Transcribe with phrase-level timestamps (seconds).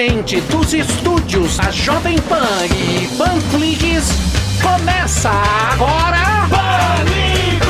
[0.00, 2.40] Diretamente dos estúdios da Jovem Pan
[2.74, 4.14] e Panflix,
[4.62, 6.48] começa agora...
[6.48, 7.66] Pânico!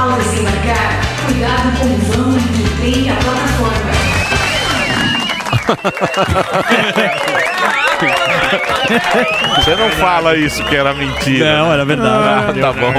[0.00, 3.92] Ao desembarcar, cuidado com o vão que tem a plataforma.
[9.54, 11.56] Você não fala isso que era mentira.
[11.56, 12.50] Não, era verdade.
[12.50, 12.92] Ah, tá bom.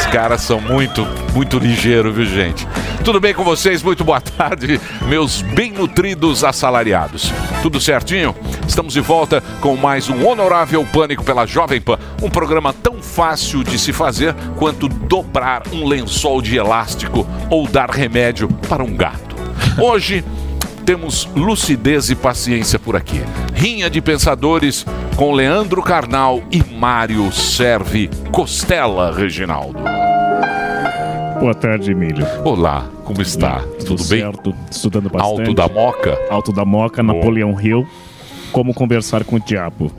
[0.00, 2.66] Os caras são muito, muito ligeiros, viu, gente?
[3.04, 3.82] Tudo bem com vocês?
[3.82, 7.32] Muito boa tarde, meus bem nutridos assalariados.
[7.60, 8.32] Tudo certinho?
[8.66, 11.98] Estamos de volta com mais um Honorável Pânico pela Jovem Pan.
[12.22, 17.90] Um programa tão fácil de se fazer quanto dobrar um lençol de elástico ou dar
[17.90, 19.34] remédio para um gato.
[19.80, 20.24] Hoje
[20.86, 23.20] temos lucidez e paciência por aqui.
[23.52, 29.82] Rinha de Pensadores com Leandro Carnal e Mário Serve Costela Reginaldo.
[31.42, 32.24] Boa tarde, Emílio.
[32.44, 33.60] Olá, como está?
[33.86, 34.20] Tudo bem?
[34.20, 34.54] certo?
[34.70, 35.40] Estudando bastante.
[35.40, 36.18] Alto da Moca?
[36.30, 37.86] Alto da Moca, Napoleão Hill.
[38.50, 39.92] Como conversar com o diabo.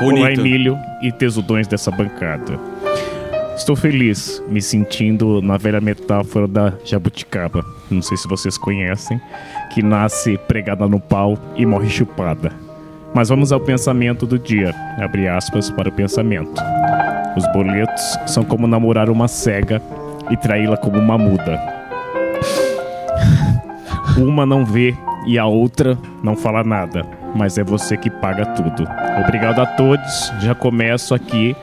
[0.00, 2.58] Olá, Emílio e tesudões dessa bancada.
[3.56, 7.64] Estou feliz, me sentindo na velha metáfora da jabuticaba.
[7.90, 9.20] Não sei se vocês conhecem,
[9.72, 12.52] que nasce pregada no pau e morre chupada.
[13.14, 14.74] Mas vamos ao pensamento do dia.
[14.98, 16.60] Abre aspas para o pensamento.
[17.36, 19.80] Os boletos são como namorar uma cega
[20.30, 21.73] e traí-la como uma muda.
[24.16, 24.94] Uma não vê
[25.26, 28.86] e a outra não fala nada, mas é você que paga tudo.
[29.24, 30.32] Obrigado a todos.
[30.40, 31.56] Já começo aqui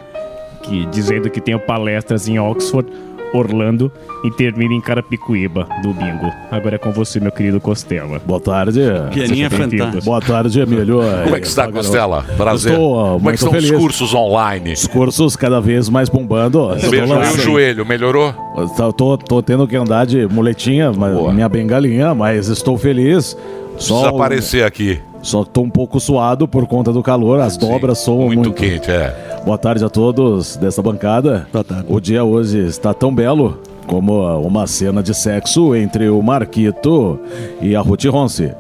[0.62, 2.92] que, dizendo que tenho palestras em Oxford,
[3.34, 3.92] Orlando
[4.24, 6.32] e termino em Carapicuíba, domingo.
[6.52, 8.20] Agora é com você, meu querido Costela.
[8.26, 8.82] Boa tarde.
[9.14, 10.02] Pianinha fantástica.
[10.04, 11.00] Boa tarde, Emílio.
[11.24, 12.24] Como é que está, Costela?
[12.38, 12.74] Prazer.
[12.74, 13.72] Estou, Como é que muito estão feliz.
[13.72, 14.74] os cursos online?
[14.74, 16.70] Os cursos cada vez mais bombando.
[16.82, 18.34] E o joelho, melhorou?
[18.76, 23.38] Tô, tô, tô tendo que andar de muletinha, mas- minha bengalinha, mas estou feliz.
[23.76, 25.00] Precisa aparecer aqui.
[25.22, 28.90] Só tô um pouco suado por conta do calor, as dobras soam muito, muito quente,
[28.90, 29.42] é.
[29.46, 31.48] Boa tarde a todos dessa bancada.
[31.52, 31.86] Boa tarde.
[31.88, 37.20] O dia hoje está tão belo como uma cena de sexo entre o Marquito
[37.62, 38.52] e a Ruth Ronce.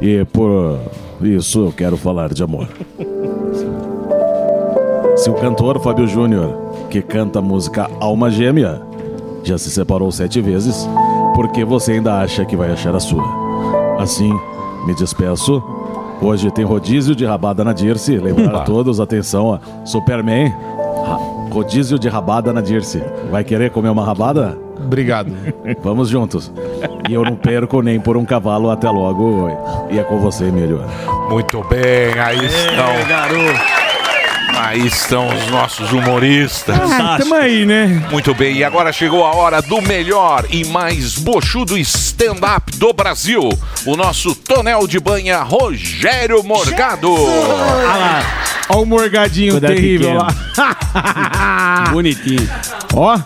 [0.00, 0.78] E por
[1.20, 2.68] isso eu quero falar de amor.
[5.16, 6.56] Se o cantor Fábio Júnior,
[6.88, 8.80] que canta a música Alma Gêmea,
[9.44, 10.88] já se separou sete vezes,
[11.34, 13.24] por que você ainda acha que vai achar a sua?
[13.98, 14.32] Assim,
[14.86, 15.62] me despeço.
[16.20, 18.16] Hoje tem rodízio de rabada na Dirce.
[18.18, 20.52] Lembrar a todos, atenção, ó, Superman.
[21.50, 23.02] Rodízio de rabada na Dirce.
[23.30, 24.56] Vai querer comer uma rabada?
[24.76, 25.32] Obrigado.
[25.82, 26.52] Vamos juntos.
[27.08, 28.70] E eu não perco nem por um cavalo.
[28.70, 29.48] Até logo.
[29.90, 30.80] E é com você, Emílio.
[31.28, 33.79] Muito bem, aí estão.
[34.56, 36.76] Aí estão os nossos humoristas.
[36.78, 37.86] Ah, tamo aí, né?
[38.10, 43.48] Muito bem, e agora chegou a hora do melhor e mais bochudo stand-up do Brasil.
[43.86, 47.12] O nosso tonel de banha, Rogério Morgado.
[48.68, 51.88] Olha o morgadinho Quando era terrível lá.
[51.90, 52.48] Bonitinho.
[52.94, 53.18] Ó.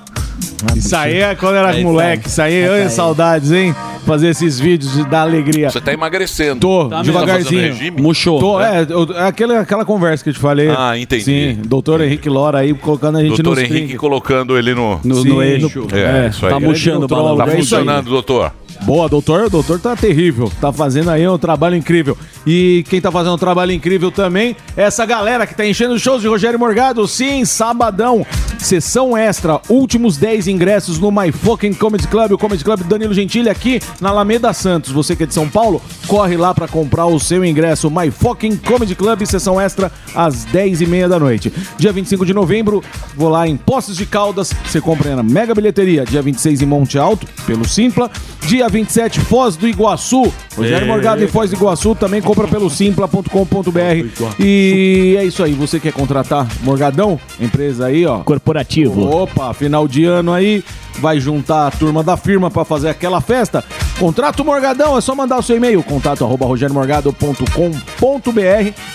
[0.74, 2.28] Isso aí é quando era Aí, moleque.
[2.28, 2.90] Isso aí, Aí, olha, aí.
[2.90, 3.74] saudades, hein?
[4.04, 5.70] Fazer esses vídeos de dar alegria.
[5.70, 6.60] Você tá emagrecendo.
[6.60, 7.74] Tô, Tá devagarzinho.
[7.96, 8.02] Tá?
[8.02, 8.38] Murchou.
[8.38, 10.68] Tô, é, eu- é aquela, aquela conversa que eu te falei.
[10.68, 11.24] Ah, entendi.
[11.24, 13.96] Sim, doutor Henrique Lora aí colocando a gente Doutor nos Henrique trinques.
[13.98, 15.86] colocando ele no, No, Sim, no eixo.
[15.92, 16.52] É, isso aí.
[16.52, 17.36] Tá murchando o balão.
[17.36, 18.52] Tá É funcionando, doutor.
[18.82, 19.44] Boa, doutor.
[19.44, 20.50] O doutor tá terrível.
[20.60, 22.16] Tá fazendo aí um trabalho incrível.
[22.46, 26.02] E quem tá fazendo um trabalho incrível também é essa galera que tá enchendo os
[26.02, 27.06] shows de Rogério Morgado.
[27.08, 28.26] Sim, sabadão.
[28.58, 29.60] Sessão extra.
[29.68, 32.32] Últimos 10 ingressos no My Fucking Comedy Club.
[32.32, 34.92] O Comedy Club Danilo Gentili aqui na Alameda Santos.
[34.92, 37.90] Você que é de São Paulo, corre lá pra comprar o seu ingresso.
[37.90, 39.24] My Fucking Comedy Club.
[39.24, 41.52] Sessão extra às 10 e meia da noite.
[41.78, 42.82] Dia 25 de novembro,
[43.16, 44.52] vou lá em Poços de Caldas.
[44.66, 46.04] Você compra na Mega Bilheteria.
[46.04, 48.10] Dia 26 em Monte Alto, pelo Simpla.
[48.46, 50.32] Dia 27, Foz do Iguaçu.
[50.56, 54.34] Rogério Morgado em Foz do Iguaçu também compra pelo simpla.com.br.
[54.40, 55.52] E é isso aí.
[55.52, 57.18] Você quer contratar Morgadão?
[57.40, 58.18] Empresa aí, ó.
[58.18, 59.08] Corporativo.
[59.08, 60.64] Opa, final de ano aí,
[60.98, 63.64] vai juntar a turma da firma pra fazer aquela festa.
[63.98, 66.46] Contrato Morgadão, é só mandar o seu e-mail, contato arroba.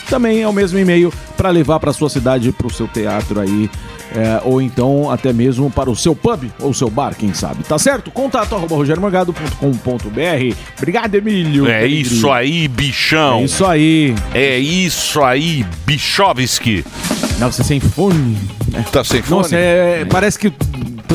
[0.10, 3.70] Também é o mesmo e-mail pra levar pra sua cidade, pro seu teatro aí,
[4.14, 7.64] é, ou então até mesmo para o seu pub ou seu bar, quem sabe.
[7.64, 8.12] Tá certo?
[8.12, 8.76] Contato arroba.
[10.78, 11.68] Obrigado, Emílio.
[11.68, 13.40] É isso aí, bichão.
[13.40, 14.16] É isso aí.
[14.34, 16.84] É isso aí, Bichovski.
[17.40, 18.38] Não, você sem fone.
[18.92, 19.42] Tá sem fone?
[19.42, 20.52] Nossa, é, parece que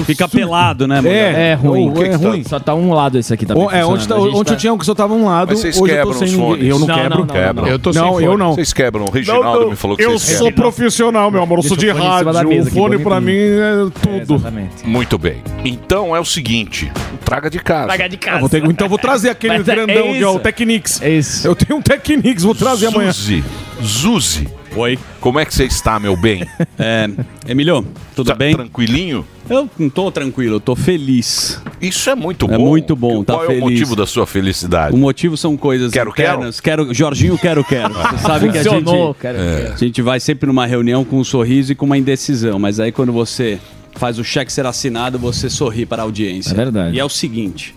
[0.04, 1.08] Fica pelado, né, mano?
[1.14, 1.88] É, É ruim.
[1.90, 3.64] o que que tá- Só tá um lado esse aqui também.
[3.64, 5.92] O- É, onde, tá, onde tá- o Tião só tava um lado, Mas vocês hoje
[5.92, 6.46] eu tô quebram sem os ninguém.
[6.48, 6.68] fones.
[6.68, 7.10] Eu não, Não, quebro.
[7.10, 7.66] não, não, Quebram.
[7.66, 8.38] Eu tô sem Não, eu fone.
[8.38, 8.54] não.
[8.54, 9.04] Vocês quebram.
[9.06, 10.62] O Reginaldo me falou que Eu vocês sou quebram.
[10.70, 11.58] profissional, meu amor.
[11.58, 12.54] Eu sou de Deixa o fone em cima da rádio.
[12.56, 13.62] mesa O fone pra mim bonitinho.
[13.62, 13.86] é
[14.18, 14.34] É, tudo.
[14.34, 14.70] exatamente.
[14.86, 15.36] Muito bem.
[15.64, 16.90] Então é o seguinte:
[17.24, 17.86] traga de casa.
[17.86, 18.40] Traga de casa.
[18.40, 20.38] vou ter- então vou trazer aquele Mas é grandão que é o isso.
[20.40, 21.02] Technics.
[21.02, 21.46] É isso.
[21.46, 23.12] Eu tenho um Technics, vou trazer amanhã.
[23.12, 23.44] Zuzi.
[23.82, 24.48] Zuzi.
[24.76, 24.98] Oi.
[25.20, 26.44] Como é que você está, meu bem?
[26.78, 27.08] É,
[27.46, 27.86] Emilio,
[28.16, 28.54] tudo Tá bem?
[28.56, 29.24] Tranquilinho?
[29.48, 31.62] Eu não tô tranquilo, eu tô feliz.
[31.80, 32.64] Isso é muito É bom.
[32.66, 33.62] muito bom, tá Qual é feliz.
[33.62, 34.94] o motivo da sua felicidade?
[34.94, 36.60] O motivo são coisas Quero, internas.
[36.60, 37.94] Quero, Jorginho, quero, quero.
[38.18, 39.72] Você sabe que a gente, cara.
[39.74, 42.90] a gente vai sempre numa reunião com um sorriso e com uma indecisão, mas aí
[42.90, 43.60] quando você
[43.94, 46.50] faz o cheque ser assinado, você sorri para a audiência.
[46.50, 46.96] É verdade.
[46.96, 47.74] E é o seguinte,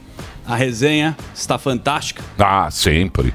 [0.48, 2.24] a resenha está fantástica.
[2.40, 3.34] Ah, sempre.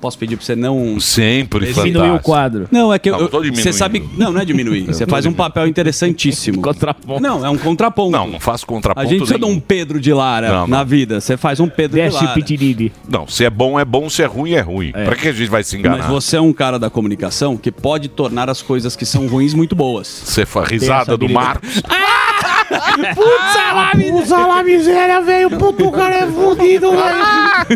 [0.00, 2.68] Posso pedir para você não Sempre Diminuiu o quadro.
[2.70, 3.62] Não, é que Não, eu, tô diminuindo.
[3.62, 4.86] você sabe, não, não é diminuir.
[4.96, 6.60] Você faz um papel interessantíssimo.
[6.62, 7.20] Contraponto.
[7.20, 8.10] Não, é um contraponto.
[8.10, 9.56] Não, não faço A contraponto gente precisa de nenhum.
[9.56, 10.68] um Pedro de Lara Não, não.
[10.68, 11.20] na vida.
[11.20, 12.34] Você faz um Pedro de Lara.
[13.08, 14.08] Não, se é bom, é bom.
[14.08, 14.92] Se é ruim, é ruim.
[14.92, 15.98] Pra que a gente vai se enganar?
[15.98, 19.54] Mas você é um cara da comunicação que pode tornar as coisas que são ruins
[19.54, 20.06] muito boas.
[20.24, 21.28] Você faz risada do.
[21.28, 21.82] Marcos.
[24.12, 25.50] Usa lá, miséria, velho.
[25.50, 27.66] Puto, o cara é fudido, É.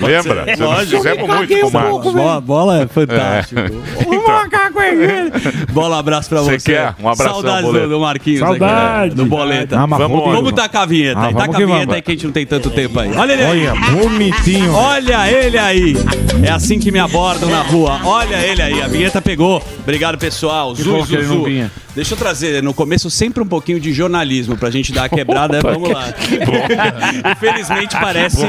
[0.00, 0.44] Lembra?
[0.44, 2.12] Você nós fizemos muito com o Marcos.
[2.12, 3.60] Bola, bola é fantástico.
[5.72, 6.72] Bola, abraço pra Você você.
[6.72, 6.94] quer?
[7.00, 8.40] Um abração, Saudades do, Marquinhos.
[8.40, 9.06] Saudade.
[9.06, 9.76] aqui, do Boleta.
[9.78, 11.34] Ah, Vamos vamos, Vamos tacar a vinheta Ah, aí.
[11.34, 13.10] Taca a que vinheta aí que a gente não tem tanto tempo aí.
[13.16, 13.68] Olha ele aí.
[13.68, 14.72] Olha, bonitinho.
[14.74, 15.96] Olha ele aí.
[16.42, 18.00] É assim que me abordam na rua.
[18.04, 18.82] Olha ele aí.
[18.82, 19.62] A vinheta pegou.
[19.80, 20.74] Obrigado, pessoal.
[20.74, 21.44] Zu, bom que ele Zu, não Zu.
[21.44, 21.70] vinha.
[21.94, 25.60] Deixa eu trazer no começo sempre um pouquinho de jornalismo pra gente dar a quebrada.
[25.60, 26.06] Vamos lá.
[27.32, 28.46] Infelizmente parece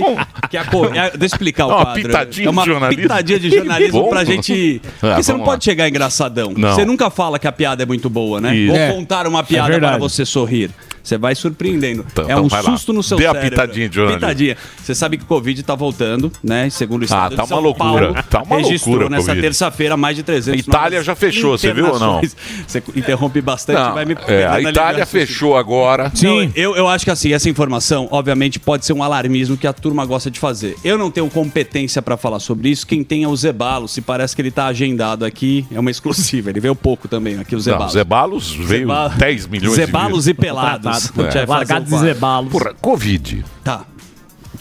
[0.50, 0.86] que a co...
[0.86, 2.01] é, Deixa eu explicar o É uma quadro.
[2.04, 3.01] pitadinha é uma de jornalismo.
[3.04, 4.10] pitadinha de jornalismo Bom.
[4.10, 4.81] pra gente.
[4.86, 6.54] Ah, Porque você não vamos pode chegar engraçadão.
[6.56, 6.74] Não.
[6.74, 8.56] Você nunca fala que a piada é muito boa, né?
[8.56, 8.68] Isso.
[8.72, 8.92] Vou É.
[8.92, 9.94] contar uma piada verdade.
[9.94, 10.69] para você sorrir.
[11.04, 12.06] Você vai surpreendendo.
[12.12, 12.72] Então- é então um vai lá.
[12.72, 13.50] susto no seu Dê a cérebro.
[13.51, 14.19] pitadinha de jornalismo.
[14.28, 14.57] Pitadinha.
[14.84, 16.69] Você sabe que o Covid tá voltando, né?
[16.69, 18.13] Segundo o estado tá de São uma loucura.
[18.13, 21.74] Paulo, Tá uma registrou loucura, nessa terça-feira mais de 300 Itália novas já fechou, você
[21.74, 22.22] viu ou não?
[22.68, 26.12] Você interrompe bastante, Não, vai me é, a Itália fechou agora.
[26.22, 29.74] Não, eu, eu acho que assim, essa informação, obviamente, pode ser um alarmismo que a
[29.74, 30.75] turma gosta de fazer.
[30.84, 32.86] Eu não tenho competência pra falar sobre isso.
[32.86, 33.88] Quem tem é o Zebalo.
[33.88, 36.50] Se parece que ele tá agendado aqui, é uma exclusiva.
[36.50, 37.84] Ele veio pouco também aqui, o Zebalo.
[37.84, 40.88] Não, Zebalos veio Zeba- 10 milhões Zebalos de e pelados.
[40.91, 42.51] Vai fazer Largados e zebalos.
[42.51, 43.45] Porra, Covid.
[43.63, 43.86] Tá.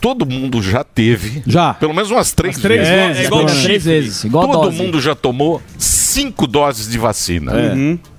[0.00, 1.42] Todo mundo já teve.
[1.46, 1.74] Já.
[1.74, 3.06] Pelo menos umas três, Umas três vezes.
[3.06, 3.22] vezes.
[3.22, 3.78] É igual Três chifre.
[3.78, 4.24] vezes.
[4.24, 4.76] Igual Todo dose.
[4.76, 7.52] mundo já tomou cinco doses de vacina.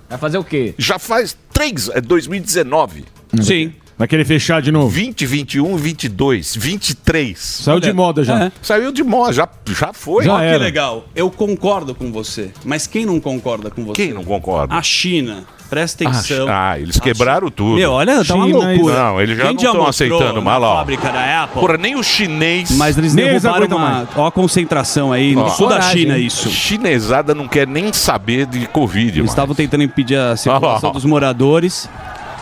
[0.09, 0.73] Vai fazer o quê?
[0.77, 3.05] Já faz três, é 2019.
[3.41, 3.73] Sim.
[3.99, 4.87] Vai querer fechar de novo.
[4.87, 7.37] 20, 21, 22, 23.
[7.37, 8.45] Saiu de moda já.
[8.45, 8.51] É.
[8.61, 10.23] Saiu de moda, já, já foi.
[10.23, 11.05] Já Olha que legal.
[11.13, 12.49] Eu concordo com você.
[12.63, 13.95] Mas quem não concorda com você?
[14.01, 14.73] Quem não concorda?
[14.73, 15.43] A China.
[15.69, 16.47] Presta atenção.
[16.49, 17.75] Ah, eles A quebraram tudo.
[17.75, 18.95] Meu, olha, tá uma China, loucura.
[19.03, 20.77] Não, eles já Quem não estão aceitando mal, ó.
[20.77, 21.59] fábrica da Apple.
[21.59, 22.71] Porra, nem o chinês.
[22.71, 24.07] Mas eles Nem eles derrubaram aguentam uma...
[24.15, 25.35] Ó a concentração aí.
[25.35, 25.49] No Ó.
[25.49, 26.25] sul da Coragem, China, hein?
[26.25, 26.49] isso.
[26.49, 29.19] chinesada não quer nem saber de Covid.
[29.19, 30.93] Eles estavam tentando impedir a circulação Ó.
[30.93, 31.89] dos moradores.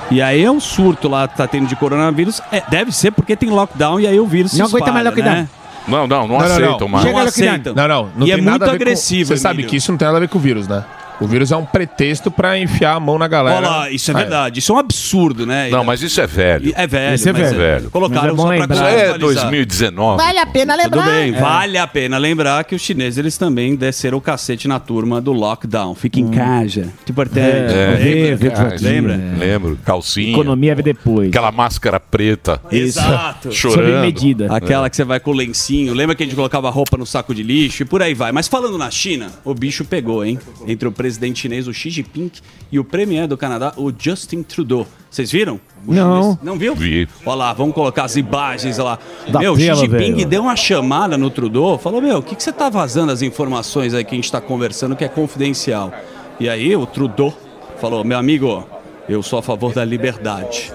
[0.09, 2.41] E aí é um surto lá que tá tendo de coronavírus.
[2.51, 5.35] É, deve ser porque tem lockdown e aí o vírus se Não aguenta mais lockdown.
[5.35, 5.49] né?
[5.87, 6.87] Não, não, não, Não, não, aceitam não.
[6.87, 7.03] mais.
[7.05, 7.49] Não Chega lockdown.
[7.49, 7.73] aceitam.
[7.75, 8.09] Não, não.
[8.15, 9.97] não e é tem muito nada a ver com- agressivo, Você sabe que isso não
[9.97, 10.83] tem nada a ver com o vírus, né?
[11.19, 13.57] O vírus é um pretexto pra enfiar a mão na galera.
[13.57, 14.59] Olha lá, isso é Ah, verdade.
[14.59, 15.69] Isso é um absurdo, né?
[15.69, 16.71] Não, mas isso é velho.
[16.75, 17.89] É velho, Isso é mas velho.
[17.89, 18.75] Colocaram Mas é só pra lembrar.
[18.95, 20.23] Isso é 2019.
[20.23, 21.05] Vale a pena Tudo lembrar.
[21.11, 25.19] bem, vale a pena lembrar que os chineses eles também desceram o cacete na turma
[25.19, 25.95] do lockdown.
[25.95, 26.93] Fica em casa.
[27.09, 27.73] Importante.
[27.73, 29.19] É, pouquinho, lembra?
[29.37, 30.31] Lembro, calcinha.
[30.31, 31.29] Economia vem depois.
[31.29, 32.61] Aquela máscara preta.
[32.71, 33.51] Exato.
[33.53, 34.01] Sob Chorando.
[34.01, 34.47] medida.
[34.55, 35.93] Aquela que você vai com o lencinho.
[35.93, 38.31] Lembra que a gente colocava roupa no saco de lixo e por aí vai.
[38.31, 40.37] Mas falando na China, o bicho pegou, hein?
[40.67, 42.29] Entre o presidente chinês, o Xi Jinping,
[42.69, 44.85] e o premier do Canadá, o Justin Trudeau.
[45.09, 45.57] Vocês viram?
[45.87, 46.21] O Não.
[46.21, 46.75] chinês- Não viu?
[46.75, 47.07] Vi.
[47.25, 48.99] Olha lá, vamos colocar as imagens lá.
[49.29, 50.25] Da meu, o Xi Jinping velho.
[50.27, 53.93] deu uma chamada no Trudeau, falou, meu, o que, que você tá vazando as informações
[53.93, 55.93] aí que a gente tá conversando que é confidencial?
[56.41, 57.33] E aí o Trudeau
[57.79, 58.67] falou, meu amigo,
[59.07, 60.73] eu sou a favor da liberdade.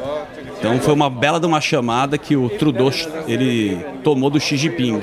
[0.59, 2.91] Então foi uma bela de uma chamada que o Trudeau
[3.29, 5.03] ele tomou do Xi Jinping.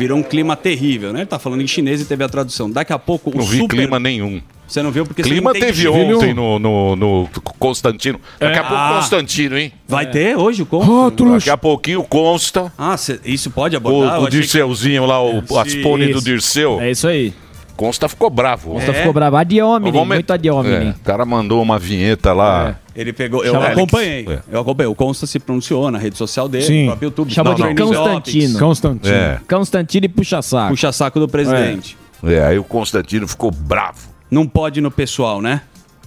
[0.00, 1.20] Virou um clima terrível, né?
[1.20, 2.70] Ele tá falando em chinês e teve a tradução.
[2.70, 3.76] Daqui a pouco o Não vi super...
[3.76, 4.40] clima nenhum.
[4.66, 7.28] Você não viu porque você Clima não tem teve ontem no, no, no
[7.58, 8.18] Constantino.
[8.38, 8.94] Daqui a pouco Ah.
[8.96, 9.72] Constantino, hein?
[9.86, 11.10] Vai ter hoje o com?
[11.10, 12.72] Daqui a pouquinho consta.
[12.78, 14.14] Ah, cê- isso pode O, abordar?
[14.16, 15.82] Eu o achei que- Dirceuzinho lá, o, as Isso.
[15.82, 16.80] pone do Dirceu.
[16.80, 17.34] É isso aí.
[17.80, 18.72] Consta ficou bravo.
[18.74, 19.36] Consta ficou bravo.
[19.36, 22.76] Ad hominem, Vamos- muito ad É, o cara mandou uma vinheta lá.
[22.94, 24.26] Ele pegou, eu Chama acompanhei.
[24.26, 24.42] Alex.
[24.52, 24.92] Eu acompanhei.
[24.92, 26.80] O Consta se pronunciou na rede social dele, Sim.
[26.82, 27.32] no próprio YouTube.
[27.32, 28.58] Chamou Não, de não, Constantino.
[28.58, 29.14] Constantino.
[29.14, 29.40] É.
[29.48, 30.68] Constantino e puxa-saco.
[30.68, 31.96] Puxa saco do presidente.
[32.22, 34.10] É, aí o Constantino ficou bravo.
[34.30, 35.62] Não pode no pessoal, né?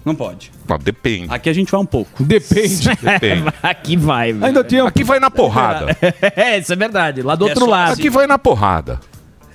[0.05, 0.51] Não pode.
[0.69, 1.25] Não, depende.
[1.29, 2.23] Aqui a gente vai um pouco.
[2.23, 2.87] Depende.
[3.01, 3.45] Depende.
[3.63, 4.45] Aqui vai, velho.
[4.45, 4.83] Ainda tinha.
[4.83, 5.97] Aqui vai na porrada.
[6.35, 7.23] É, isso é verdade.
[7.23, 7.93] Lá do É outro lado.
[7.93, 8.99] Aqui vai na porrada.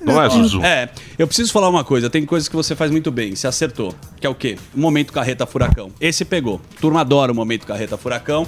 [0.05, 0.63] Não é, Zuzu?
[0.63, 0.89] É,
[1.19, 2.09] eu preciso falar uma coisa.
[2.09, 3.95] Tem coisas que você faz muito bem, você acertou.
[4.21, 4.57] Que é o quê?
[4.75, 5.91] O momento carreta furacão.
[6.01, 6.61] Esse pegou.
[6.81, 8.47] Turma adora o momento carreta furacão.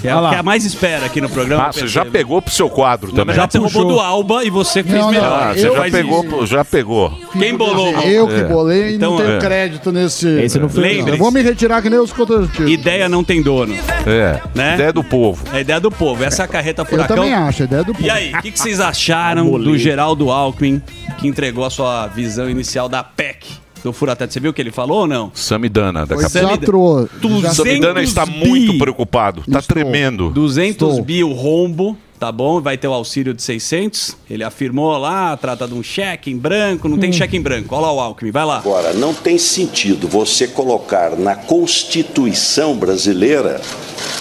[0.00, 1.64] Que é o que a mais espera aqui no programa.
[1.68, 3.34] Ah, você já pegou pro seu quadro também.
[3.34, 5.42] verdade, você roubou do Alba e você fez Não, não, melhor.
[5.42, 6.46] Ah, você Eu já pegou, isso.
[6.46, 7.10] já pegou.
[7.32, 7.88] Quem bolou?
[8.02, 8.44] Eu que É.
[8.44, 9.38] bolei e Então, não tenho é.
[9.38, 10.28] crédito nesse.
[10.40, 11.00] Esse não foi.
[11.00, 12.68] Eu vou me retirar que nem os contratistas.
[12.70, 13.74] Ideia não tem dono.
[14.06, 14.40] É.
[14.54, 14.74] Né?
[14.74, 15.42] Ideia do povo.
[15.52, 16.22] É a ideia do povo.
[16.24, 17.16] Essa é a carreta Eu furacão.
[17.16, 18.06] também acho, a ideia do povo.
[18.06, 20.82] E aí, o que, que vocês acharam do Geraldo Alckmin,
[21.18, 23.46] que entregou a sua visão inicial da PEC
[23.82, 24.32] do Furateto?
[24.32, 25.30] Você viu o que ele falou ou não?
[25.34, 27.08] Samidana, daqui a Foi pouco.
[27.18, 27.40] quatro.
[27.42, 28.78] Já- Samidana está 200 muito bi.
[28.78, 29.42] preocupado.
[29.50, 29.74] Tá Estou.
[29.76, 30.30] tremendo.
[30.30, 31.04] 200 Estou.
[31.04, 32.60] bi o rombo, tá bom?
[32.60, 34.16] Vai ter o auxílio de 600.
[34.28, 36.88] Ele afirmou lá, trata de um cheque em branco.
[36.88, 37.74] Não tem cheque em branco.
[37.74, 38.58] Olha lá o Alckmin, vai lá.
[38.58, 43.60] Agora, não tem sentido você colocar na Constituição brasileira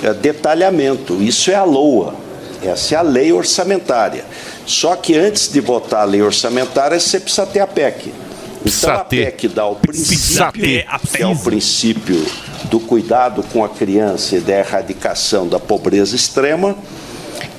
[0.01, 1.21] eh, detalhamento.
[1.21, 2.15] Isso é a LOA.
[2.63, 4.25] Essa é a lei orçamentária.
[4.65, 8.13] Só que antes de votar a lei orçamentária, você precisa ter a PEC.
[8.61, 9.25] Precisa Então a ter.
[9.31, 10.85] PEC dá o Precisa princípio, ter.
[11.11, 12.25] que é o princípio
[12.65, 16.75] do cuidado com a criança e da erradicação da pobreza extrema,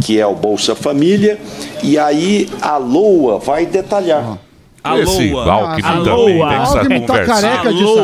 [0.05, 1.39] que é o Bolsa Família,
[1.83, 4.39] e aí a LOA vai detalhar.
[5.03, 6.11] Esse Alô, Alckmin Ah, também
[6.43, 7.51] Alô, tem essa Alckmin tá conversinha.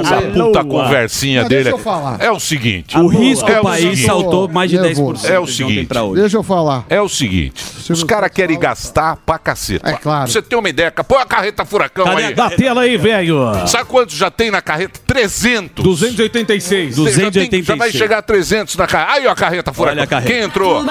[0.00, 1.64] Essa puta conversinha dele.
[1.64, 2.16] deixa eu falar.
[2.21, 2.99] É o seguinte.
[2.99, 4.04] O risco É do o país seguinte.
[4.06, 5.26] saltou mais de Nervoso.
[5.26, 5.88] 10% É o seguinte.
[6.14, 6.85] Deixa eu falar.
[6.88, 9.88] É o seguinte, os caras querem gastar pra caceta.
[9.88, 10.25] É claro.
[10.25, 12.35] Pra você ter uma ideia, põe a carreta furacão Cadê aí.
[12.35, 13.38] Da tela aí, velho.
[13.66, 15.00] Sabe quantos já tem na carreta?
[15.06, 15.83] 300.
[15.85, 16.97] 286.
[16.97, 17.66] Você já, tem- 286.
[17.66, 19.12] já vai chegar a 300 na carreta.
[19.12, 19.97] Aí ó, a carreta furacão.
[19.97, 20.33] Olha a carreta.
[20.33, 20.85] Quem entrou?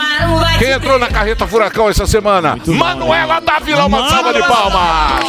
[0.57, 2.57] Quem entrou na carreta furacão essa semana?
[2.65, 5.25] Manuela Dávila, uma salva de palmas.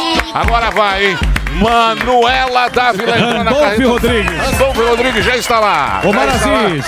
[0.47, 1.17] Agora vai, hein?
[1.53, 3.87] Manuela Dávila Randolfo.
[3.87, 4.37] Rodrigues.
[4.37, 6.01] Randolfo Rodrigues já está lá.
[6.03, 6.27] Omar.
[6.27, 6.85] Aziz.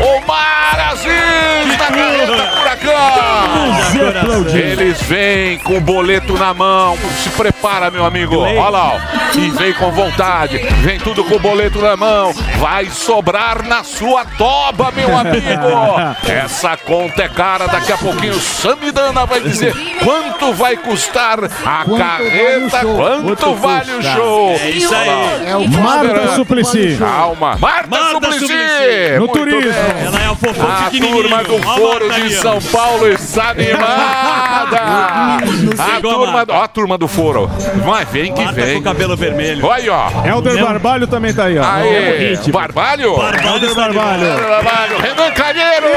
[0.00, 4.46] Omar Aziz na carreta furacão.
[4.54, 6.96] Eles vêm com o boleto na mão.
[7.22, 8.38] Se prepara, meu amigo.
[8.38, 8.98] Olha lá, ó.
[9.38, 10.58] E vem com vontade.
[10.82, 12.32] Vem tudo com o boleto na mão.
[12.58, 15.46] Vai sobrar na sua toba, meu amigo.
[16.26, 17.66] Essa conta é cara.
[17.66, 23.54] Daqui a pouquinho o Samidana vai dizer quanto vai custar a Quanto carreta, vale quanto
[23.54, 24.50] vale o show.
[24.50, 25.48] É isso aí.
[25.48, 26.34] É o Marta.
[26.36, 26.96] Suplicy.
[26.98, 27.56] Calma.
[27.56, 28.38] Marta, Marta Suplicy.
[28.40, 29.10] Suplicy.
[29.14, 29.60] No Muito turismo.
[29.72, 30.04] bem.
[30.06, 32.34] Ela é a fofo A turma do Foro de.
[32.34, 34.55] São Paulo está animada.
[34.72, 37.48] A chegou, turma, ó, a turma do Foro.
[37.84, 38.76] Vai, vem que Marta com vem.
[38.78, 39.64] o cabelo vermelho.
[39.64, 40.08] Olha aí, ó.
[40.26, 41.64] Helder Barbalho também tá aí, ó.
[41.64, 43.14] Aê, Barbalho?
[43.44, 44.26] Helder Barbalho.
[44.26, 44.98] Barbalho.
[45.00, 45.90] Renan Calheiros.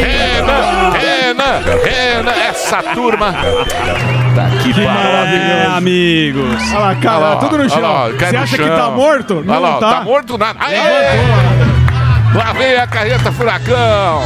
[0.00, 2.32] Renan, Renan, Renan.
[2.48, 3.32] Essa turma.
[4.34, 5.76] Tá É, maravilhoso.
[5.76, 6.70] amigos.
[6.70, 7.80] Olha lá, cara, Olha lá, tudo no olha chão.
[7.82, 8.76] lá, cai Você no acha que chão.
[8.76, 9.34] tá morto?
[9.38, 9.92] Olha Não lá, tá.
[9.94, 10.58] tá morto nada.
[10.60, 10.78] Aê!
[12.34, 14.22] Lá vem a carreta furacão.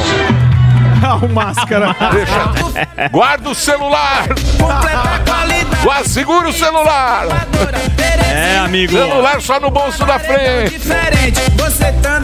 [1.22, 1.94] O máscara.
[2.12, 3.08] Deixa.
[3.10, 4.28] Guarda o celular.
[5.82, 7.26] Guarda, segura o celular.
[8.32, 8.92] É, amigo.
[8.92, 10.76] Celular só no bolso da frente.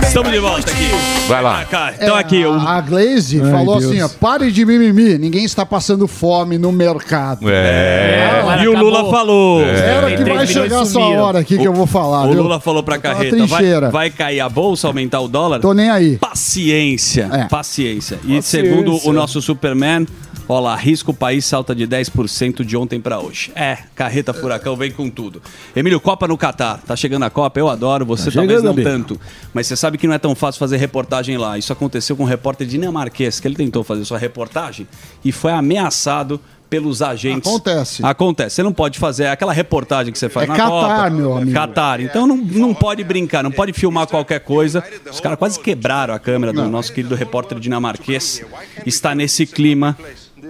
[0.03, 0.89] Estamos de volta aqui.
[1.29, 1.65] Vai lá.
[1.65, 3.91] Cá, Então aqui, o A Glaze falou Deus.
[3.93, 7.49] assim: ó, pare de mimimi, ninguém está passando fome no mercado.
[7.51, 8.39] É.
[8.41, 8.91] Agora E o acabou.
[8.91, 9.61] Lula falou.
[9.63, 12.25] Era que vai chegar essa hora aqui que eu vou falar.
[12.27, 12.43] O viu?
[12.43, 13.91] Lula falou pra Tá carreta, vai, trincheira.
[13.91, 15.61] vai cair a bolsa, aumentar o dólar?
[15.61, 16.17] Tô nem aí.
[16.17, 17.45] Paciência, É.
[17.45, 18.19] paciência.
[18.25, 20.07] E segundo o nosso Superman,
[20.49, 23.53] olha lá, risco o país salta de 10% de ontem pra hoje.
[23.55, 25.41] É, carreta furacão vem com tudo.
[25.77, 26.81] Emílio, Copa no Catar.
[26.87, 28.89] Tá chegando a Copa, eu adoro, você Tá talvez chegando, não amigo.
[29.15, 29.21] tanto.
[29.55, 31.57] Mas você sabe que não é tão fácil fazer reportagem lá.
[31.59, 34.87] Isso aconteceu com um repórter dinamarquês, que ele tentou fazer sua reportagem
[35.25, 36.41] e foi ameaçado
[36.71, 37.49] pelos agentes.
[37.51, 38.05] Acontece.
[38.05, 38.57] Acontece.
[38.57, 41.11] Você não pode fazer aquela reportagem que você faz É na Catar, Copa.
[41.11, 41.53] meu amigo.
[41.53, 41.99] Catar.
[42.01, 44.85] Então não, não pode brincar, não pode filmar qualquer coisa.
[45.11, 48.43] Os caras quase quebraram a câmera do nosso querido repórter dinamarquês.
[48.85, 49.97] Está nesse clima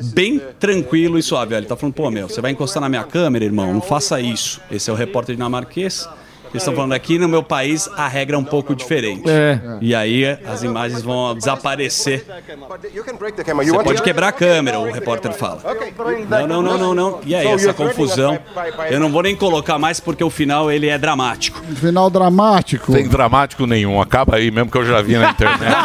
[0.03, 1.55] bem tranquilo e suave.
[1.55, 3.73] Ele tá falando, pô, meu, você vai encostar na minha câmera, irmão?
[3.73, 4.61] Não faça isso.
[4.71, 6.09] Esse é o repórter dinamarquês.
[6.53, 9.29] Eles estão falando aqui no meu país a regra é um pouco diferente.
[9.29, 9.61] É.
[9.81, 12.25] E aí as imagens vão desaparecer.
[13.65, 15.61] Você pode quebrar a câmera, o repórter fala.
[16.29, 17.21] Não, não, não, não, não.
[17.25, 18.39] E aí, essa confusão.
[18.91, 21.61] Eu não vou nem colocar mais porque o final ele é dramático.
[21.75, 22.93] Final dramático.
[22.93, 24.01] Tem dramático nenhum.
[24.01, 25.59] Acaba aí mesmo que eu já vi na internet.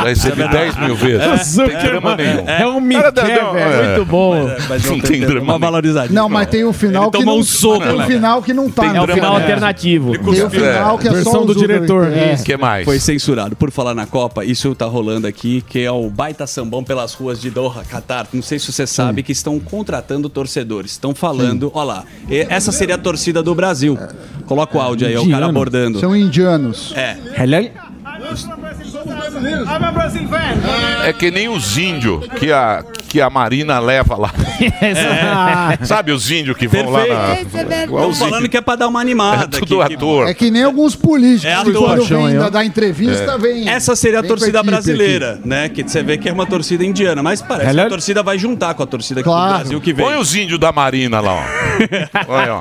[0.00, 1.56] Já recebi, já recebi 10 mil vezes.
[1.56, 2.48] Não tem drama nenhum.
[2.48, 3.58] É um não, velho.
[3.58, 3.86] é.
[3.96, 4.50] Muito bom.
[4.68, 6.20] Mas Não tem drama uma valorizadinha.
[6.20, 8.06] Não, mas tem um final Ele que tomou não um soco, tem um né?
[8.06, 10.12] final que não tá Tem no drama final alternativo.
[10.12, 11.78] Tem o final que é só o Zucker.
[12.12, 12.36] É.
[12.36, 12.84] que mais?
[12.84, 13.56] Foi censurado.
[13.56, 17.40] Por falar na Copa, isso tá rolando aqui, que é o baita sambão pelas ruas
[17.40, 18.26] de Doha, Qatar.
[18.32, 20.92] Não sei se você sabe que estão contratando torcedores.
[20.92, 23.98] Estão falando, ó lá, e- essa seria a torcida do Brasil.
[24.46, 25.98] Coloca o áudio aí, é o cara abordando.
[26.00, 26.92] São indianos.
[26.96, 27.16] É.
[31.04, 34.30] É que nem os índios que a, que a Marina leva lá.
[35.84, 37.40] Sabe os índios que vão lá na.
[37.40, 39.48] Estão os falando que é pra dar uma É animada.
[39.48, 40.28] tudo aqui, que- ator.
[40.28, 41.82] É que nem alguns políticos É que ator.
[41.88, 43.38] quando Chão vem da, da entrevista, É.
[43.38, 43.68] vem.
[43.68, 45.68] Essa seria a torcida brasileira, né?
[45.68, 48.74] Que você vê que é uma torcida indiana, mas parece que a torcida vai juntar
[48.74, 49.54] com a torcida aqui do Claro.
[49.58, 50.04] Brasil que vem.
[50.04, 51.44] Põe os índios da Marina lá, ó.
[52.28, 52.60] Olha, ó.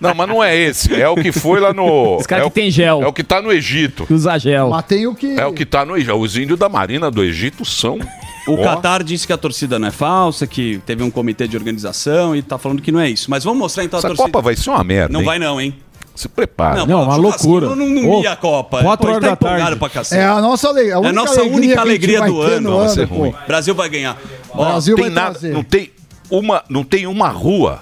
[0.00, 0.94] Não, mas não é esse.
[1.00, 2.16] É o que foi lá no.
[2.18, 3.02] Os caras é que tem gel.
[3.02, 4.06] É o que tá no Egito.
[4.10, 4.70] Usa gel.
[4.70, 5.38] Mas tem o que.
[5.38, 6.14] É o que tá no Egito.
[6.14, 7.98] Os índios da Marina do Egito são.
[8.46, 8.62] O Ó.
[8.62, 12.42] Qatar disse que a torcida não é falsa, que teve um comitê de organização e
[12.42, 13.30] tá falando que não é isso.
[13.30, 14.28] Mas vamos mostrar então Essa a torcida.
[14.28, 15.12] Copa vai ser uma merda.
[15.12, 15.26] Não hein?
[15.26, 15.74] vai não, hein?
[16.14, 16.84] Se prepara.
[16.84, 17.68] Não, uma loucura.
[17.68, 18.82] Não, não ia a Copa.
[18.82, 19.78] quatro horas tá da empolgado tarde.
[19.78, 20.20] pra cacete.
[20.20, 20.94] É a nossa alegria.
[20.94, 22.70] A É a única nossa alegria única que a gente alegria do ano.
[22.70, 23.34] no Vai ser ruim.
[23.46, 24.18] Brasil vai ganhar.
[24.50, 25.52] Ó, Brasil tem vai nada, trazer.
[25.54, 25.90] não tem
[26.30, 27.80] uma, não tem uma rua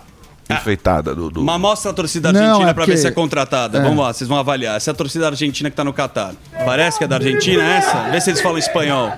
[0.50, 3.10] enfeitada do, do- Mas mostra a torcida Não, argentina é pra porque- ver se é
[3.10, 3.78] contratada.
[3.78, 3.82] É.
[3.82, 4.76] Vamos lá, vocês vão avaliar.
[4.76, 6.32] Essa é a torcida argentina que tá no Qatar.
[6.64, 8.10] Parece que é da Argentina essa?
[8.10, 9.12] Vê se eles falam espanhol.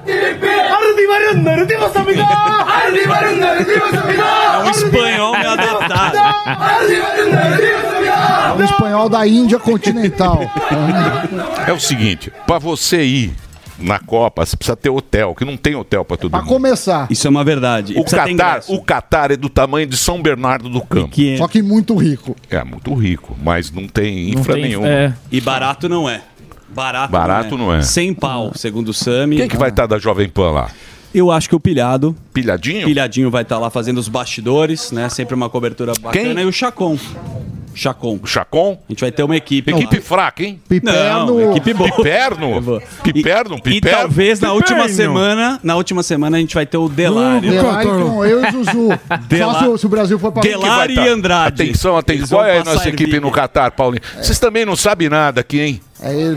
[4.52, 6.16] É um espanhol meio adaptado.
[8.48, 10.40] É um espanhol da Índia continental.
[11.66, 13.34] É o seguinte, pra você ir
[13.80, 16.48] na Copa, você precisa ter hotel, que não tem hotel pra todo Pra mundo.
[16.48, 17.06] começar.
[17.10, 17.94] Isso é uma verdade.
[17.98, 18.74] O Catar, ingresso.
[18.74, 21.08] o Catar é do tamanho de São Bernardo do Campo.
[21.08, 22.36] Que é- Só que muito rico.
[22.50, 24.88] É muito rico, mas não tem Não infra tem- nenhuma.
[24.88, 25.12] é.
[25.30, 26.22] E barato não é.
[26.72, 27.82] Barato, Barato não é.
[27.82, 29.36] Sem pau, segundo o Sami.
[29.36, 30.70] Quem que vai estar da Jovem Pan lá?
[31.12, 32.14] Eu acho que o Pilhado.
[32.32, 32.86] Pilhadinho?
[32.86, 35.08] Pilhadinho vai estar lá fazendo os bastidores, né?
[35.08, 36.34] Sempre uma cobertura bacana.
[36.36, 36.44] Quem?
[36.44, 36.96] E o Chacon.
[37.80, 38.20] Chacon.
[38.24, 38.78] Chacon?
[38.88, 39.70] A gente vai ter uma equipe.
[39.70, 40.02] Equipe lá.
[40.02, 40.60] fraca, hein?
[40.68, 41.26] Piperno.
[41.26, 41.90] Não, equipe boa.
[41.90, 42.82] Piperno?
[43.02, 43.56] Piperno?
[43.56, 43.98] E Piperno?
[43.98, 44.96] talvez na última Piperno.
[44.96, 47.50] semana, na última semana a gente vai ter o Delário.
[47.50, 48.88] Delari com eu e Zuzu.
[49.38, 51.14] Só se, o- se o Brasil for pra Delari Vai e tá.
[51.14, 51.62] Andrade.
[51.62, 52.38] Atenção, atenção.
[52.38, 54.02] Qual é a nossa equipe no Catar, Paulinho?
[54.20, 55.80] Vocês também não sabem nada aqui, hein?
[56.02, 56.34] É.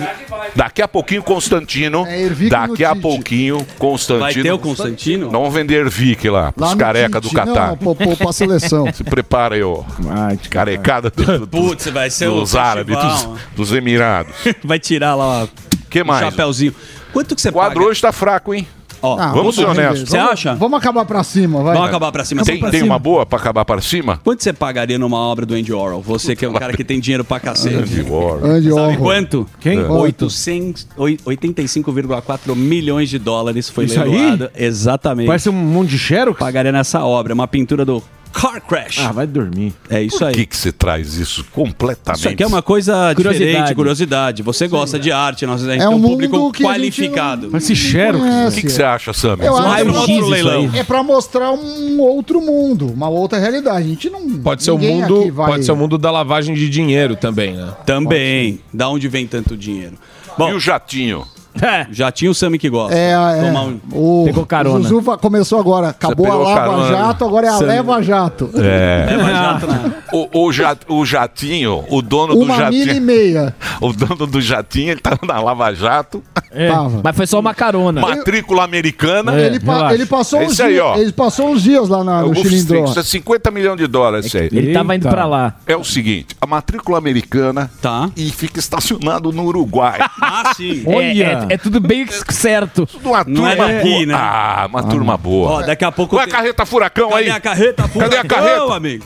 [0.56, 2.06] Daqui a pouquinho, Constantino.
[2.08, 4.20] É Daqui a pouquinho, Constantino.
[4.20, 5.26] Vai ter o Constantino?
[5.32, 7.30] Não vamos vender Ervic lá, Lá pros no careca do.
[7.32, 7.70] Catar.
[7.70, 8.92] Não, pô, pô, pra seleção.
[8.94, 9.84] Se prepara aí, ó.
[10.10, 13.34] Ai, de Carecada do- do- Putz, vai ser o dos árabes, festival.
[13.56, 14.34] dos, dos Emirados.
[14.64, 15.48] Vai tirar lá ó,
[15.90, 16.26] que o mais?
[16.26, 16.74] chapéuzinho.
[17.12, 17.88] Quanto que você O quadro paga?
[17.90, 18.68] hoje tá fraco, hein?
[19.04, 20.10] Ó, Ah, Vamos ser honestos.
[20.10, 20.56] Você Vamos- acha?
[20.56, 21.74] Vamos acabar pra cima, vai.
[21.74, 22.44] Vamos acabar pra cima.
[22.44, 22.94] Tem, Pra tem cima.
[22.94, 24.20] uma boa pra acabar para cima?
[24.24, 26.02] Quanto você pagaria numa obra do Andy Orwell?
[26.02, 27.76] Você que é um cara que tem dinheiro pra cacete.
[27.76, 28.46] Andy Warhol.
[28.46, 28.98] Andy Sabe Warhol.
[28.98, 29.48] quanto?
[29.60, 29.78] Quem?
[29.80, 29.84] É.
[29.88, 34.10] 800, oi- 85,4 milhões de dólares foi Isso aí?
[34.10, 34.50] leiloado.
[34.56, 35.28] Exatamente.
[35.28, 36.40] Parece um monte de xerox.
[36.40, 37.34] Pagaria nessa obra.
[37.34, 38.02] Uma pintura do
[38.34, 39.00] Car Crash.
[39.00, 39.74] Ah, vai dormir.
[39.90, 40.34] é isso Por aí.
[40.34, 42.20] que, que você traz isso completamente?
[42.20, 43.46] Isso aqui é uma coisa Curiosidade.
[43.52, 44.44] diferente, curiosidade.
[44.44, 47.50] Você gosta de arte, nós a gente É tem um um público qualificado.
[47.50, 48.24] Parece xerox.
[48.52, 49.46] O que, que você acha, Sammy?
[49.46, 50.72] Eu Um acho raio-x que isso leilão.
[50.74, 53.78] é pra mostrar um outro mundo, uma outra realidade.
[53.86, 54.28] A gente não.
[54.40, 57.74] Pode ser o mundo, vai- pode ser o mundo da lavagem de dinheiro também, né?
[57.86, 58.60] Também.
[58.74, 59.94] Da onde vem tanto dinheiro?
[60.38, 61.24] Bom, E o jatinho?
[61.62, 61.86] É.
[61.92, 62.98] já tinha o Sami que gosta.
[62.98, 63.42] É, é.
[63.48, 64.80] Tomar um- O Pegou carona.
[64.80, 65.90] o Zuzu começou agora.
[65.90, 66.98] Acabou a Lava carona, né?
[66.98, 68.50] Jato, agora é a Sam- Leva Jato.
[68.56, 69.06] É.
[69.10, 69.94] Leva jato, né?
[70.12, 73.02] O, o, ja- o jatinho, o dono Uma do milha e jatinho.
[73.06, 73.56] meia.
[73.82, 76.24] O dono do jatinho, ele tá na Lava Jato.
[76.52, 76.70] É.
[76.70, 77.02] Tava.
[77.04, 78.00] Mas foi só uma carona.
[78.00, 79.34] Matrícula americana.
[79.40, 80.96] ele, pa- ele passou É uns aí, dias, ó.
[80.96, 82.86] ele passou uns dias lá na, É no Chilindró.
[82.86, 84.48] Isso é 50 milhões de dólares isso aí.
[84.52, 85.56] Ele tava indo pra lá.
[85.68, 88.10] É o seguinte, a matrícula americana Tá.
[88.16, 90.00] e fica estacionado no Uruguai.
[90.22, 90.84] Ah, sim.
[90.88, 91.24] É, Olha.
[91.24, 92.88] é, é tudo bem certo.
[93.04, 94.06] Uma Não é turma daqui, boa.
[94.06, 94.14] né?
[94.16, 95.52] Ah, uma turma boa.
[95.52, 96.16] Ó, daqui a pouco.
[96.16, 97.30] Qual é a carreta furacão Cadê aí?
[97.30, 97.84] a carreta?
[97.84, 98.74] Cadê a Furacão, carreta?
[98.76, 99.06] amigo?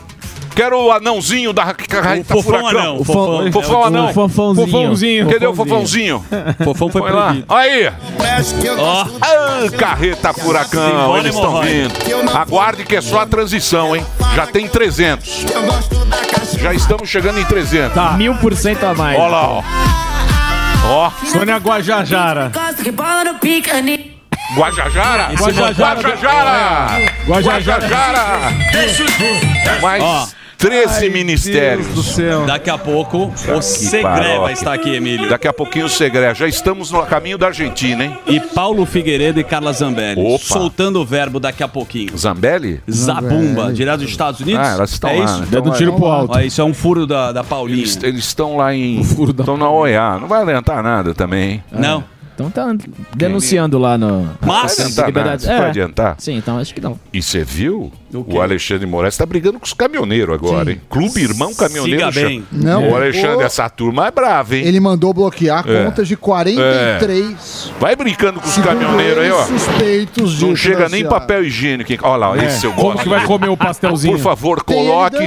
[0.55, 2.69] Quero o anãozinho da carreta O fofão furacão.
[2.81, 3.51] anão, o fofão.
[3.51, 4.09] Fofão É, anão.
[4.09, 4.67] O fofãozinho.
[4.67, 5.29] Fofãozinho.
[5.29, 6.25] Cadê o fofãozinho?
[6.65, 7.35] Fofão foi Põe lá.
[7.47, 7.91] Aí.
[8.79, 11.93] Ó, Ah, carreta furacão, Simbora, eles estão vindo.
[12.35, 14.03] Aguarde que é só a transição, hein?
[14.35, 15.45] Já tem 300.
[16.59, 17.93] Já estamos chegando em 300.
[17.93, 18.13] Tá.
[18.13, 19.19] Mil por cento a mais.
[19.19, 19.63] Olha lá, ó.
[20.89, 22.49] Ó, Sônia Guajajara.
[24.55, 25.29] Guajajara.
[25.37, 25.95] Guajajara.
[25.97, 26.89] Guajajara.
[27.27, 28.51] Guajajara.
[29.81, 30.27] Mais Ó.
[30.57, 31.87] 13 ministérios.
[31.87, 32.45] do céu.
[32.45, 35.29] daqui a pouco o Segré vai estar aqui, Emílio.
[35.29, 36.33] Daqui a pouquinho o Segre.
[36.33, 38.17] Já estamos no caminho da Argentina, hein?
[38.25, 40.19] E Paulo Figueiredo e Carla Zambelli.
[40.19, 40.43] Opa.
[40.43, 42.17] Soltando o verbo daqui a pouquinho.
[42.17, 42.81] Zambelli?
[42.89, 44.61] Zabumba, direto dos Estados Unidos.
[44.61, 45.25] Ah, elas estão é lá.
[45.25, 45.39] isso?
[45.41, 45.47] né?
[45.51, 45.97] Dando Estão tiro lá.
[45.97, 46.35] pro alto.
[46.35, 47.79] Ó, isso é um furo da, da Paulinha.
[47.79, 48.99] Eles eles estão lá em.
[49.01, 50.17] Estão na OEA.
[50.19, 51.63] Não vai adiantar nada também, hein?
[51.71, 52.03] Não.
[52.37, 52.67] Então tá
[53.15, 54.29] denunciando lá no.
[54.45, 55.45] Mas- adiantar Liberdade.
[55.47, 55.59] nada, É.
[55.61, 56.15] vai adiantar?
[56.19, 56.99] Sim, então acho que não.
[57.11, 57.91] E você viu?
[58.13, 60.81] O Alexandre Moraes está brigando com os caminhoneiros agora, hein?
[60.87, 62.11] Clube Irmão Caminhoneiro.
[62.13, 62.43] Siga bem.
[62.51, 64.65] Não, o Alexandre, o- essa turma é brava, hein?
[64.65, 65.83] Ele mandou bloquear É.
[65.85, 69.43] contas de 43 Vai brincando com os caminhoneiros aí, ó.
[69.45, 71.91] suspeitos de Não chega nem papel higiênico.
[71.91, 71.99] hein?
[72.01, 73.03] Olha lá, É, esse eu como gosto.
[73.03, 74.15] que vai comer o pastelzinho?
[74.15, 75.17] Por favor, coloque.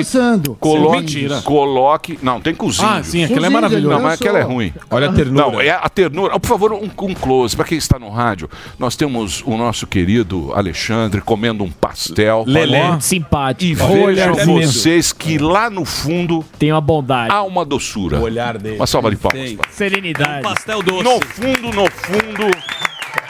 [0.59, 0.97] Coloque.
[1.01, 1.41] Mentira.
[1.43, 2.19] Coloque.
[2.23, 2.89] Não, tem cozinho.
[2.89, 3.89] Ah, sim, aquele é Cozinho, maravilhoso.
[3.95, 4.73] Não, mas aquela é ruim.
[4.91, 5.47] Olha a ternura.
[5.47, 6.39] Não, é a ternura.
[6.39, 7.55] Por favor, um, um close.
[7.57, 12.45] Para quem está no rádio, nós temos o nosso querido Alexandre comendo um pastel.
[12.47, 12.83] Lelé.
[12.91, 13.71] Olha, Simpático.
[13.71, 17.33] E vejam dele vocês que lá no fundo Tem uma bondade.
[17.33, 18.19] há uma doçura.
[18.19, 18.77] O olhar dele.
[18.77, 19.41] Uma salva de palmas.
[19.41, 19.59] Tem.
[19.71, 20.43] Serenidade.
[20.43, 21.05] Pastel doce.
[21.05, 22.51] No fundo, no fundo,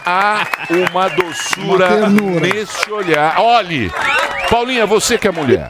[0.04, 0.46] há
[0.90, 3.38] uma doçura Uma nesse olhar.
[3.38, 3.90] Olhe,
[4.48, 5.68] Paulinha, você que é mulher,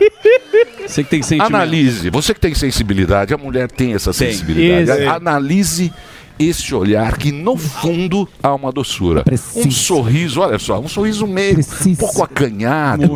[0.87, 1.55] Você que tem sentimento.
[1.55, 2.11] analise.
[2.11, 5.05] Você que tem sensibilidade, a mulher tem essa sensibilidade.
[5.05, 5.93] Analise
[6.41, 9.23] esse olhar que no fundo há uma doçura.
[9.55, 13.15] Um sorriso, olha só, um sorriso meio um pouco acanhado.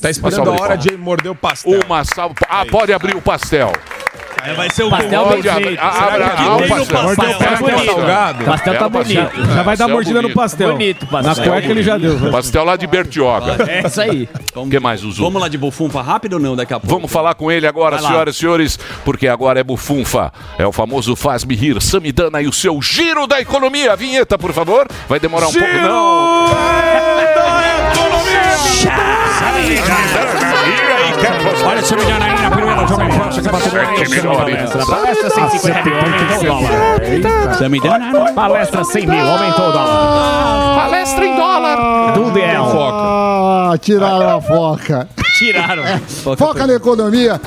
[0.00, 1.80] Tá esperando a hora de morder o pastel.
[1.84, 2.34] Uma salva.
[2.48, 3.70] Ah, pode abrir o pastel.
[4.44, 5.80] É, vai ser o Pastel bem feito.
[5.80, 7.02] Abra tem no pastel.
[7.02, 7.38] pastel?
[7.38, 7.84] Tá é bonito.
[7.86, 8.44] salgado?
[8.44, 9.24] Pastel tá É o pastel.
[9.30, 9.54] bonito.
[9.54, 10.36] Já vai dar mordida no bonito.
[10.36, 10.72] pastel.
[10.72, 11.44] Bonito, Na pastel.
[11.52, 12.30] cueca ele já deu.
[12.30, 13.56] Pastel lá de Bertioga.
[13.70, 14.28] É isso aí.
[14.54, 15.22] O que mais, Zuzu?
[15.22, 16.94] Vamos lá de bufunfa rápido ou não daqui a pouco?
[16.94, 20.30] Vamos falar com ele agora, senhoras e senhores, porque agora é bufunfa.
[20.58, 23.96] É o famoso Faz-me Rir, Samidana e o seu giro da economia.
[23.96, 24.86] Vinheta, por favor.
[25.08, 25.66] Vai demorar um pouco.
[25.82, 26.44] Não.
[31.66, 36.36] Olha esse milhão aí na primeira Jovem Pan, você quer bater Palestra 150 mil, aumentou
[36.36, 37.54] o dólar.
[37.54, 38.32] Você me deu nada.
[38.32, 40.74] Palestra 100 mil, aumentou o dólar.
[40.76, 42.12] Palestra em dólar.
[42.14, 42.64] Do Del.
[42.82, 45.08] Ah, tiraram a foca.
[45.38, 45.82] Tiraram.
[46.38, 47.40] Foca na economia.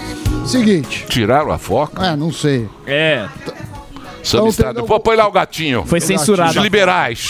[0.46, 1.06] Seguinte.
[1.08, 2.06] Tiraram a foca?
[2.06, 2.68] É, não sei.
[2.86, 3.28] É,
[4.24, 4.84] Samistado.
[4.84, 5.84] Pô, põe lá o gatinho.
[5.86, 6.52] foi censurado.
[6.52, 7.30] Os liberais.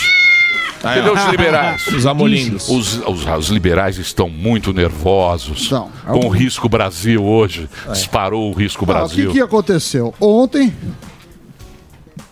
[0.82, 1.86] Cadê os liberais?
[1.88, 2.68] Os amolindos.
[2.68, 5.70] Os, os, os liberais estão muito nervosos
[6.06, 7.68] com o risco Brasil hoje.
[7.92, 9.26] Disparou o risco Ah, o Brasil.
[9.30, 10.14] que, que aconteceu?
[10.20, 10.72] Ontem,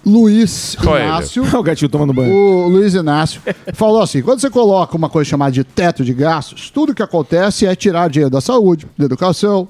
[0.04, 1.04] Luiz é?
[1.04, 2.32] Inácio, o gatinho tomando banho.
[2.32, 3.40] o Luiz Inácio,
[3.74, 7.66] falou assim: quando você coloca uma coisa chamada de teto de gastos, tudo que acontece
[7.66, 9.66] é tirar dinheiro da saúde, da educação,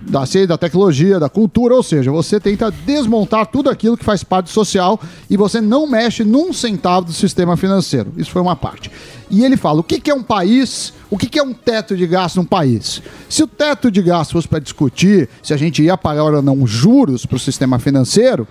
[0.00, 4.22] da ciência, da tecnologia, da cultura, ou seja, você tenta desmontar tudo aquilo que faz
[4.22, 8.12] parte do social e você não mexe num centavo do sistema financeiro.
[8.16, 8.90] Isso foi uma parte.
[9.30, 10.92] E ele fala: o que, que é um país?
[11.10, 13.02] O que, que é um teto de gasto num país?
[13.28, 16.66] Se o teto de gasto fosse para discutir se a gente ia pagar ou não
[16.66, 18.46] juros para o sistema financeiro,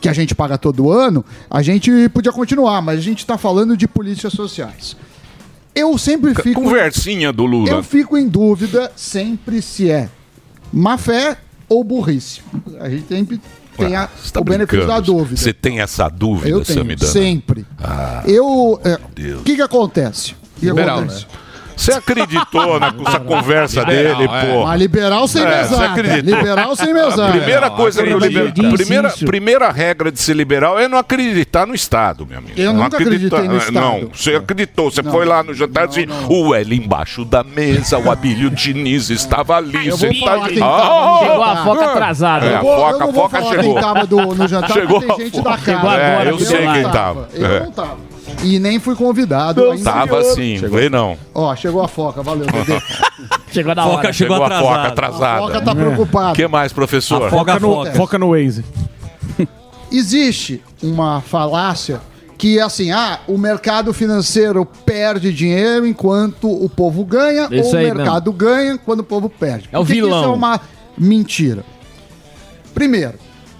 [0.00, 3.76] que a gente paga todo ano, a gente podia continuar, mas a gente está falando
[3.76, 4.96] de políticas sociais.
[5.74, 6.60] Eu sempre fico.
[6.60, 7.70] Conversinha do Lula.
[7.70, 10.08] Eu fico em dúvida sempre se é
[10.74, 11.36] má fé
[11.68, 12.40] ou burrice.
[12.80, 13.40] A gente sempre
[13.76, 14.92] tem a- Você tá o benefício brincando.
[14.92, 15.36] da dúvida.
[15.40, 17.10] Você tem essa dúvida, Eu tenho, Samidana?
[17.12, 17.64] sempre.
[17.82, 18.80] Ah, Eu.
[18.84, 19.40] é, Deus.
[19.40, 20.32] O que, que acontece?
[20.56, 21.26] O que Liberal, acontece?
[21.76, 24.46] Você acreditou nessa conversa Liberal, dele, é.
[24.54, 24.64] pô?
[24.64, 26.02] Mas liberal sem É, você mesada.
[26.20, 27.32] Liberal sem mesada.
[27.32, 28.52] Primeira Não, coisa que liber...
[28.74, 32.54] Primeira, primeira regra de ser liberal é não acreditar no Estado, meu amigo.
[32.56, 33.74] Eu não nunca acreditei no Estado.
[33.74, 34.90] Não, você acreditou.
[34.90, 35.10] Você Não.
[35.12, 39.56] foi lá no jantar e disse: o L embaixo da mesa, o Abílio Diniz estava
[39.56, 39.74] ali.
[39.88, 40.24] Eu vou sentadinho.
[40.24, 42.46] falar quem Ah, Chegou a foca atrasada.
[42.46, 43.74] É, a foca- a foca chegou.
[43.74, 45.96] quem tava do- no jantar, Chegou a tem gente da casa.
[46.00, 47.28] É, eu sei quem tava.
[47.34, 47.60] Eu É.
[47.60, 48.13] não tava.
[48.44, 49.70] E nem fui convidado.
[49.70, 49.82] ainda.
[49.90, 51.16] Tava assim, vê não.
[51.34, 52.78] Ó, chegou a foca, valeu, Dedê.
[53.50, 54.12] Chegou na Foca hora.
[54.12, 55.34] chegou Chegou a foca atrasada.
[55.36, 56.32] A foca tá preocupada.
[56.32, 57.22] O que mais, professor?
[57.26, 57.92] A foca Foca no, foca.
[57.94, 58.64] foca no Waze.
[59.92, 62.00] Existe uma falácia
[62.36, 67.80] que é assim, ah, o mercado financeiro perde dinheiro enquanto o povo ganha, Isso ou
[67.80, 69.68] o mercado ganha quando o povo perde.
[69.72, 70.20] É o vilão.
[70.20, 70.60] Isso é uma
[70.98, 71.64] mentira.
[72.74, 73.14] Primeiro,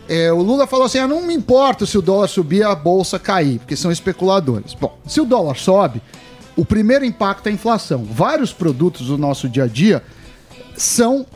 [0.09, 3.19] é, o Lula falou assim: ah, não me importa se o dólar subir a bolsa
[3.19, 4.75] cair, porque são especuladores.
[4.75, 6.03] Bom, se o dólar sobe,
[6.57, 8.05] o primeiro impacto é a inflação.
[8.05, 10.03] Vários produtos do nosso dia a dia
[10.77, 11.27] são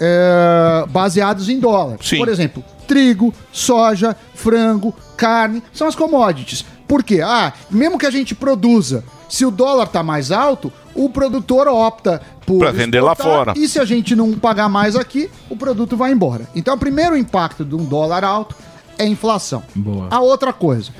[0.00, 1.98] é, baseados em dólar.
[2.02, 2.18] Sim.
[2.18, 6.64] Por exemplo, trigo, soja, frango, carne, são as commodities.
[6.88, 7.20] Por quê?
[7.22, 12.20] Ah, mesmo que a gente produza, se o dólar tá mais alto, o produtor opta
[12.46, 13.54] por Pra vender lá fora.
[13.56, 16.48] E se a gente não pagar mais aqui, o produto vai embora.
[16.54, 18.54] Então, o primeiro impacto de um dólar alto
[18.98, 19.62] é a inflação.
[19.74, 20.08] Boa.
[20.10, 20.90] A outra coisa,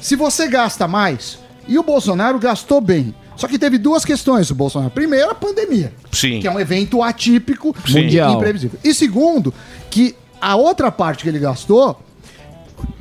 [0.00, 4.54] se você gasta mais, e o Bolsonaro gastou bem, só que teve duas questões o
[4.54, 4.90] Bolsonaro.
[4.90, 5.92] Primeiro, a pandemia.
[6.10, 6.40] Sim.
[6.40, 7.98] Que é um evento atípico Sim.
[7.98, 8.32] e Mundial.
[8.34, 8.78] imprevisível.
[8.84, 9.54] E segundo,
[9.90, 12.00] que a outra parte que ele gastou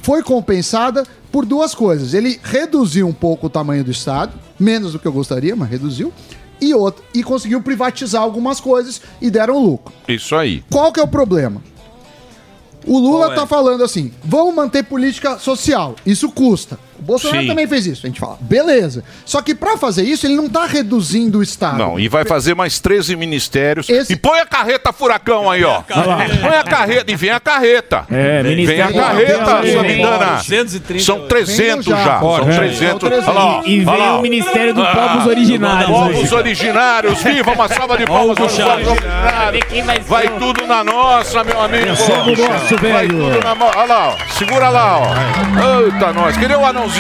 [0.02, 2.14] foi compensada por duas coisas.
[2.14, 6.14] Ele reduziu um pouco o tamanho do Estado, menos do que eu gostaria, mas reduziu.
[6.60, 9.92] E, outra, e conseguiu privatizar algumas coisas e deram lucro.
[10.08, 10.64] Isso aí.
[10.70, 11.62] Qual que é o problema?
[12.86, 13.36] O Lula Qual é?
[13.36, 15.96] tá falando assim: vamos manter política social.
[16.06, 16.80] Isso custa.
[17.02, 17.48] O Bolsonaro Sim.
[17.48, 18.06] também fez isso.
[18.06, 19.04] A gente fala, beleza.
[19.26, 21.78] Só que pra fazer isso, ele não tá reduzindo o Estado.
[21.78, 23.88] Não, e vai fazer mais 13 ministérios.
[23.90, 25.82] E põe a carreta furacão aí, ó.
[25.82, 28.06] Põe a carreta e vem a carreta.
[28.12, 30.26] É, vem a carreta, Tela, Samidana.
[30.38, 31.04] 230.
[31.04, 32.06] São 300 Venham já.
[32.06, 32.12] já.
[32.12, 33.12] São Bora, 300.
[33.12, 33.16] é.
[33.16, 33.64] Olha lá, ó.
[33.66, 34.22] E- vem o.
[34.22, 37.22] Ministério dos Ah, Povos Originários Povos originários.
[37.24, 40.06] Viva uma salva de palmas para os povos originários.
[40.08, 41.88] Vai tudo na nossa, meu amigo.
[41.88, 43.18] Nosso, Vai velho.
[43.32, 43.72] tudo na mão.
[43.76, 44.34] Olha lá, ó.
[44.38, 45.82] Segura lá, ó.
[45.86, 46.38] Eita, nós.
[46.38, 46.91] Cadê o anãozinho?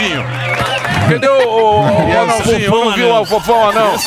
[1.09, 2.71] Cadê o, o, o anãozinho?
[2.71, 3.97] Não vi o fofão anão.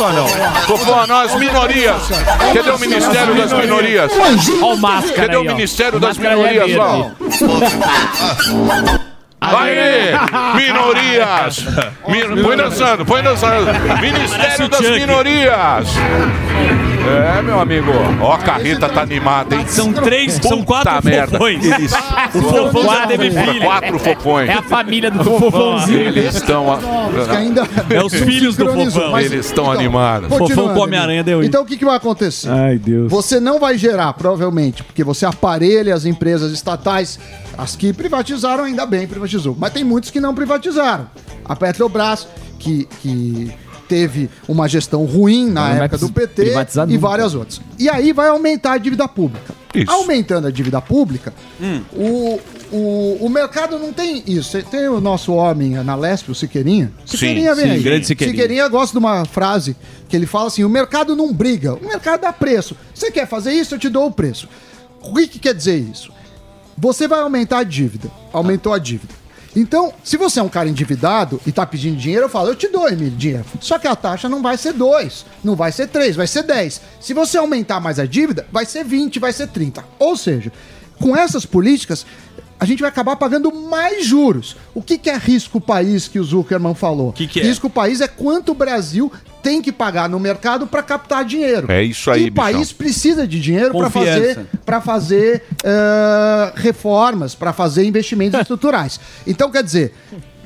[0.67, 2.09] Fofão anão, as minorias.
[2.55, 4.13] Cadê o Ministério das Minorias?
[4.63, 5.47] Ó o máscara Cadê o aí.
[5.49, 6.71] Ministério das é Minorias?
[6.79, 7.11] Ó.
[9.41, 10.13] Aê!
[10.57, 11.65] Minorias!
[12.09, 13.67] Mi- Põe dançando, põe dançando.
[14.01, 15.89] Ministério das Minorias!
[17.07, 17.91] É, meu amigo.
[18.21, 19.65] Ó, a carreta tá animada, hein?
[19.69, 21.33] São três, são Puta quatro merda.
[21.39, 21.65] fofões.
[21.65, 21.93] Eles...
[22.35, 23.65] O fofão já teve Quatro- filho.
[23.65, 24.49] Quatro fofões.
[24.49, 26.01] É a família do fofãozinho.
[26.01, 26.73] Eles estão...
[26.73, 26.79] a-
[27.37, 29.13] ainda É os filhos do fofão.
[29.13, 30.29] Mas- Eles estão animados.
[30.29, 31.49] Continuando, Fofão come aranha deu isso.
[31.49, 32.49] Então o que, que vai acontecer?
[32.51, 33.11] Ai, Deus.
[33.11, 37.19] Você não vai gerar, provavelmente, porque você aparelha as empresas estatais,
[37.57, 39.57] as que privatizaram, ainda bem, privatizou.
[39.59, 41.07] Mas tem muitos que não privatizaram.
[41.45, 42.27] A Petrobras,
[42.59, 43.53] que, que
[43.89, 46.55] teve uma gestão ruim na Não vai época do PT e
[46.87, 46.99] nunca.
[46.99, 47.61] várias outras.
[47.79, 49.55] E aí vai aumentar a dívida pública.
[49.75, 49.91] Isso.
[49.91, 51.83] Aumentando a dívida pública, Hum.
[51.93, 54.63] o, o, o mercado não tem isso.
[54.65, 56.93] Tem o nosso homem na Lespe, o Siqueirinha.
[57.05, 57.81] Siqueirinha vem sim, aí.
[57.83, 58.69] grande Siqueirinha.
[58.69, 59.75] gosta de uma frase
[60.09, 62.77] que ele fala assim: o mercado não briga, o mercado dá preço.
[62.95, 64.49] Você quer fazer isso, eu te dou o preço.
[65.03, 66.13] O que, que quer dizer isso?
[66.79, 68.09] Você vai aumentar a dívida.
[68.33, 69.13] Aumentou a dívida.
[69.57, 72.69] Então, se você é um cara endividado e tá pedindo dinheiro, eu falo, eu te
[72.69, 73.45] dou, Emílio, dinheiro.
[73.61, 76.81] Só que a taxa não vai ser 2, não vai ser 3, vai ser 10.
[77.01, 79.85] Se você aumentar mais a dívida, vai ser 20, vai ser 30.
[79.99, 80.53] Ou seja,
[80.99, 82.05] com essas políticas,
[82.59, 84.57] a gente vai acabar pagando mais juros.
[84.75, 87.13] O que, que é risco país que o Zuckerman falou?
[87.13, 87.43] Que que é?
[87.43, 89.13] risco país é quanto o Brasil
[89.45, 91.71] tem que pagar no mercado para captar dinheiro.
[91.71, 97.35] É isso aí, E o país precisa de dinheiro para fazer, pra fazer eh, reformas,
[97.35, 98.99] para fazer investimentos estruturais.
[99.27, 99.93] Então, quer dizer,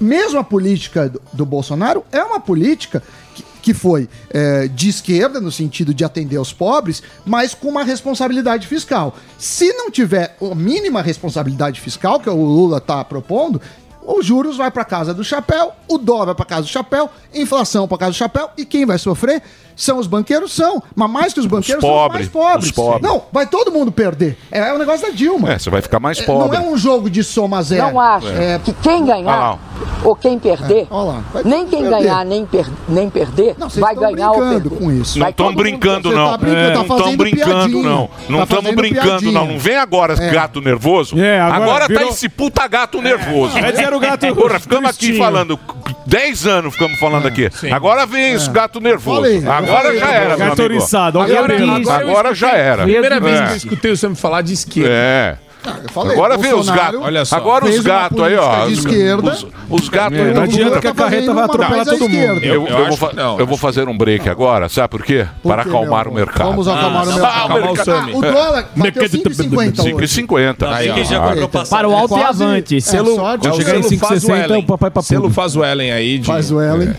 [0.00, 3.00] mesmo a política do, do Bolsonaro é uma política
[3.36, 7.84] que, que foi eh, de esquerda, no sentido de atender aos pobres, mas com uma
[7.84, 9.16] responsabilidade fiscal.
[9.38, 13.62] Se não tiver a mínima responsabilidade fiscal, que o Lula está propondo,
[14.10, 17.86] os juros vai para casa do chapéu, o dólar vai para casa do chapéu, inflação
[17.86, 19.42] para casa do chapéu, e quem vai sofrer
[19.76, 22.64] são os banqueiros, são, mas mais que os banqueiros Os são os pobres, mais pobres.
[22.66, 23.02] os pobres.
[23.02, 24.36] Não, vai todo mundo perder.
[24.50, 25.52] É, é o negócio da Dilma.
[25.52, 26.58] É, você vai ficar mais É, pobre.
[26.58, 27.92] Não é um jogo de soma zero.
[27.92, 29.56] Não acho É, que quem ganhar
[30.02, 31.96] ou quem perder, olha lá, nem quem perder.
[32.02, 34.70] ganhar nem, per- nem perder, Não, vai ganhar ou perder.
[34.70, 35.16] com isso.
[35.16, 36.30] Não estão brincando, não.
[36.32, 38.10] tá brincando, tá não estão brincando, não.
[38.28, 39.32] Não Tá estamos fazendo brincando, piadinha.
[39.32, 39.46] não.
[39.46, 40.30] Não vem agora, É.
[40.32, 41.16] gato nervoso.
[41.20, 43.56] É, agora agora tá virou- esse puta gato nervoso.
[43.56, 45.58] Antes era o gato Porra, ficamos aqui falando.
[46.06, 47.50] 10 anos ficamos falando aqui.
[47.70, 49.20] Agora vem esse gato nervoso.
[49.20, 50.28] Falei, Agora falei, já era, falei.
[50.28, 50.74] meu Gato amigo.
[51.18, 51.94] Agora, a cabeça.
[51.94, 52.82] agora já era.
[52.84, 53.44] Primeira vez É.
[53.44, 54.88] que eu escutei você me falar de esquerda.
[54.90, 55.36] É.
[55.66, 57.00] Ah, eu falei, Agora vem os gatos.
[57.02, 57.36] Olha só.
[57.36, 58.66] Agora os gatos aí, ó.
[58.66, 59.30] de Os, esquerda.
[59.32, 60.34] os, os gatos É, aí.
[60.34, 62.14] não adianta que a carreta vai atropelar todo mundo.
[62.14, 64.88] Eu, Eu eu vou, acho fa- que não, eu vou fazer um break agora, sabe
[64.88, 65.26] por quê?
[65.42, 66.48] Por Para quê, acalmar o mercado.
[66.50, 67.50] Vamos acalmar o Ah, mercado.
[67.50, 67.90] o mercado.
[67.90, 69.92] Ah, o dólar bateu 5,50 hoje.
[70.22, 70.68] 5,50.
[70.72, 71.70] Aí, que já Ah, comprou passagem.
[71.76, 72.76] Para o alto e avante.
[72.76, 74.62] é, Selo, só de- é o chegar em selo faz o 5,60, Ellen.
[74.62, 76.22] o papai pra Selo faz o Ellen aí.
[76.24, 76.94] Faz o Ellen.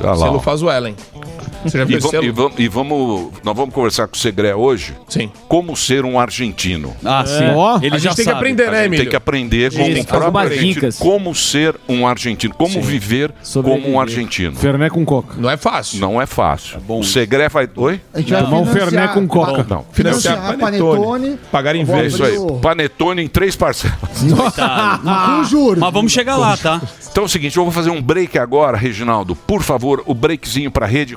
[0.00, 0.94] Lá, Selo faz o Ellen.
[1.64, 4.94] Você já E, e vamos, e vamos- nós vamos conversar com o Segré hoje.
[5.08, 5.30] Sim.
[5.48, 6.94] Como ser um argentino.
[7.04, 7.44] Ah, sim.
[7.54, 9.04] Ó, Ele a já gente tem que aprender, né, Emílio?
[9.04, 10.98] tem que aprender como Isso, argentino, dicas.
[10.98, 13.82] como ser um argentino, como viver Sobreviver.
[13.84, 14.56] como um argentino.
[14.56, 15.34] Ferné com coca.
[15.38, 16.00] Não é fácil.
[16.00, 16.78] Não é fácil.
[16.80, 17.04] bom o.
[17.04, 17.68] Segré vai.
[17.76, 18.00] Oi?
[18.14, 19.66] A gente vai Tomar um Ferné com coca.
[19.68, 19.84] Não.
[19.92, 21.00] Financiar Financiar Panetone.
[21.00, 21.38] Panetone.
[21.50, 22.14] Pagar em Vou É vez.
[22.14, 22.36] isso aí.
[22.62, 23.98] Panetone em três parcelas.
[25.38, 25.78] Com juros.
[25.78, 26.80] Mas vamos chegar lá, tá?
[27.10, 29.34] Então é o seguinte, eu vou fazer um break agora, Reginaldo.
[29.34, 31.16] Por favor, o breakzinho pra rede.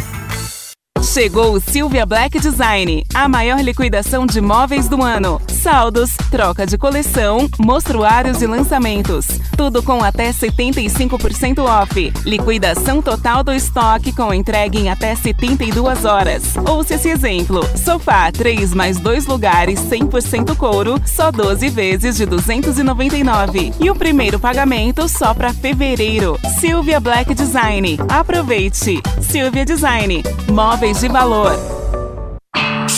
[0.00, 0.49] Bye.
[1.02, 5.40] Chegou o Silvia Black Design, a maior liquidação de móveis do ano.
[5.48, 9.26] Saldos, troca de coleção, mostruários e lançamentos.
[9.56, 12.12] Tudo com até 75% off.
[12.24, 16.54] Liquidação total do estoque com entrega em até 72 horas.
[16.68, 17.60] Ouça esse exemplo.
[17.76, 23.72] Sofá 3 mais 2 lugares 100% couro, só 12 vezes de 299.
[23.80, 26.38] E o primeiro pagamento só para fevereiro.
[26.58, 27.98] Silvia Black Design.
[28.08, 29.02] Aproveite.
[29.20, 30.22] Silvia Design.
[30.50, 31.52] Móveis de valor.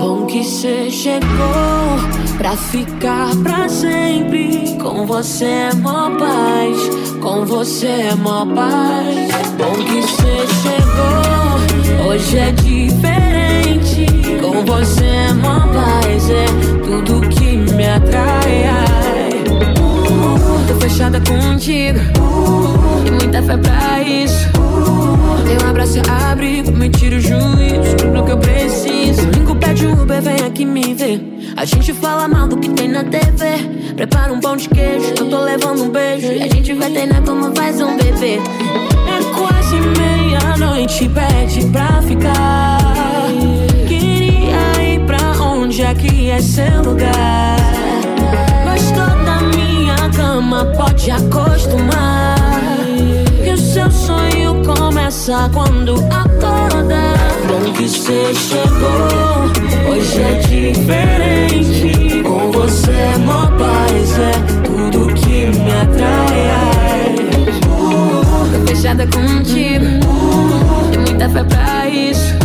[0.00, 1.22] Bom que cê chegou
[2.36, 4.76] pra ficar pra sempre.
[4.82, 6.76] Com você é mó paz,
[7.20, 9.52] com você é mó paz.
[9.56, 14.06] Bom que cê chegou, hoje é diferente.
[14.40, 16.46] Com você é mó paz, é
[16.84, 18.91] tudo que me atrai.
[20.82, 22.00] Fechada contigo,
[23.06, 24.48] e muita fé pra isso.
[25.46, 29.26] Teu abraço é abrigo, me tira o juízo, tudo que eu preciso.
[29.26, 31.22] Domingo pede um Uber, vem aqui me ver.
[31.56, 33.94] A gente fala mal do que tem na TV.
[33.94, 36.26] Prepara um pão de queijo, eu tô levando um beijo.
[36.32, 38.40] E a gente vai treinar como faz um bebê.
[39.06, 42.78] É quase meia-noite, pede pra ficar.
[43.86, 47.81] Queria ir pra onde aqui é seu lugar.
[50.76, 52.36] Pode acostumar.
[53.42, 57.14] Que o seu sonho começa quando acorda.
[57.48, 59.50] Bom que você chegou,
[59.90, 62.22] hoje é diferente.
[62.22, 66.50] Com você mó paz, é tudo que me atrai.
[66.50, 67.16] ai.
[67.66, 69.86] Uh, tô fechada contigo,
[70.90, 72.41] tem muita fé pra isso.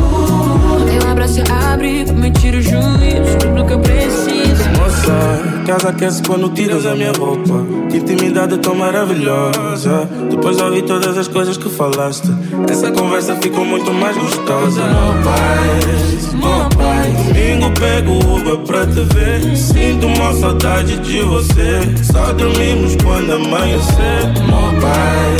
[1.18, 4.70] Abraço é abrigo, me tira o juízo, tudo que eu preciso.
[4.78, 7.66] Moça, casa aquece quando tiras a minha roupa.
[7.90, 10.08] Que intimidade tão maravilhosa.
[10.30, 12.30] Depois ouvi todas as coisas que falaste.
[12.70, 14.80] Essa conversa ficou muito mais gostosa.
[14.84, 19.56] Meu pai, meu Domingo pego Uber pra te ver.
[19.56, 21.82] Sinto uma saudade de você.
[22.04, 24.34] Só dormimos quando amanhecer.
[24.46, 25.38] Meu pai.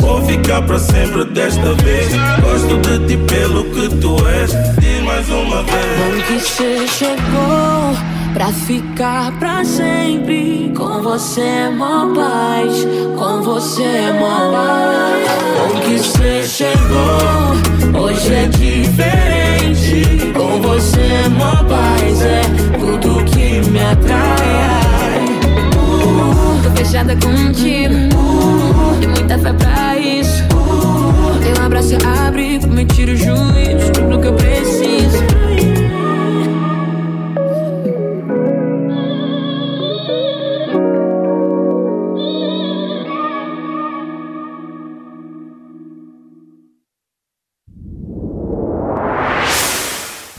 [0.00, 2.08] Vou ficar pra sempre desta vez.
[2.42, 4.50] Gosto de ti pelo que tu és.
[4.78, 5.98] Diz mais uma vez.
[5.98, 7.96] Bom que você chegou
[8.34, 10.72] pra ficar pra sempre.
[10.76, 15.84] Com você é mó paz, com você é mó paz.
[15.84, 19.27] Que você chegou, hoje é diferente.
[23.98, 25.24] Atrai.
[26.04, 30.42] Uh, tô fechada contigo, uh, tem muita fé pra isso.
[30.54, 35.28] Uh, teu abraço é abrigo, me tira o juízo, tudo que eu preciso.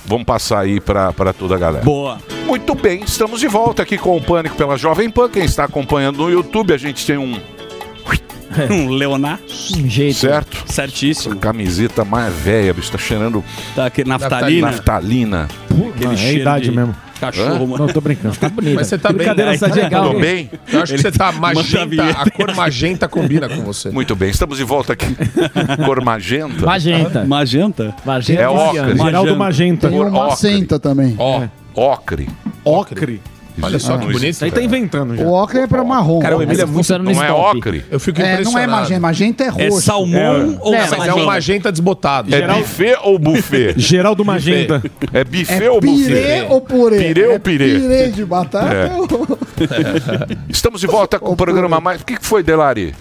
[0.05, 1.85] Vamos passar aí pra toda a galera.
[1.85, 2.17] Boa.
[2.49, 5.29] Muito bem, estamos de volta aqui com o Pânico pela Jovem Pan.
[5.29, 7.39] Quem está acompanhando no YouTube, a gente tem um.
[8.71, 9.39] Um Leonar.
[9.77, 10.17] Um jeito.
[10.17, 10.63] Certo?
[10.65, 11.33] Certíssimo.
[11.33, 12.91] Essa camiseta mais velha, bicho.
[12.91, 13.43] Tá cheirando.
[13.75, 14.71] Tá aquele naftalina.
[14.71, 15.47] Naftalina.
[15.69, 16.95] Aquele Não, é idade de mesmo.
[17.19, 17.67] Cachorro, Hã?
[17.67, 17.77] mano.
[17.77, 18.35] Não, tô brincando.
[18.35, 18.75] Tá bonito.
[18.75, 19.17] Mas você tá bem.
[19.17, 19.89] Brincadeira né?
[19.89, 20.49] Tudo bem?
[20.73, 22.03] Eu acho que você tá magenta.
[22.03, 23.91] A cor magenta combina com você.
[23.91, 25.05] Muito bem, estamos de volta aqui.
[25.85, 26.65] Cor magenta.
[26.65, 27.25] Magenta.
[27.25, 27.95] Magenta?
[28.03, 28.41] Magenta.
[28.41, 28.97] É ocre.
[28.97, 29.89] Geraldo Magenta.
[29.89, 30.09] Tem o.
[30.09, 31.15] Macenta também.
[31.19, 31.43] Ó,
[31.79, 32.29] Ocre.
[32.63, 33.21] Ocre.
[33.61, 34.23] Olha só que bonito.
[34.25, 35.23] Isso aí tá inventando já.
[35.23, 36.19] O ocre é pra marrom.
[36.19, 36.97] Cara, o Emílio é muito...
[36.99, 37.83] Não é ocre?
[37.91, 39.91] Eu fico É, não é magenta, magenta é roxo.
[39.93, 42.33] ou É, mas é um magenta desbotado.
[42.33, 43.73] É buffet ou buffet?
[43.79, 44.81] Geraldo Magenta.
[45.13, 46.05] É buffet É ou buffet?
[46.05, 46.97] pirê ou purê?
[46.99, 47.79] Pirê ou É pirê?
[47.79, 48.91] Pirê de batata É.
[48.95, 49.37] ou...
[50.47, 52.01] Estamos de volta com o programa mais.
[52.01, 52.93] O que que foi, Delari?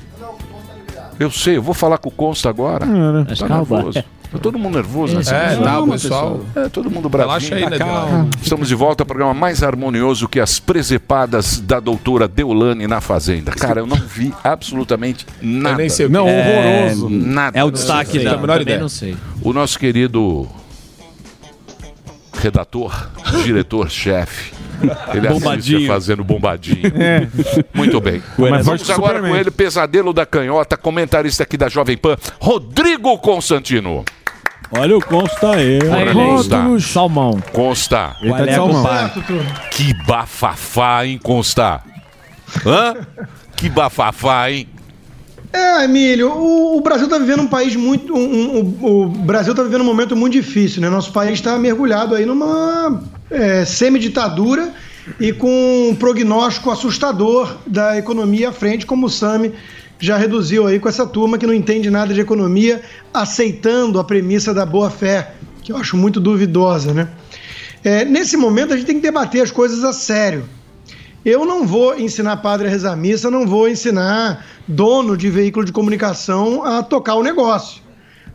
[1.21, 2.87] Eu sei, eu vou falar com o Consta agora.
[3.39, 4.03] Tá nervoso.
[4.31, 5.23] Tá todo mundo nervoso, né?
[5.27, 6.41] É, tá, o pessoal.
[6.55, 7.29] É, todo mundo bravo.
[7.29, 8.29] Relaxa aí, né, Delari?
[8.43, 13.53] Estamos de volta ao programa mais harmonioso que as presepadas da doutora Deolane na Fazenda.
[13.53, 15.77] Cara, eu não vi absolutamente nada.
[15.79, 16.85] nem sei Não, é.
[16.91, 17.09] horroroso.
[17.09, 17.59] Nada.
[17.59, 18.81] É o destaque Não menor Também ideia.
[18.81, 19.17] não sei.
[19.41, 20.47] O nosso querido
[22.35, 23.09] redator,
[23.45, 24.53] diretor-chefe.
[25.13, 25.89] Ele Bombadinho.
[25.89, 26.83] fazendo bombadinho.
[27.75, 28.23] Muito bem.
[28.39, 29.31] Mas Vamos agora Superman.
[29.33, 34.05] com ele, pesadelo da canhota, comentarista aqui da Jovem Pan, Rodrigo Constantino.
[34.71, 35.79] Olha o Consta aí.
[35.91, 36.79] Aí, Consta.
[36.81, 37.39] Salmão.
[37.53, 38.17] Consta.
[38.21, 38.85] Ele tá de salmão.
[39.71, 41.81] Que bafafá, hein, Consta?
[42.67, 42.95] Hã?
[43.57, 44.69] Que bafafá, hein?
[45.53, 48.15] É, Emílio, o, o Brasil está vivendo um país muito.
[48.15, 48.19] um-
[48.59, 50.91] um- o, o Brasil está vivendo um momento muito difícil, né?
[50.91, 53.01] Nosso país está mergulhado aí numa
[53.31, 54.71] é, semiditadura
[55.19, 59.53] e com um prognóstico assustador da economia à frente, como o Sami
[59.99, 62.83] já reduziu aí com essa turma que não entende nada de economia,
[63.13, 67.09] aceitando a premissa da boa-fé, que eu acho muito duvidosa, né?
[67.83, 70.49] É, nesse momento a gente tem que debater as coisas a sério.
[71.25, 75.73] Eu não vou ensinar padre a rezar missa, não vou ensinar dono de veículo de
[75.73, 77.83] comunicação a tocar o negócio.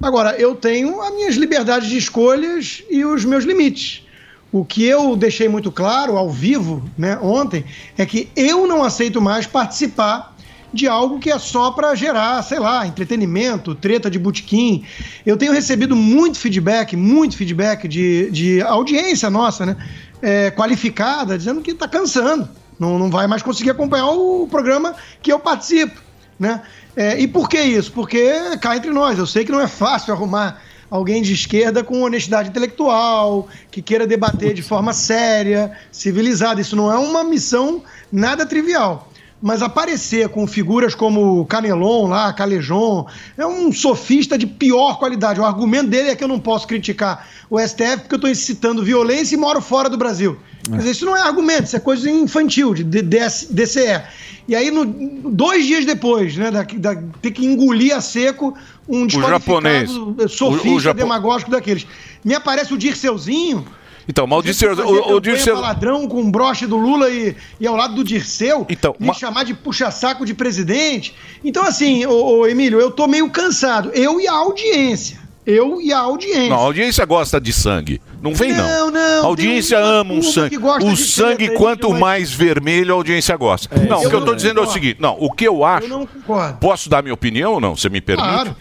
[0.02, 4.04] Agora, eu tenho as minhas liberdades de escolhas e os meus limites.
[4.52, 7.66] O que eu deixei muito claro ao vivo, né, ontem,
[7.98, 10.33] é que eu não aceito mais participar
[10.74, 14.84] de algo que é só para gerar, sei lá, entretenimento, treta de botequim.
[15.26, 19.78] Eu tenho recebido muito feedback, muito feedback de, de audiência nossa, né?
[20.24, 22.48] é, qualificada, dizendo que está cansando.
[22.80, 26.02] Não, não vai mais conseguir acompanhar o programa que eu participo.
[26.40, 26.62] Né?
[26.96, 27.92] É, e por que isso?
[27.92, 32.02] Porque cá entre nós, eu sei que não é fácil arrumar alguém de esquerda com
[32.02, 36.62] honestidade intelectual, que queira debater de forma séria, civilizada.
[36.62, 39.12] Isso não é uma missão nada trivial.
[39.46, 43.06] Mas aparecer com figuras como Canelon lá, Calejon,
[43.38, 45.38] é um sofista de pior qualidade.
[45.42, 48.82] O argumento dele é que eu não posso criticar o STF porque eu estou incitando
[48.82, 50.38] violência e moro fora do Brasil.
[50.70, 54.02] Dizer, isso não é argumento, isso é coisa infantil, de DCE.
[54.48, 58.54] E aí, no, dois dias depois, né, da, da, ter que engolir a seco
[58.88, 59.90] um japonês.
[59.90, 61.86] desqualificado sofista O- o Japo- demagógico daqueles.
[62.24, 63.66] Me aparece o Dirceuzinho,
[64.08, 64.74] Então, mas o Dirceu.
[64.74, 68.66] O, o Dirceu ladrão com um broche do Lula e, e ao lado do Dirceu,
[68.70, 71.14] Então, me ma- chamar de puxa-saco de presidente.
[71.44, 73.92] Então, assim, ô, ô, Emílio, eu tô meio cansado.
[73.94, 75.22] Eu e a audiência.
[75.46, 76.50] Eu e a audiência.
[76.50, 78.02] Não, a audiência gosta de sangue.
[78.22, 78.66] Não vem, não.
[78.66, 80.58] Não, não, A audiência ama um sangue.
[80.58, 83.68] O sangue, quanto mas- mais vermelho, a audiência gosta.
[83.88, 85.86] não, o que eu tô não dizendo é o seguinte: não, o que eu acho.
[85.86, 86.58] Eu não concordo.
[86.60, 87.76] Posso dar minha opinião ou não?
[87.76, 88.26] Você me permite?
[88.30, 88.56] Claro.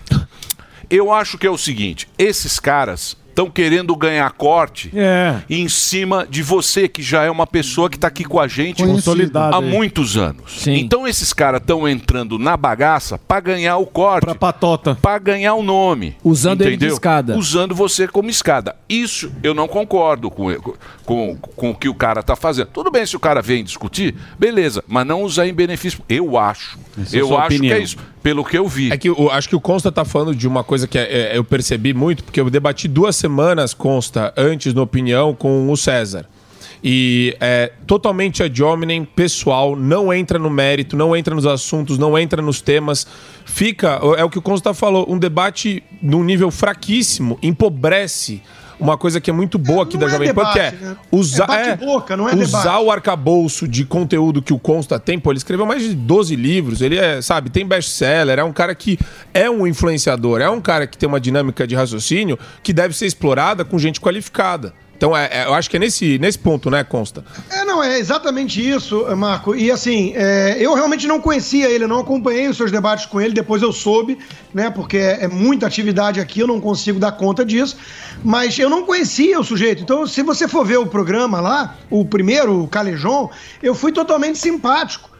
[0.91, 5.37] Eu acho que é o seguinte: esses caras estão querendo ganhar corte É.
[5.49, 8.83] em cima de você, que já é uma pessoa que está aqui com a gente
[8.83, 10.67] há muitos anos.
[10.67, 14.25] Então esses caras estão entrando na bagaça para ganhar o corte.
[14.25, 14.95] Pra patota.
[15.01, 16.17] Para ganhar o nome.
[16.23, 16.95] Usando ele de entendeu?
[16.95, 17.37] escada.
[17.37, 18.77] Usando você como escada.
[18.89, 20.53] Isso eu não concordo com,
[21.05, 22.67] com, com o que o cara tá fazendo.
[22.69, 26.01] Tudo bem se o cara vem discutir, beleza, mas não usar em benefício.
[26.09, 26.79] Eu acho.
[27.01, 27.75] Essa é eu acho opinião.
[27.75, 27.97] que é isso.
[28.23, 28.93] Pelo que eu vi.
[28.93, 31.37] É que eu acho que o Consta tá falando de uma coisa que é- é-
[31.37, 36.27] eu percebi muito, porque eu debati duas semanas, Consta, antes, na opinião, com o César.
[36.85, 42.19] E é totalmente ad hominem, pessoal, não entra no mérito, não entra nos assuntos, não
[42.19, 43.07] entra nos temas.
[43.45, 48.43] Fica, é o que o Consta falou, um debate num nível fraquíssimo, empobrece
[48.83, 50.97] uma coisa que é muito boa aqui da é Jovem Pan, que é né?
[51.11, 52.85] usar, É bate-boca, não é usar debate.
[52.85, 56.83] o arcabouço de conteúdo que o Consta tem, pô, ele escreveu mais de 12 livros,
[56.83, 58.99] ele é, sabe, tem best-seller, é um cara que
[59.33, 63.07] é um influenciador, é um cara que tem uma dinâmica de raciocínio que deve ser
[63.07, 64.75] explorada com gente qualificada.
[65.03, 67.25] Então, é, é- eu acho que é nesse, nesse ponto, né, Consta?
[67.51, 69.53] É, não, é exatamente isso, Marco.
[69.53, 73.35] E assim, é, eu realmente não conhecia ele, não acompanhei os seus debates com ele,
[73.35, 74.17] depois eu soube,
[74.55, 74.71] né?
[74.71, 77.77] Porque é, é muita atividade aqui, eu não consigo dar conta disso.
[78.23, 79.83] Mas eu não conhecia o sujeito.
[79.83, 83.29] Então, se você for ver o programa lá, o primeiro, o Calejon,
[83.61, 85.11] eu fui totalmente simpático.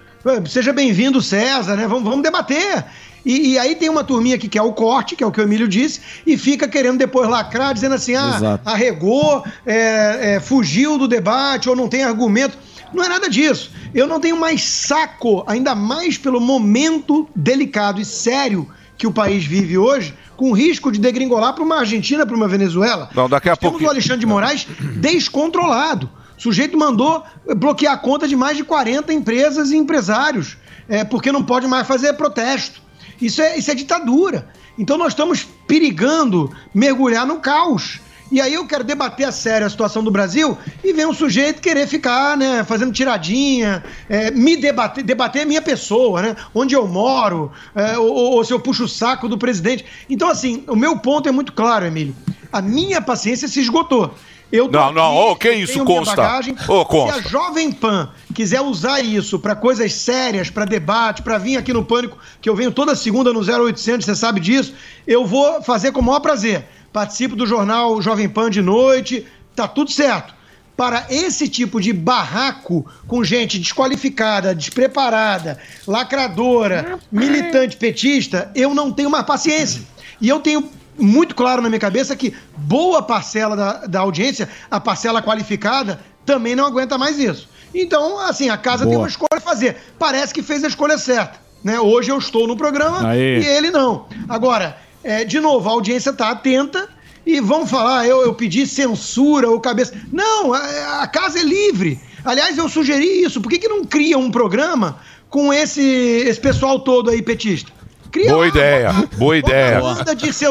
[0.49, 1.89] Seja bem-vindo, César, né?
[1.89, 2.85] Vamos, vamos debater.
[3.25, 5.45] E, e aí tem uma turminha que quer o corte, que é o que o
[5.45, 8.69] Emílio disse, e fica querendo depois lacrar, dizendo assim: ah, Exato.
[8.69, 12.59] arregou, é, é, fugiu do debate ou não tem argumento.
[12.93, 13.71] Não é nada disso.
[13.95, 18.69] Eu não tenho mais saco, ainda mais pelo momento delicado e sério
[18.99, 23.11] que o país vive hoje, com risco de degringolar para uma Argentina, para uma Venezuela.
[23.15, 23.87] Não, daqui a Temos pouco.
[23.87, 24.67] o Alexandre de Moraes
[24.97, 26.09] descontrolado.
[26.39, 27.25] O sujeito mandou
[27.57, 30.57] bloquear a conta de mais de 40 empresas e empresários,
[30.89, 32.83] é, porque não pode mais fazer protesto.
[33.23, 34.49] Isso é, isso é ditadura.
[34.79, 38.01] Então nós estamos perigando mergulhar no caos.
[38.33, 41.61] E aí eu quero debater a sério a situação do Brasil e ver um sujeito
[41.61, 46.37] querer ficar, né, fazendo tiradinha, é, me debater, debater a minha pessoa, né?
[46.55, 49.85] Onde eu moro, é, ou, ou se eu puxo o saco do presidente.
[50.09, 52.17] Então, assim, o meu ponto é muito claro, Emílio.
[52.51, 54.15] A minha paciência se esgotou.
[54.53, 56.15] Eu tô Não, não, ô, que eu isso, Consta?
[56.15, 56.55] bagagem.
[56.69, 57.23] Ô, Consta.
[57.23, 61.73] Se a Jovem Pan quiser usar isso para coisas sérias, para debate, para vir aqui
[61.73, 64.75] no Pânico, que eu venho toda segunda no 0800, você sabe disso,
[65.07, 66.67] eu vou fazer com o maior prazer.
[66.93, 69.27] Participo do jornal Jovem Pan de noite,
[69.57, 70.35] tá tudo certo.
[70.77, 79.09] Para esse tipo de barraco com gente desqualificada, despreparada, lacradora, militante petista, eu não tenho
[79.09, 79.83] mais paciência.
[80.21, 84.81] E eu tenho muito claro na minha cabeça que boa parcela da, da audiência, a
[84.81, 87.49] parcela qualificada, também não aguenta mais isso.
[87.75, 89.03] Então, assim, a casa tem Boa.
[89.03, 89.77] uma escolha a fazer.
[89.99, 91.41] Parece que fez a escolha certa.
[91.65, 91.81] Né?
[91.81, 93.41] Hoje eu estou no programa Aê.
[93.41, 94.07] e ele não.
[94.29, 96.89] Agora, é, de novo, a audiência está atenta
[97.25, 99.95] e vão falar, eu, eu pedi censura ou cabeça.
[100.13, 102.01] Não, a, a casa é livre.
[102.25, 103.41] Aliás, eu sugeri isso.
[103.41, 104.99] Por que, que não cria um programa
[105.31, 107.73] com esse, esse pessoal todo aí petista?
[108.13, 109.81] Cria Boa lá, ideia, boa ideia.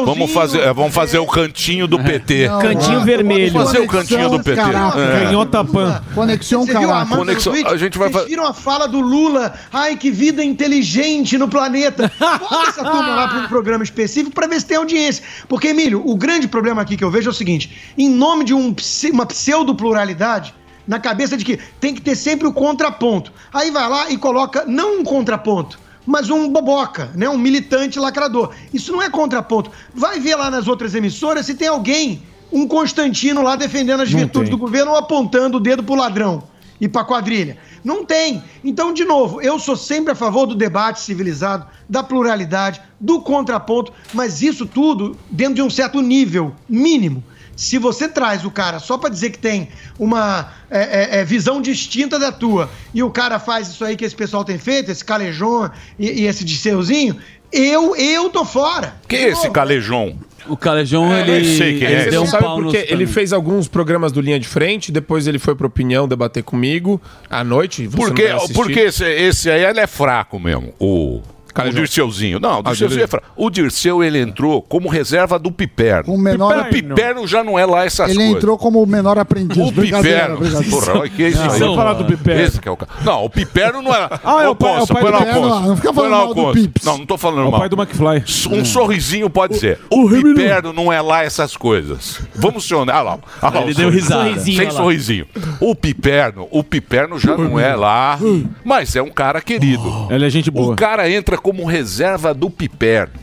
[0.04, 2.48] Vamos fazer, é, vamos fazer o cantinho do PT.
[2.48, 3.04] Não, Cantinho é.
[3.04, 3.52] vermelho.
[3.52, 4.56] Vamos fazer o cantinho do PT.
[4.60, 4.98] Caraca.
[4.98, 5.24] É.
[5.24, 6.02] Canhota Pan.
[6.12, 7.02] Conexão Você viu a caraca.
[7.02, 9.54] Amanda Conexão- a gente vai Vocês fa- viram a fala do Lula?
[9.72, 12.10] Ai, que vida inteligente no planeta.
[12.18, 15.22] Bota essa turma lá para um programa específico para ver se tem audiência.
[15.48, 18.52] Porque, Emílio, o grande problema aqui que eu vejo é o seguinte: em nome de
[18.52, 18.74] um
[19.12, 20.52] uma pseudo-pluralidade,
[20.86, 23.32] na cabeça de que tem que ter sempre o contraponto.
[23.52, 27.28] Aí vai lá e coloca não um contraponto, mas um boboca, né?
[27.28, 28.50] Um militante lacrador.
[28.72, 29.70] Isso não é contraponto.
[29.94, 32.22] Vai ver lá nas outras emissoras se tem alguém,
[32.52, 34.56] um Constantino lá defendendo as Não virtudes tem.
[34.56, 36.42] do governo ou apontando o dedo pro ladrão
[36.80, 37.56] e pra quadrilha.
[37.84, 38.42] Não tem.
[38.62, 43.92] Então, de novo, eu sou sempre a favor do debate civilizado, da pluralidade, do contraponto,
[44.12, 47.24] mas isso tudo dentro de um certo nível mínimo.
[47.56, 51.60] Se você traz o cara só pra dizer que tem uma é, é, é, visão
[51.60, 55.04] distinta da tua e o cara faz isso aí que esse pessoal tem feito, esse
[55.04, 57.16] calejão e, e esse disseuzinho,
[57.52, 58.94] eu, eu tô fora.
[59.06, 60.16] Que é esse Calejão?
[60.48, 61.92] O Calejão, É, ele, eu sei quem é.
[61.92, 64.48] ele Você deu um sabe pau porque nos ele fez alguns programas do Linha de
[64.48, 67.00] Frente, depois ele foi pro Opinião debater comigo
[67.30, 67.86] à noite.
[67.86, 71.20] você não Porque, porque esse, esse aí ele é fraco mesmo, o,
[71.52, 71.80] o Calejão.
[71.80, 72.40] Dirceuzinho.
[72.40, 73.04] Não, o Ah, Dirceuzinho Dirceu.
[73.04, 73.26] é fraco.
[73.36, 76.12] O Dirceu, ele entrou como reserva do Piperno.
[76.14, 78.36] O menor- O Piperno já não é lá essas Ele coisas.
[78.36, 79.56] entrou como o menor aprendiz.
[79.56, 80.38] O Piperno.
[80.70, 82.40] Porra, olha que é isso Não, vamos falar do Piperno.
[82.42, 82.90] Esse que é o cara.
[83.04, 84.08] Não, o Piperno não é.
[84.24, 85.40] Ah, é o pai- é o Consta, pai do lá o Piperno.
[85.48, 85.66] Consta.
[85.68, 86.60] Não fica falando mal o do Consta.
[86.60, 86.84] Pips.
[86.84, 87.60] Não, não tô falando É o mal.
[87.60, 88.24] pai do McFly.
[88.52, 89.78] Um sorrisinho pode dizer.
[89.90, 92.20] O Piperno não é lá essas coisas.
[92.34, 92.92] Vamos ser honestos.
[92.92, 94.38] Ah lá, ah lá, Ele o deu risada.
[94.40, 95.26] Sem sorrisinho.
[95.60, 98.18] O Piperno, o Piperno já não é lá,
[98.64, 100.06] mas é um cara querido.
[100.10, 100.76] Ela é gente O boa.
[100.76, 103.14] cara entra como reserva do Piperno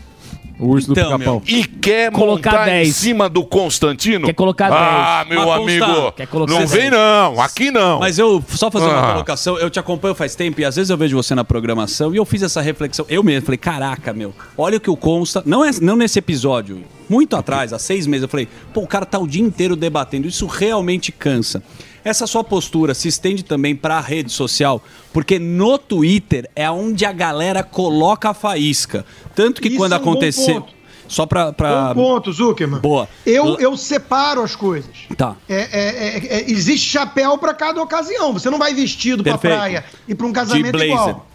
[0.59, 1.41] O urso do Então, pica-pau.
[1.47, 2.93] e quer Colocar montar em 10.
[2.95, 4.25] cima do Constantino.
[4.27, 5.29] Quer colocar Ah, 10.
[5.29, 6.71] meu Mas, amigo, não 10.
[6.71, 7.99] vem não, aqui não.
[7.99, 9.11] Mas eu, só fazer uma Ah.
[9.13, 12.17] colocação, eu te acompanho faz tempo e às vezes eu vejo você na programação e
[12.17, 13.05] eu fiz essa reflexão.
[13.07, 15.41] Eu mesmo falei, caraca, meu, olha o que o consta.
[15.45, 19.05] Não, é, não nesse episódio, muito atrás, há seis meses, eu falei, pô, o cara
[19.05, 21.63] tá o dia inteiro debatendo, isso realmente cansa.
[22.03, 24.81] Essa sua postura se estende também para a rede social,
[25.11, 29.05] porque no Twitter é onde a galera coloca a faísca.
[29.35, 30.65] Tanto que Isso quando é um aconteceu.
[31.07, 31.51] Só pra.
[31.51, 31.93] pra...
[31.93, 32.79] Bom ponto, Zuckerman.
[32.79, 33.09] Boa.
[33.25, 34.91] Eu, eu separo as coisas.
[35.17, 35.35] Tá.
[35.49, 38.31] É, é, é, é, existe chapéu para cada ocasião.
[38.31, 39.55] Você não vai vestido pra Perfeito.
[39.55, 40.91] praia e pra um casamento blazer.
[40.91, 41.25] igual.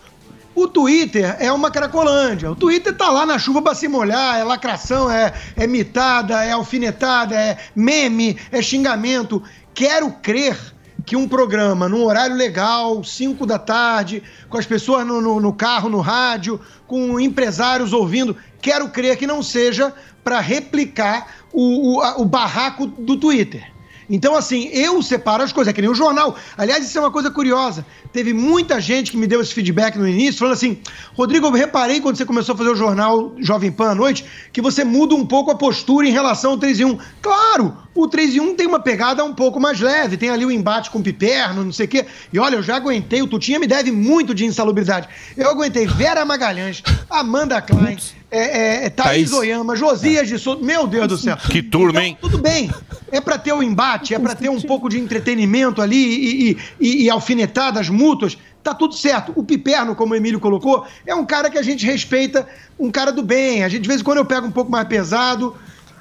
[0.55, 2.53] O Twitter é uma cracolândia.
[2.53, 6.53] O Twitter tá lá na chuva pra se molhar, é lacração, é, é mitada, é
[6.53, 9.43] alfinetada, é meme, é xingamento.
[9.75, 10.57] Quero crer
[11.05, 15.53] que um programa num horário legal, 5 da tarde, com as pessoas no, no- no
[15.53, 22.01] carro, no rádio, com empresários ouvindo, quero crer que não seja para replicar o, o,
[22.01, 23.71] a- o barraco do Twitter.
[24.09, 26.37] Então, assim, eu separo as coisas, é que nem o jornal.
[26.57, 27.85] Aliás, isso é uma coisa curiosa.
[28.13, 30.79] Teve muita gente que me deu esse feedback no início, falando assim:
[31.15, 34.61] Rodrigo, eu reparei quando você começou a fazer o jornal Jovem Pan à noite, que
[34.61, 36.99] você muda um pouco a postura em relação ao 3 em 1.
[37.21, 40.51] Claro, o 3 em 1 tem uma pegada um pouco mais leve, tem ali o
[40.51, 42.07] embate com o Piperno, não sei o quê.
[42.33, 45.09] E olha, eu já aguentei, o Tutinha me deve muito de insalubridade.
[45.37, 47.97] Eu aguentei Vera Magalhães, Amanda Klein,
[48.37, 49.33] é, é, Thaís Thaís.
[49.33, 50.65] Oyama, Josias de Souto.
[50.65, 51.37] Meu Deus do céu.
[51.37, 52.19] Que turma, hein?
[52.21, 52.71] Tudo bem.
[53.13, 56.59] É pra ter o embate, é pra ter um pouco de entretenimento ali e, e,
[56.81, 58.37] e, e alfinetadas mútuas.
[58.63, 59.33] Tá tudo certo.
[59.37, 63.13] O Piperno, como o Emílio colocou, é um cara que a gente respeita, um cara
[63.13, 63.63] do bem.
[63.63, 65.55] A gente, de vez em quando, eu pego um pouco mais pesado.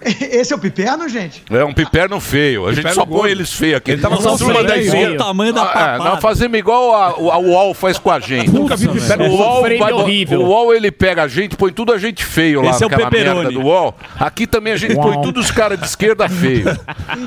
[0.40, 1.44] Esse é o piperno, gente?
[1.50, 2.66] É um piperno feio.
[2.66, 3.22] A gente Piperno só gordo.
[3.22, 3.92] põe eles feios aqui.
[3.92, 5.98] Ele tava Nós sofrendo turma da o tamanho da Ah, é, papada.
[6.04, 8.52] Nós fazemos igual a, a UOL faz com a gente.
[8.52, 10.42] Nunca vi piperno o UOL, vai- horrível.
[10.42, 12.90] o UOL ele pega a gente, põe tudo a gente feio lá Esse é o
[12.90, 13.96] merda do UOL.
[14.20, 16.66] Aqui também a gente põe tudo os caras de esquerda feio.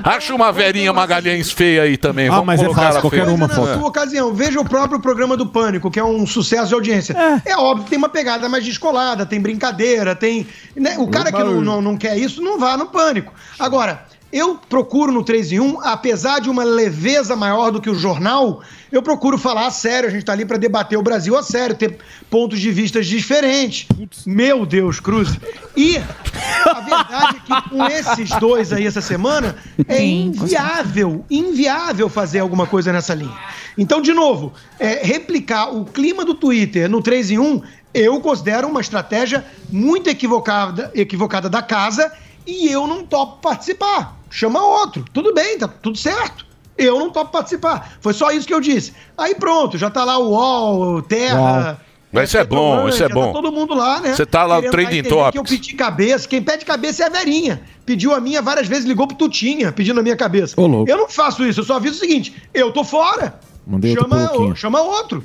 [0.04, 2.28] Acha uma verinha Magalhães feia aí também.
[2.28, 3.26] Vamos colocar ela feia.
[3.36, 7.16] Na sua ocasião, veja o próprio programa do Pânico, que é um sucesso de audiência.
[7.44, 10.46] É, óbvio que tem uma pegada mais descolada, tem brincadeira, tem.
[10.74, 13.32] né, O cara que não, não, não quer isso não vá no Pânico.
[13.58, 17.94] Agora, eu procuro no 3 em 1, apesar de uma leveza maior do que o
[17.94, 18.60] jornal,
[18.90, 20.08] eu procuro falar a sério.
[20.08, 21.96] A gente tá ali para debater o Brasil a sério, ter
[22.28, 23.86] pontos de vista diferentes.
[24.26, 25.38] Meu Deus, Cruz.
[25.76, 29.56] E a verdade é que com esses dois aí essa semana,
[29.86, 33.36] é inviável, inviável fazer alguma coisa nessa linha.
[33.78, 37.62] Então, de novo, é, replicar o clima do Twitter no 3 em 1,
[37.94, 42.12] eu considero uma estratégia muito equivocada, equivocada da casa
[42.46, 44.16] e eu não topo participar.
[44.30, 45.04] Chama outro.
[45.12, 46.46] Tudo bem, tá tudo certo.
[46.76, 47.96] Eu não topo participar.
[48.00, 48.92] Foi só isso que eu disse.
[49.16, 51.80] Aí pronto, já tá lá o UOL, Terra.
[52.12, 53.26] Mas isso é bom, isso é já bom.
[53.26, 54.14] Tá todo mundo lá, né?
[54.14, 55.50] Você tá lá no Trending entender Que eu Topics.
[55.50, 56.28] pedi cabeça.
[56.28, 57.62] Quem pede cabeça é a Verinha.
[57.84, 60.54] Pediu a minha várias vezes, ligou pro Tutinha, pedindo a minha cabeça.
[60.58, 63.38] Eu não faço isso, eu só aviso o seguinte: eu tô fora.
[63.66, 64.56] Mandei outro chama, pouquinho.
[64.56, 65.24] chama outro.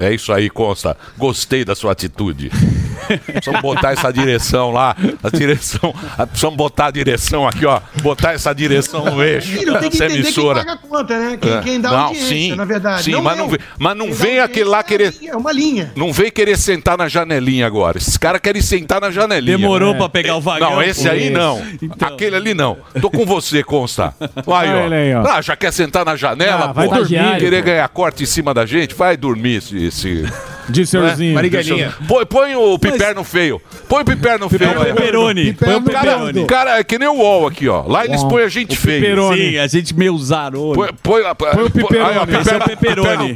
[0.00, 0.96] É isso aí, Consta.
[1.16, 2.50] Gostei da sua atitude.
[3.26, 4.96] Precisamos botar essa direção lá.
[5.22, 5.94] A direção.
[6.18, 7.80] a- Precisamos botar a direção aqui, ó.
[8.02, 9.48] Botar essa direção no eixo.
[9.48, 10.58] Filho, tem que Essa entender quem emissora.
[10.60, 11.38] paga a conta, né?
[11.40, 11.60] Quem, É.
[11.60, 13.02] quem dá não, audiência, sim, na verdade.
[13.04, 13.44] Sim, mas eu.
[13.44, 15.14] não, vem, mas não Quem vem aquele lá querer.
[15.26, 15.92] É uma linha.
[15.94, 17.98] Não vem querer sentar na janelinha agora.
[17.98, 19.56] Esses caras querem sentar na janelinha.
[19.58, 19.98] Demorou É.
[19.98, 21.62] pra pegar o vagão, Não, esse aí não.
[22.00, 22.78] Aquele ali não.
[23.00, 24.14] Tô com você, Consta.
[24.46, 25.22] Vai, Olha ele aí, ó.
[25.28, 26.66] Ah, já quer sentar na janela?
[26.70, 26.94] Ah, vai pô?
[26.96, 27.66] dormir, Querer pô.
[27.66, 28.94] ganhar corte em cima da gente?
[28.94, 30.08] Vai dormir esse...
[30.08, 30.54] esse...
[30.68, 31.34] Disserzinho.
[31.34, 31.92] Mariganinha.
[32.08, 33.60] Põe, põe o piperno feio.
[33.88, 34.70] Põe o piperno feio.
[34.70, 34.94] aí, ó.
[34.94, 35.52] pepperoni.
[35.52, 36.46] Põe o Cara, pepperoni.
[36.46, 37.84] cara, é que nem o UOL aqui, ó.
[37.86, 39.34] Lá eles põem a gente feio.
[39.34, 40.74] Sim, a gente meio zarou.
[40.74, 42.18] Põe, põe, põe o pepperoni.
[42.18, 43.34] Aí, Esse é o.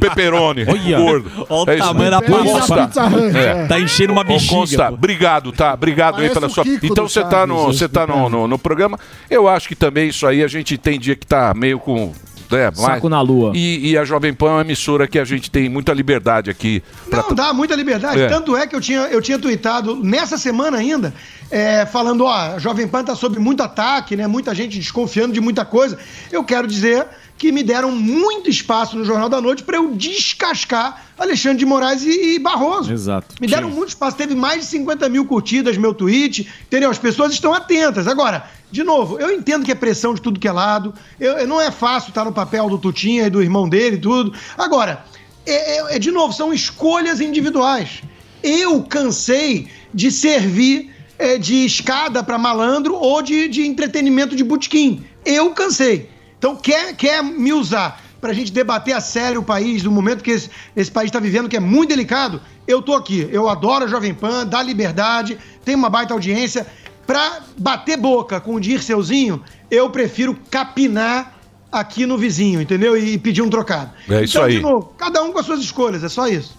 [0.67, 0.97] Olha.
[0.97, 1.31] Gordo.
[1.49, 3.67] Olha o É tamanho da Hut, é.
[3.67, 5.73] Tá enchendo uma bexiga, Consta, obrigado, tá?
[5.73, 6.63] Obrigado aí pela o sua.
[6.65, 8.99] Então do você tá, no, você tá no, no, no programa.
[9.29, 12.11] Eu acho que também isso aí a gente tem dia que tá meio com.
[12.51, 13.51] É, Saco na lua.
[13.55, 16.81] E, e a Jovem Pan é uma emissora que a gente tem muita liberdade aqui.
[17.09, 18.21] pra Não, dá muita liberdade.
[18.21, 18.27] É.
[18.27, 21.13] Tanto é que eu tinha, eu tinha tweetado nessa semana ainda,
[21.51, 24.27] é, falando, ó, a Jovem Pan tá sob muito ataque, né?
[24.27, 25.97] Muita gente desconfiando de muita coisa.
[26.31, 27.05] Eu quero dizer
[27.39, 32.03] que me deram muito espaço no Jornal da Noite para eu descascar Alexandre de Moraes
[32.03, 32.91] e, e Barroso.
[32.93, 33.33] Exato.
[33.41, 36.89] Me deram muito espaço, teve mais de 50 mil curtidas meu tweet, entendeu?
[36.91, 38.07] As pessoas estão atentas.
[38.07, 41.47] Agora, de novo, eu entendo que é pressão de tudo que é lado, eu, eu-
[41.47, 44.33] não é fácil estar no papel do Tutinha e do irmão dele e tudo.
[44.57, 45.03] Agora,
[45.45, 48.01] é, é- é, de novo, são escolhas individuais.
[48.43, 55.03] Eu cansei de servir é, de escada para malandro ou de, de entretenimento de butiquim.
[55.25, 56.09] Eu cansei.
[56.39, 60.23] Então, quer, quer me usar para a gente debater a sério o país, no momento
[60.23, 63.27] que esse, esse país está vivendo, que é muito delicado, eu tô aqui.
[63.31, 66.65] Eu adoro a Jovem Pan, dá liberdade, tem uma baita audiência.
[67.05, 71.39] Para bater boca com o Dirceuzinho, eu prefiro capinar
[71.71, 72.97] aqui no vizinho, entendeu?
[72.97, 73.91] E pedir um trocado.
[74.09, 74.55] É isso então, aí.
[74.55, 76.57] de novo, cada um com as suas escolhas, é só isso.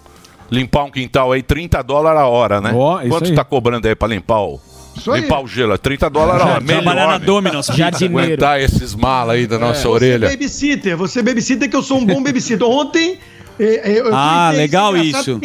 [0.50, 2.70] Limpar um quintal aí, 30 dólares a hora, né?
[2.70, 3.34] Isso Quanto aí.
[3.34, 4.60] tá cobrando aí pra limpar o.
[5.00, 5.22] Isso aí.
[5.22, 6.64] limpar o gelo, é 30 dólares a hora.
[6.64, 7.18] Trabalhar na?
[7.18, 7.66] Domino's.
[7.66, 8.18] Jardineiro.
[8.26, 10.26] Aguentar esses malas aí da nossa Você orelha.
[10.26, 12.66] é babysitter, você é babysitter que eu sou um bom babysitter.
[12.66, 13.18] Ontem.
[13.58, 15.40] eh, eh, eu Ah, legal isso.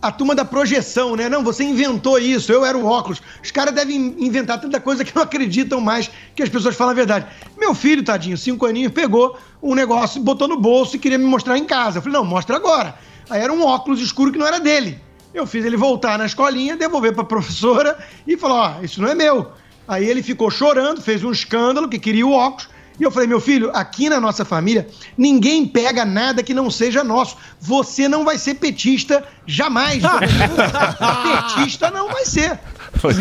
[0.00, 1.28] A turma da projeção, né?
[1.28, 3.20] Não, você inventou isso, eu era o óculos.
[3.42, 6.94] Os caras devem inventar tanta coisa que não acreditam mais que as pessoas falam a
[6.94, 7.26] verdade.
[7.58, 11.58] Meu filho, tadinho, cinco aninhos, pegou um negócio, botou no bolso e queria me mostrar
[11.58, 11.98] em casa.
[11.98, 12.94] Eu falei, não, mostra agora.
[13.28, 15.00] Aí era um óculos escuro que não era dele.
[15.38, 19.14] Eu fiz ele voltar na escolinha, devolver pra professora e falar: ó, isso não é
[19.14, 19.52] meu.
[19.86, 22.68] Aí ele ficou chorando, fez um escândalo que queria o óculos.
[23.00, 27.04] E eu falei, meu filho, aqui na nossa família, ninguém pega nada que não seja
[27.04, 27.36] nosso.
[27.60, 30.02] Você não vai ser petista jamais.
[31.54, 32.58] petista não vai ser.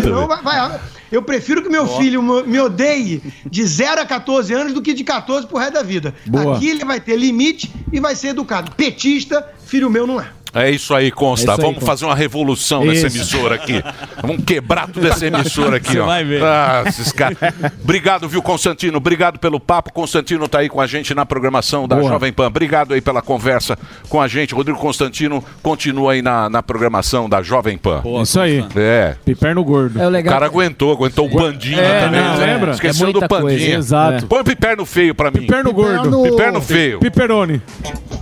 [0.02, 0.80] Senão vai, vai-
[1.12, 4.94] eu prefiro que meu filho me me odeie de 0 a 14 anos do que
[4.94, 6.14] de 14 pro resto da vida.
[6.26, 6.56] Boa.
[6.58, 8.72] Aqui ele vai ter limite e vai ser educado.
[8.72, 10.28] Petista, filho meu não é.
[10.54, 11.52] É isso aí, Consta.
[11.52, 11.86] É isso aí, Vamos Consta.
[11.86, 13.18] fazer uma revolução nessa Isso.
[13.18, 13.84] emissora aqui.
[14.22, 16.06] Vamos quebrar toda essa emissora aqui, Você ó.
[16.06, 16.44] vai ver.
[16.44, 17.38] Ah, esses caras.
[17.84, 18.98] Obrigado, viu, Constantino?
[18.98, 19.92] Obrigado pelo papo.
[19.94, 22.10] Constantino tá aí com a gente na programação da Boa.
[22.10, 22.48] Jovem Pan.
[22.48, 23.78] Obrigado aí pela conversa
[24.10, 24.54] com a gente.
[24.56, 28.02] Rodrigo Constantino continua aí na, na programação da Jovem Pan.
[28.24, 28.66] Isso aí.
[28.76, 29.16] É.
[29.26, 30.00] Piperno gordo.
[30.02, 30.34] É o O legal.
[30.34, 32.22] cara aguentou, aguentou o Pandinha É, também.
[32.22, 32.46] não, né?
[32.46, 32.72] lembra?
[32.72, 33.28] Esqueceu É do.
[33.28, 33.76] Pandinha.
[33.76, 34.26] Exato.
[34.28, 35.42] Põe o piperno feio pra mim.
[35.42, 36.24] Piperno gordo.
[36.24, 37.00] Piperno feio.
[37.00, 37.62] Piperone.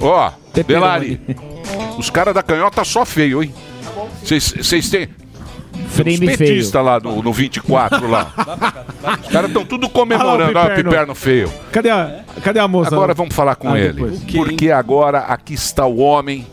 [0.02, 1.20] Ó, Pepperoni.
[1.98, 3.54] Os caras da canhota só feio, hein?
[4.24, 5.10] Vocês têm.
[5.88, 8.34] Os petistas lá no, no 24 lá.
[9.24, 10.58] Os caras estão tudo comemorando.
[10.58, 11.52] Olha o piperno feio.
[11.72, 12.94] Cadê a, cadê a moça?
[12.96, 13.94] Agora vamos falar com Ah, ele.
[13.94, 14.20] depois.
[14.24, 16.46] Porque agora aqui está o homem.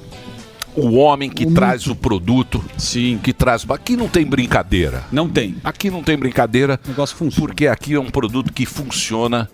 [0.75, 2.65] O homem que traz o produto.
[2.79, 3.19] Sim.
[3.23, 3.65] Que traz.
[3.69, 5.05] Aqui não tem brincadeira.
[5.13, 5.57] Não tem.
[5.63, 6.81] Aqui não tem brincadeira.
[6.85, 7.47] O negócio funciona.
[7.49, 9.49] Porque aqui é um produto que funciona.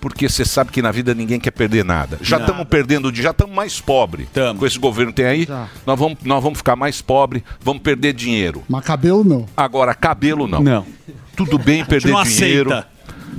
[0.00, 2.18] Porque você sabe que na vida ninguém quer perder nada.
[2.20, 4.28] Já estamos perdendo, já estamos mais pobres.
[4.58, 5.48] Com esse governo que tem aí,
[5.86, 8.62] nós vamos, nós vamos ficar mais pobres, vamos perder dinheiro.
[8.68, 9.46] Mas cabelo não.
[9.56, 10.62] Agora, cabelo não.
[10.62, 10.86] Não.
[11.36, 12.72] Tudo bem perder não dinheiro.
[12.72, 12.88] aceita.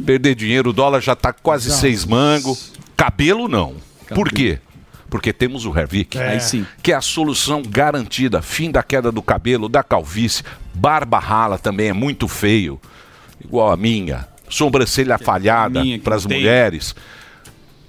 [0.06, 1.76] Perder dinheiro, o dólar já está quase Já.
[1.76, 2.74] seis mangos.
[2.96, 3.76] Cabelo não.
[4.14, 4.60] Por quê?
[5.10, 6.18] Porque temos o Hervik.
[6.18, 6.30] É.
[6.30, 6.66] Aí sim.
[6.82, 8.42] Que é a solução garantida.
[8.42, 10.44] Fim da queda do cabelo, da calvície.
[10.74, 12.80] Barba rala também é muito feio.
[13.44, 14.28] Igual a minha.
[14.50, 16.96] Sobrancelha falhada minha que para as mulheres.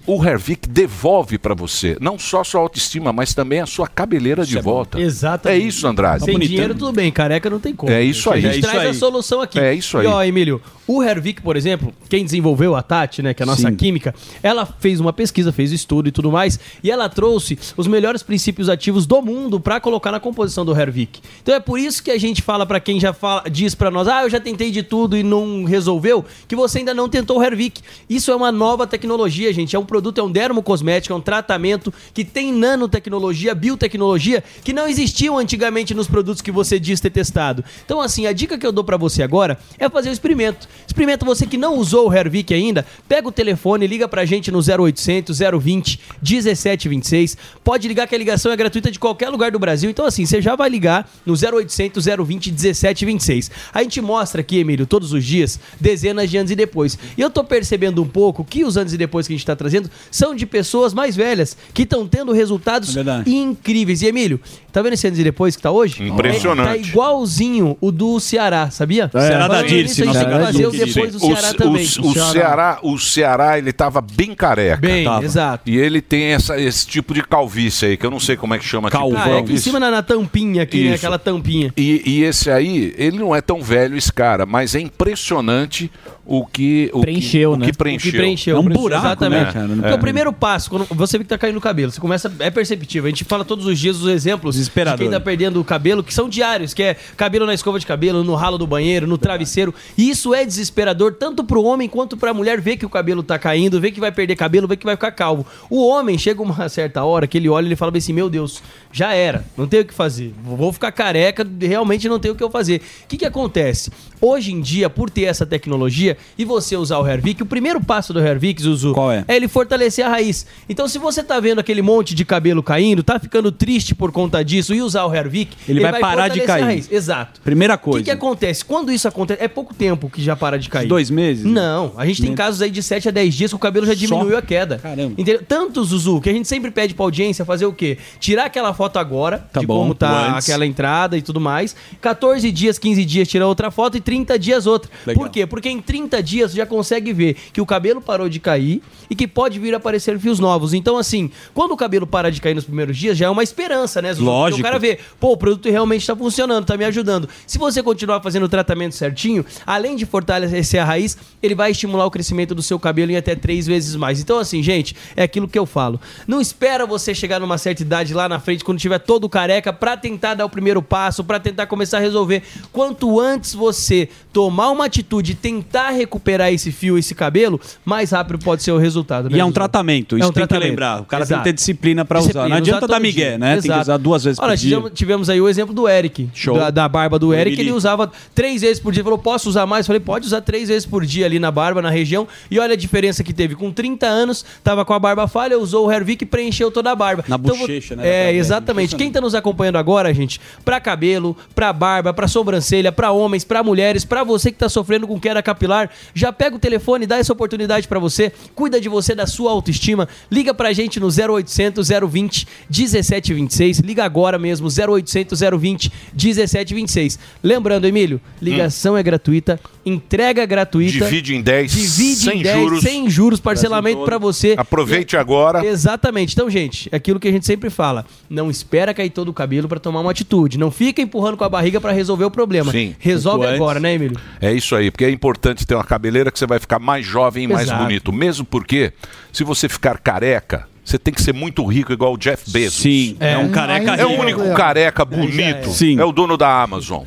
[0.07, 4.45] O Hervik devolve para você não só a sua autoestima, mas também a sua cabeleira
[4.45, 5.01] de volta.
[5.01, 5.63] Exatamente.
[5.63, 6.25] É isso, Andrade.
[6.25, 7.13] Sem dinheiro, tudo bem.
[7.13, 7.93] Careca não tem como.
[7.93, 8.39] É isso aí.
[8.39, 8.89] A gente É isso traz aí.
[8.91, 9.59] a solução aqui.
[9.61, 10.07] É isso aí.
[10.07, 13.47] E ó, Emílio, o Hervik, por exemplo, quem desenvolveu a Tati, né, que é a
[13.47, 13.77] nossa Sim.
[13.77, 18.23] química, ela fez uma pesquisa, fez estudo e tudo mais, e ela trouxe os melhores
[18.23, 21.21] princípios ativos do mundo pra colocar na composição do Hervik.
[21.43, 24.09] Então é por isso que a gente fala pra quem já fala, diz pra nós,
[24.09, 27.43] ah, eu já tentei de tudo e não resolveu, que você ainda não tentou o
[27.43, 27.83] Hervik.
[28.09, 29.77] Isso é uma nova tecnologia, gente.
[29.77, 34.87] É um produto, é um dermocosmético, é um tratamento que tem nanotecnologia, biotecnologia, que não
[34.87, 37.65] existiam antigamente nos produtos que você diz ter testado.
[37.85, 40.69] Então, assim, a dica que eu dou pra você agora é fazer o experimento.
[40.87, 44.61] Experimenta você que não usou o Hervik ainda, pega o telefone, liga pra gente no
[44.61, 47.37] 0800 020 1726.
[47.65, 49.91] Pode ligar que a ligação é gratuita de qualquer lugar do Brasil.
[49.91, 53.51] Então, assim, você já vai ligar no 0800 020 1726.
[53.75, 56.97] A gente mostra aqui, Emílio, todos os dias, dezenas de anos e depois.
[57.17, 59.57] E eu tô percebendo um pouco que os anos e depois que a gente tá
[59.57, 59.80] trazendo
[60.11, 62.95] são de pessoas mais velhas que estão tendo resultados
[63.27, 64.03] incríveis.
[64.03, 64.41] E, Emílio,
[64.73, 66.03] tá vendo esse anos e depois que tá hoje?
[66.03, 66.69] Impressionante.
[66.69, 69.11] É, tá igualzinho o do Ceará, sabia?
[69.13, 71.51] Ceará da Dirce, nisso, a gente nossa tem que fazer o depois do O- Ceará
[71.51, 71.85] o- também.
[71.85, 74.81] O, Ceará, o Ceará, ele tava bem careca.
[74.81, 75.25] Bem, Tava.
[75.25, 75.69] exato.
[75.71, 78.59] E ele tem essa, esse tipo de calvície aí, que eu não sei como é
[78.59, 78.91] que chama.
[78.91, 80.95] Tipo de Ah, é aqui em cima na, na tampinha aqui, né?
[80.95, 81.73] Aquela tampinha.
[81.77, 85.91] E, e esse aí, ele não é tão velho, esse cara, mas é impressionante
[86.25, 87.65] o que o Preencheu, que, né?
[87.67, 88.09] O que preencheu.
[88.09, 88.57] O que preencheu.
[88.57, 89.57] É um buraco, Exatamente.
[89.57, 89.83] né, cara?
[89.83, 89.97] Porque É.
[89.97, 92.33] o primeiro passo, quando você vê que tá caindo o cabelo, você começa.
[92.39, 93.07] É perceptível.
[93.07, 96.13] A gente fala todos os dias os exemplos de quem tá perdendo o cabelo, que
[96.13, 99.75] são diários, que é cabelo na escova de cabelo, no ralo do banheiro, no travesseiro.
[99.97, 103.39] E isso é desesperador, tanto pro homem quanto pra mulher ver que o cabelo tá
[103.39, 105.47] caindo, ver que vai perder cabelo, ver que vai ficar calvo.
[105.69, 108.29] O homem chega uma certa hora que ele olha e ele fala bem assim: meu
[108.31, 108.63] Deus,
[108.93, 110.35] já era, não tenho o que fazer.
[110.45, 112.81] Vou ficar careca, realmente não tenho o que eu fazer.
[113.05, 113.91] O que, que acontece?
[114.21, 118.13] Hoje em dia, por ter essa tecnologia e você usar o Hervik, o primeiro passo
[118.13, 119.25] do Hervik, Zuzu, Qual é?
[119.29, 120.47] ele fortalecer a raiz.
[120.69, 124.43] Então, se você tá vendo aquele monte de cabelo caindo, tá ficando triste por conta
[124.43, 126.85] disso e usar o Hervik, Ele vai parar de cair.
[126.91, 127.41] Exato.
[127.43, 128.05] Primeira O que, coisa.
[128.05, 128.65] que acontece?
[128.65, 130.89] Quando isso acontece, é pouco tempo que já para de cair.
[130.89, 131.45] Dois meses?
[131.45, 133.93] Não, a gente tem casos aí de 7 a 10 dias que o cabelo já
[133.95, 134.79] diminuiu a queda.
[134.79, 135.13] Caramba.
[135.19, 135.43] Entendeu?
[135.47, 137.99] Tanto, Zuzu, que a gente sempre pede pra audiência fazer o quê?
[138.19, 140.49] Tirar aquela foto agora, Tá de bom, como tá antes.
[140.49, 141.77] aquela entrada e tudo mais.
[142.01, 144.91] 14 dias, 15 dias tira outra foto e 30 dias outra.
[145.07, 145.23] Legal.
[145.25, 145.47] Por quê?
[145.47, 149.15] Porque em 30 dias você já consegue ver que o cabelo parou de cair e
[149.15, 150.75] que pode vir a aparecer fios novos.
[150.75, 154.01] Então, assim, quando o cabelo para de cair nos primeiros dias, já é uma esperança,
[154.01, 154.25] né, Zuzu?
[154.25, 154.61] Porque Lógico.
[154.61, 157.29] o cara vê, pô, o produto realmente tá funcionando, tá me ajudando.
[157.47, 162.07] Se você continuar fazendo o tratamento certinho, além de fortalecer a raiz, ele vai estimular
[162.07, 164.21] o crescimento do seu cabelo em até três vezes mais.
[164.21, 166.01] Então, assim, gente, é aquilo que eu falo.
[166.27, 169.97] Não espera você chegar numa certa idade lá na frente, quando tiver todo careca, pra
[169.97, 172.43] tentar dar o primeiro passo, pra tentar começar a resolver.
[172.73, 178.39] Quanto antes você tomar uma atitude e tentar recuperar esse fio, esse cabelo, mais rápido
[178.39, 179.29] pode ser o resultado.
[179.39, 180.69] né, E é um tratamento, isso É um tem que tratamento.
[180.71, 181.01] lembrar.
[181.01, 181.43] O cara Exato.
[181.43, 182.49] tem que ter disciplina pra usar.
[182.49, 183.53] Não adianta dar migué, né?
[183.55, 183.81] Tem que Exato.
[183.83, 184.69] usar duas vezes Olha, por dia.
[184.71, 186.57] tivemos, tivemos aí o exemplo do Eric, Show.
[186.59, 189.03] Da, da barba do Eric, ele usava três vezes por dia.
[189.03, 189.87] Falou, posso usar mais?
[189.87, 192.27] Falei, pode usar três vezes por dia ali na barba, na região.
[192.51, 193.55] E olha a diferença que teve.
[193.55, 196.95] Com 30 anos, tava com a barba falha, usou o Hervik e preencheu toda a
[196.97, 197.25] barba.
[197.29, 198.97] Na Então, bochecha, né, É, exatamente.
[198.97, 203.63] Quem tá nos acompanhando agora, gente, pra cabelo, pra barba, pra sobrancelha, pra homens, pra
[203.63, 207.33] mulheres, pra você que tá sofrendo com queda capilar, já pega o telefone, dá essa
[207.33, 212.47] oportunidade pra você, cuida de você, da sua autoestima, liga pra gente no 0800 020
[212.69, 217.19] 1726, liga agora mesmo, 0800 020 1726.
[217.43, 220.93] Lembrando, Emílio, ligação é gratuita, entrega gratuita.
[221.07, 222.83] Divide em 10, divide sem em 10, juros.
[222.83, 224.55] sem juros, parcelamento pra você.
[224.59, 225.65] Aproveite agora.
[225.65, 226.35] Exatamente.
[226.35, 228.05] Então, gente, é aquilo que a gente sempre fala.
[228.29, 230.59] Não espera cair todo o cabelo pra tomar uma atitude.
[230.59, 232.73] Não fica empurrando com a barriga pra resolver o problema.
[232.73, 232.95] Sim.
[232.99, 233.83] Resolve agora, antes.
[233.83, 234.17] né, Emílio?
[234.41, 237.45] É isso aí, porque é importante ter uma cabeleira que você vai ficar mais jovem
[237.45, 237.83] e mais Exato.
[237.85, 238.13] bonito.
[238.13, 238.93] Mesmo porque,
[239.33, 242.81] se você ficar careca, Você tem que ser muito rico, igual o Jeff Bezos.
[242.81, 244.23] Sim, é um careca É o rico.
[244.23, 245.71] único careca bonito.
[245.71, 246.01] Sim.
[246.01, 247.05] É o dono da Amazon.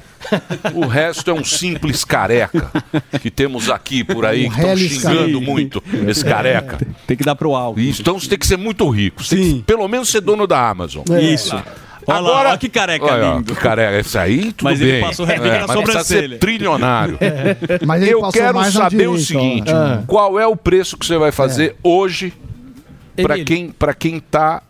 [0.74, 2.72] O resto é um simples careca
[3.22, 6.78] que temos aqui por aí, Um que estão xingando muito esse careca.
[7.06, 7.82] Tem que dar pro alto.
[7.82, 9.22] Então você tem que ser muito rico.
[9.28, 11.04] Tem que, pelo menos ser dono da Amazon.
[11.12, 11.20] É.
[11.22, 11.62] Isso.
[12.08, 13.54] Olha lá, olha que careca Olha, lindo.
[13.56, 14.00] que careca.
[14.00, 14.88] Esse aí, tudo Mas bem.
[14.90, 16.30] ele passou retinho na mas precisa sobrancelha.
[16.30, 17.18] ser trilionário.
[17.86, 19.94] Mas ele Eu passou quero mais na saber o direita, seguinte: ó.
[19.94, 20.04] É.
[20.08, 22.34] qual é o preço que você vai fazer hoje
[23.16, 24.62] para quem, pra quem tá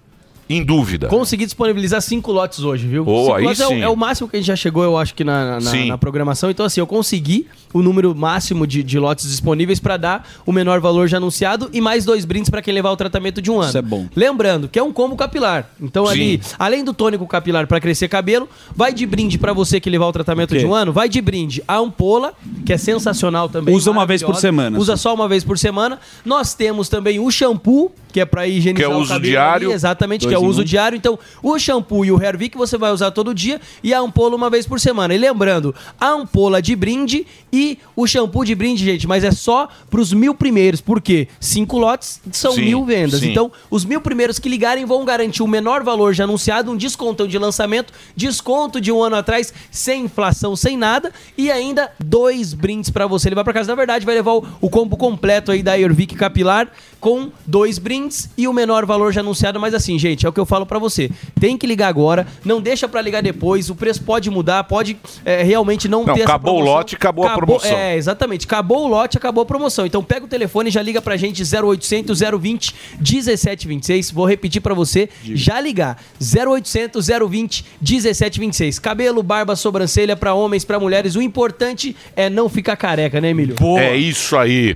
[0.50, 1.08] em dúvida?
[1.08, 3.04] Consegui disponibilizar cinco lotes hoje, viu?
[3.08, 3.82] Oh, cinco aí lotes é o- sim.
[3.82, 6.50] É, o máximo que a gente já chegou, eu acho que na, na- na programação.
[6.50, 10.80] Então, assim, eu consegui o número máximo de, de lotes disponíveis para dar o menor
[10.80, 13.70] valor já anunciado e mais dois brindes para quem levar o tratamento de um ano.
[13.70, 14.08] Isso é bom.
[14.16, 15.70] Lembrando que é um combo capilar.
[15.82, 19.90] Então, ali, além do tônico capilar para crescer cabelo, vai de brinde para você que
[19.90, 22.34] levar o tratamento de um ano, vai de brinde a ampola,
[22.66, 23.76] que é sensacional também.
[23.76, 24.78] Usa uma vez por semana.
[24.78, 26.00] Usa só uma vez por semana.
[26.24, 29.68] Nós temos também o shampoo, que é para higienizar Que é o uso cabelo diário.
[29.68, 30.66] ali, exatamente, que é o uso um.
[30.66, 30.96] diário.
[30.96, 34.50] Então, o shampoo e o Hervik você vai usar todo dia e a ampola uma
[34.50, 35.14] vez por semana.
[35.16, 37.63] E lembrando, a ampola de brinde e
[37.96, 40.82] o shampoo de brinde, gente, mas é só pros mil primeiros.
[40.82, 41.28] Por quê?
[41.40, 43.20] Cinco lotes são Sim, mil vendas.
[43.20, 43.32] sim.
[43.32, 47.28] Então, os mil primeiros que ligarem vão garantir o menor valor já anunciado, um descontão
[47.28, 52.90] de lançamento, desconto de um ano atrás, sem inflação, sem nada, e ainda dois brindes
[52.90, 53.72] pra você levar pra casa.
[53.72, 58.30] Na verdade, vai levar o, o combo completo aí da Airvic Capilar com dois brindes
[58.38, 59.60] e o menor valor já anunciado.
[59.60, 61.12] Mas assim, gente, é o que eu falo pra você.
[61.40, 63.70] Tem que ligar agora, não deixa pra ligar depois.
[63.70, 67.34] O preço pode mudar, pode é, realmente não, Não, ter acabou o lote, acabou a
[67.60, 67.78] promoção.
[67.78, 68.46] É, exatamente.
[68.46, 69.86] Acabou o lote, acabou a promoção.
[69.86, 74.12] Então pega o telefone e já liga pra gente 0800 020 1726.
[74.12, 78.80] Vou repetir pra você, já ligar 0800 020 1726.
[78.80, 81.16] Cabelo, barba, sobrancelha pra homens, pra mulheres.
[81.16, 83.56] O importante é não ficar careca, né, Emílio?
[83.78, 84.76] É isso aí.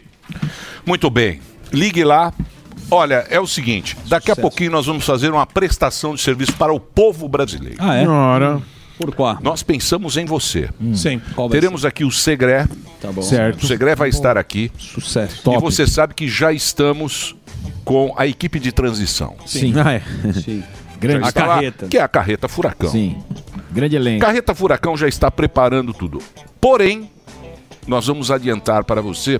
[0.85, 1.39] Muito bem.
[1.71, 2.33] Ligue lá.
[2.89, 6.71] Olha, é o seguinte, daqui a pouquinho nós vamos fazer uma prestação de serviço para
[6.71, 7.75] o povo brasileiro.
[7.79, 8.07] Ah, é?
[8.07, 8.61] Ora.
[8.97, 9.37] Por qual?
[9.41, 10.69] Nós pensamos em você.
[10.93, 11.21] Sim.
[11.35, 12.67] Qual vai Teremos aqui o Segré.
[12.99, 13.21] Tá bom.
[13.21, 13.63] Certo.
[13.63, 14.71] O Segré vai estar aqui.
[14.77, 15.41] Sucesso.
[15.51, 17.35] E você sabe que já estamos
[17.85, 19.35] com a equipe de transição.
[19.45, 19.73] Sim.
[19.77, 20.01] Ah, é.
[20.33, 20.63] Sim.
[20.99, 21.21] Grande.
[21.21, 22.89] Já está lá, que é a carreta Furacão.
[22.89, 23.17] Sim.
[23.71, 24.25] Grande elenco.
[24.25, 26.19] Carreta Furacão já está preparando tudo.
[26.59, 27.11] Porém,
[27.85, 29.39] nós vamos adiantar para você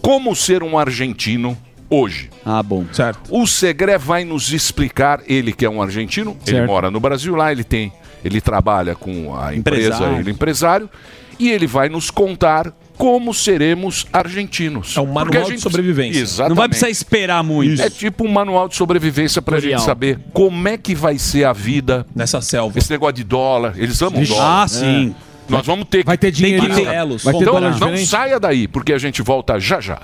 [0.00, 1.56] como ser um argentino
[1.88, 2.30] hoje.
[2.44, 2.84] Ah, bom.
[2.92, 3.20] Certo.
[3.30, 6.66] O Segré vai nos explicar, ele que é um argentino, ele Certo.
[6.66, 7.92] mora no Brasil lá, ele tem,
[8.24, 10.18] ele trabalha com a empresa, Empresário.
[10.18, 10.90] ele é empresário,
[11.38, 14.96] e ele vai nos contar como seremos argentinos.
[14.96, 16.20] É um manual a de sobrevivência.
[16.20, 16.48] Exatamente.
[16.50, 17.82] Não vai precisar esperar muito.
[17.82, 19.78] É tipo um manual de sobrevivência pra Tutorial.
[19.80, 22.06] gente saber como é que vai ser a vida.
[22.14, 22.78] Nessa selva.
[22.78, 24.32] Esse negócio de dólar, eles amam Vixe.
[24.32, 24.62] dólar.
[24.62, 25.14] Ah, sim.
[25.48, 26.66] Nós vamos ter Vai ter dinheiro.
[26.68, 27.24] que ter elos.
[27.24, 28.06] Vai ter Então não diferente?
[28.06, 29.98] saia daí, porque a gente volta já já.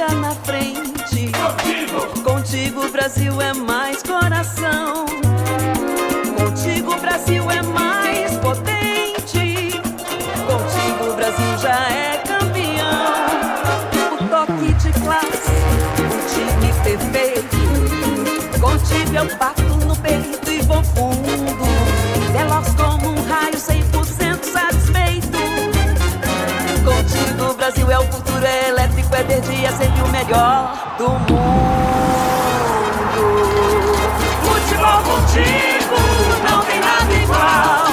[0.00, 1.30] Chega na frente.
[2.24, 5.04] Contigo o Brasil é mais coração.
[6.38, 9.80] Contigo Brasil é mais potente.
[10.46, 13.10] Contigo Brasil já é campeão.
[14.12, 15.52] O toque de classe,
[15.98, 17.56] o time perfeito.
[18.60, 21.29] Contigo eu bato no peito e vou fundo.
[29.48, 31.38] É sempre o melhor do mundo.
[34.44, 35.96] Futebol contigo,
[36.48, 37.86] não tem nada igual.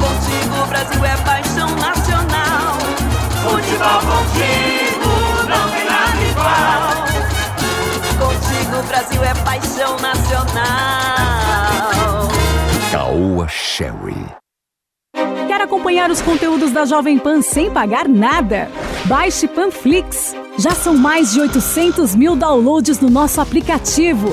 [0.00, 2.78] Contigo, o Brasil é paixão nacional.
[3.42, 5.12] Futebol contigo,
[5.46, 7.04] não tem nada igual.
[8.18, 10.64] Contigo, o Brasil é paixão nacional.
[12.90, 14.26] Caoa Sherry.
[15.46, 18.70] Quer acompanhar os conteúdos da Jovem Pan sem pagar nada?
[19.06, 20.34] Baixe Panflix.
[20.58, 24.28] Já são mais de 800 mil downloads no nosso aplicativo.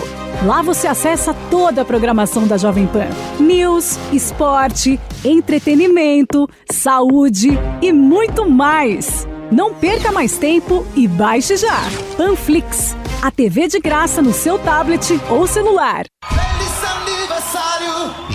[0.45, 3.09] Lá você acessa toda a programação da Jovem Pan:
[3.39, 7.49] news, esporte, entretenimento, saúde
[7.81, 9.27] e muito mais.
[9.51, 11.81] Não perca mais tempo e baixe já.
[12.15, 16.05] Panflix, a TV de graça no seu tablet ou celular.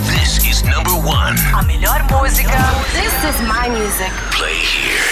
[0.05, 1.35] This is number one.
[1.35, 1.55] Pan.
[1.55, 2.57] A melhor música.
[2.93, 4.13] This is my music.
[4.31, 5.03] Play here.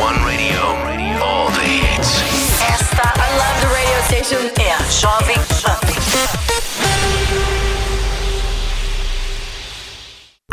[0.00, 0.58] One radio,
[1.22, 2.18] all the hits.
[2.60, 5.83] Esta I love the radio station é a Jovem Pan.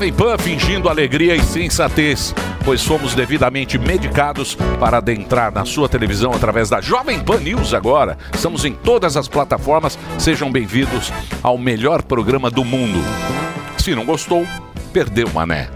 [0.00, 2.34] Jovem Pan, fingindo alegria e sensatez,
[2.64, 8.16] pois fomos devidamente medicados para adentrar na sua televisão através da Jovem Pan News agora.
[8.32, 9.98] Estamos em todas as plataformas.
[10.18, 12.98] Sejam bem-vindos ao melhor programa do mundo.
[13.76, 14.46] Se não gostou,
[14.90, 15.68] perdeu, mané.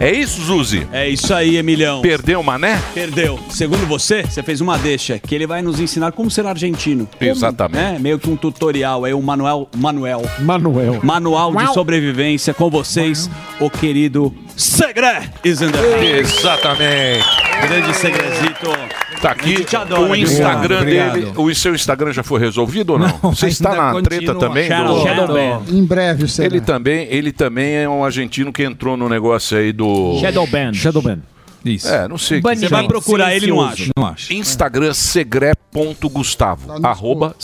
[0.00, 0.86] É isso, Zuzi?
[0.92, 2.02] É isso aí, Emilhão.
[2.02, 2.80] Perdeu o mané?
[2.94, 3.38] Perdeu.
[3.50, 7.08] Segundo você, você fez uma deixa, que ele vai nos ensinar como ser argentino.
[7.18, 7.76] Como, Exatamente.
[7.76, 7.98] né?
[8.00, 9.68] Meio que um tutorial aí, o Manuel.
[9.76, 10.22] Manuel.
[10.40, 11.00] Manuel.
[11.02, 13.30] Manual de sobrevivência com vocês,
[13.60, 16.02] o querido Segre Isender.
[16.02, 17.24] Exatamente.
[17.62, 19.01] Grande Segrezito.
[19.22, 20.16] Tá aqui adora, o?
[20.16, 21.12] Instagram Obrigado.
[21.12, 21.32] dele.
[21.36, 23.08] O seu Instagram já foi resolvido ou não?
[23.22, 24.02] Você está na continua.
[24.02, 24.66] treta também?
[24.66, 25.74] Shadow- do-.
[25.78, 26.46] Em breve será.
[26.46, 30.74] Ele também, ele também é um argentino que entrou no negócio aí do Shadowban.
[30.74, 31.18] Shadowban.
[31.64, 31.86] Isso.
[31.88, 32.40] É, não sei.
[32.40, 33.90] Você vai procurar ele, não acha?
[33.96, 34.34] Não acha.
[34.34, 36.72] Instagram segre.gustavo.
[36.84, 37.36] Arroba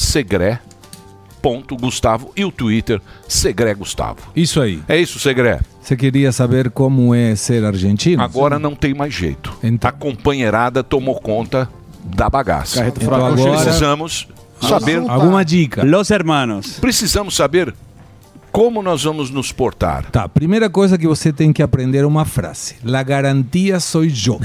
[1.43, 4.19] segre.gustavo e o Twitter Segre Gustavo.
[4.35, 4.83] Isso aí.
[4.89, 5.59] É isso, Segre.
[5.81, 8.23] Você queria saber como é ser argentino?
[8.23, 9.57] Agora não tem mais jeito.
[9.63, 9.89] Então.
[9.89, 11.69] A companheirada tomou conta
[12.05, 12.87] da bagaça.
[12.87, 14.29] Então agora- precisamos
[14.61, 15.83] saber Alguma dica?
[15.85, 16.79] Los hermanos.
[16.81, 17.75] Precisamos saber
[18.51, 20.11] Como nós vamos nos portar?
[20.11, 22.77] Tá, primeira coisa que você tem que aprender é uma frase.
[22.83, 24.41] La garantia sou eu.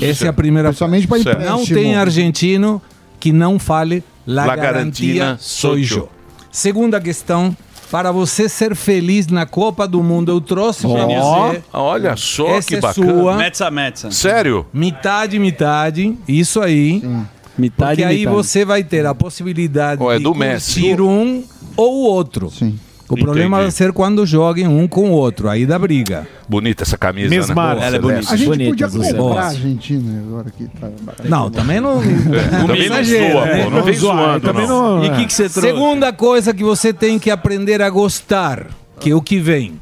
[0.00, 1.24] Essa é a primeira Principalmente frase.
[1.24, 2.80] pra Não tem argentino
[3.18, 6.04] que não fale la, La garantia garantia.
[6.50, 7.56] Segunda questão,
[7.90, 11.62] para você ser feliz na Copa do Mundo, eu trouxe para você.
[11.72, 13.12] Olha só Essa que é bacana.
[13.12, 13.36] sua.
[13.36, 14.10] Metza, metza.
[14.10, 14.66] Sério?
[14.72, 17.02] Metade, metade, isso aí.
[17.56, 18.36] Metade, Porque aí metade.
[18.36, 20.94] você vai ter a possibilidade Ó, é de do Messi.
[21.00, 21.44] um
[21.76, 22.50] ou o outro.
[23.08, 23.62] O problema Entendi.
[23.64, 26.26] vai ser quando joguem um com o outro, aí dá briga.
[26.48, 27.76] Bonita essa camisa, Mesmar.
[27.76, 27.86] né?
[27.86, 28.32] Ela é bonita.
[28.32, 30.88] A gente Bonitas, podia comprar a Argentina agora que tá.
[31.24, 32.00] Não, também não.
[32.66, 35.04] Também não zoa, pô, não vem zoando, não.
[35.04, 35.68] E o que, que você trouxe?
[35.68, 39.81] Segunda coisa que você tem que aprender a gostar, que é o que vem.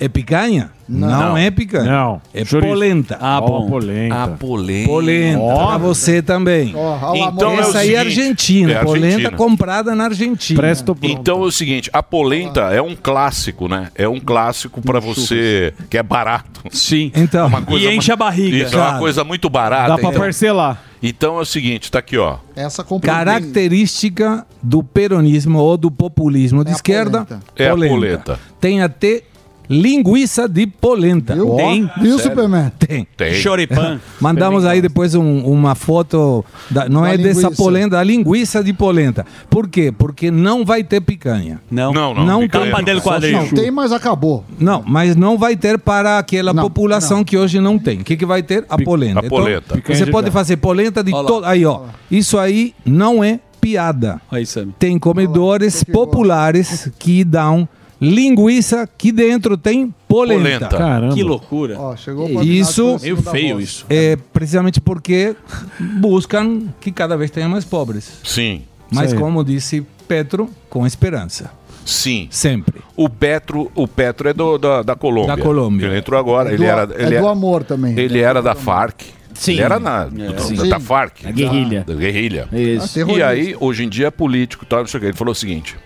[0.00, 0.70] É picanha?
[0.88, 1.36] Não, Não.
[1.36, 1.84] é picanha.
[1.90, 2.22] Não.
[2.32, 3.18] É polenta.
[3.20, 3.64] Ah, bom.
[3.66, 4.14] Ó, polenta.
[4.14, 4.88] Ah, polenta.
[4.88, 5.38] Polenta.
[5.40, 5.66] Ó.
[5.66, 6.68] Pra você também.
[7.14, 8.72] Então é o Essa aí é seguinte, Argentina.
[8.72, 9.30] é polenta Argentina.
[9.36, 10.62] comprada na Argentina.
[11.02, 13.90] Então é o seguinte, a polenta é um clássico, né?
[13.94, 16.62] É um clássico pra você que é barato.
[16.70, 17.10] Sim.
[17.14, 18.56] Então, E enche a barriga.
[18.56, 18.98] Isso, é uma Claro.
[19.00, 19.88] coisa muito barata.
[19.88, 20.20] Dá pra então.
[20.22, 20.82] parcelar.
[21.02, 22.38] Então é o seguinte, tá aqui, ó.
[22.56, 27.40] Essa compra Característica do peronismo ou do populismo de esquerda, polenta.
[27.56, 28.40] É a polenta.
[28.60, 29.22] Tem até
[29.68, 31.34] linguiça de polenta.
[31.34, 31.54] Viu?
[31.56, 31.82] Tem?
[32.00, 32.18] Viu, Sério?
[32.20, 32.72] Superman?
[32.78, 33.06] Tem.
[33.16, 33.34] Tem.
[33.34, 34.00] Choripan.
[34.20, 37.62] Mandamos aí depois um- uma foto, da- não Da é dessa linguiça.
[37.62, 39.26] polenta, a linguiça de polenta.
[39.50, 39.92] Por quê?
[39.96, 41.60] Porque não vai ter picanha.
[41.70, 41.92] Não.
[41.92, 42.24] Não, não.
[42.26, 42.94] Não picanha tem.
[42.94, 43.00] não.
[43.02, 43.32] quadril.
[43.38, 44.44] Não, tem, mas acabou.
[44.58, 48.00] Não, mas não vai ter para aquela Não, população que hoje não tem.
[48.00, 48.64] O que, que vai ter?
[48.68, 49.20] A polenta.
[49.20, 49.76] a polenta.
[49.78, 51.44] Então, você pode fazer polenta de todo.
[51.44, 51.82] Aí, ó.
[52.10, 54.20] Isso aí não é piada.
[54.30, 54.72] Aí, Sammy.
[54.78, 57.68] Tem comedores populares que dão
[58.00, 60.40] linguiça que dentro tem polenta.
[60.40, 60.68] Polenta.
[60.68, 61.14] Caramba.
[61.14, 61.78] Que loucura.
[61.78, 63.64] Ó, chegou o Isso- combinado Meio feio voz.
[63.68, 63.86] isso.
[63.90, 65.34] É precisamente porque
[65.80, 68.20] buscam que cada vez tenha mais pobres.
[68.24, 71.50] Sim, Mas Isso como disse Petro, com esperança.
[71.84, 72.26] sim.
[72.30, 72.80] Sempre.
[72.96, 75.36] O Petro, o Petro é do, da, da Colômbia.
[75.36, 75.86] Da Colômbia.
[75.86, 76.48] Ele entrou agora.
[76.50, 77.98] É Ele do, era, é ele do era, amor também.
[77.98, 79.02] ele era da Farc.
[79.34, 79.52] Sim.
[79.52, 80.54] Ele era na, do- Sim.
[80.56, 81.24] da, da Farc.
[81.26, 81.84] A guerrilha.
[81.86, 82.48] Da guerrilha.
[82.52, 82.98] Isso.
[83.00, 85.06] Ah, E aí, hoje em dia, é político tal, não sei o quê.
[85.08, 85.76] Ele falou o seguinte: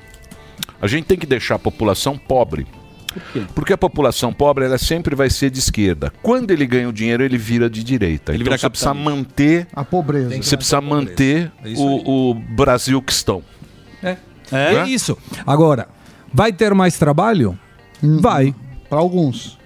[0.82, 2.66] a gente tem que deixar a população pobre.
[3.54, 6.12] Porque a população pobre ela sempre vai ser de esquerda.
[6.22, 8.32] Quando ele ganha o dinheiro, ele vira de direita.
[8.34, 10.42] Ele então você precisa manter, A pobreza.
[10.42, 13.42] você precisa manter É o, o Brasil cristão.
[14.02, 14.16] É.
[14.50, 14.74] É?
[14.74, 15.16] É isso.
[15.46, 15.88] Agora,
[16.32, 17.56] vai ter mais trabalho?
[18.02, 18.18] Hum.
[18.20, 18.54] Vai.
[18.88, 19.58] Para alguns.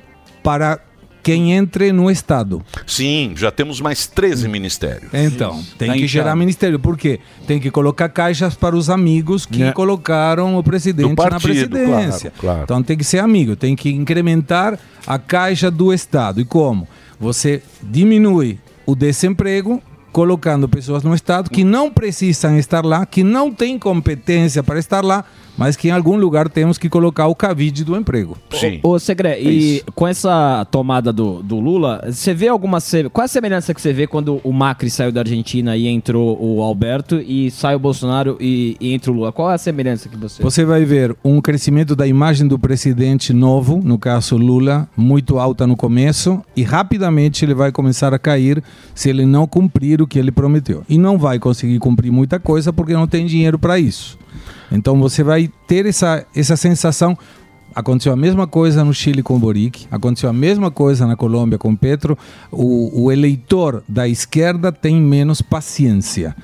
[0.43, 0.79] Para
[1.27, 2.63] quem entre no Estado.
[2.87, 5.11] Sim, já temos mais 13 ministérios.
[5.13, 6.79] Então, tem Tá que gerar ministério.
[6.79, 7.19] Por quê?
[7.49, 9.73] Tem que colocar caixas para os amigos que Né.
[9.73, 12.31] colocaram o presidente Do partido, na presidência.
[12.31, 12.61] claro, claro.
[12.63, 16.41] Então tem que ser amigo, tem que incrementar a caixa do Estado.
[16.41, 16.87] E como?
[17.19, 23.53] Você diminui o desemprego colocando pessoas no Estado que não precisam estar lá, que não
[23.53, 25.25] têm competência para estar lá,
[25.57, 28.37] mas que em algum lugar temos que colocar o cavide do emprego.
[28.51, 28.81] Sim.
[28.83, 32.79] Ô, Segre, e com essa tomada do, do Lula, você vê alguma.
[33.13, 36.39] Qual é a semelhança que você vê quando o Macri saiu da Argentina e entrou
[36.41, 39.33] o Alberto e sai o Bolsonaro e, e entra o Lula?
[39.33, 40.43] Qual é a semelhança que você.
[40.43, 45.67] Você vai ver um crescimento da imagem do presidente novo, no caso Lula, muito alta
[45.67, 48.63] no começo, e rapidamente ele vai começar a cair
[48.95, 50.83] se ele não cumprir o que ele prometeu.
[50.89, 54.19] E não vai conseguir cumprir muita coisa porque não tem dinheiro para isso.
[54.71, 57.17] Então você vai ter essa, essa sensação.
[57.75, 61.59] Aconteceu a mesma coisa no Chile com o Boric, aconteceu a mesma coisa na Colômbia
[61.59, 62.17] com Petro.
[62.51, 66.35] O, o eleitor da esquerda tem menos paciência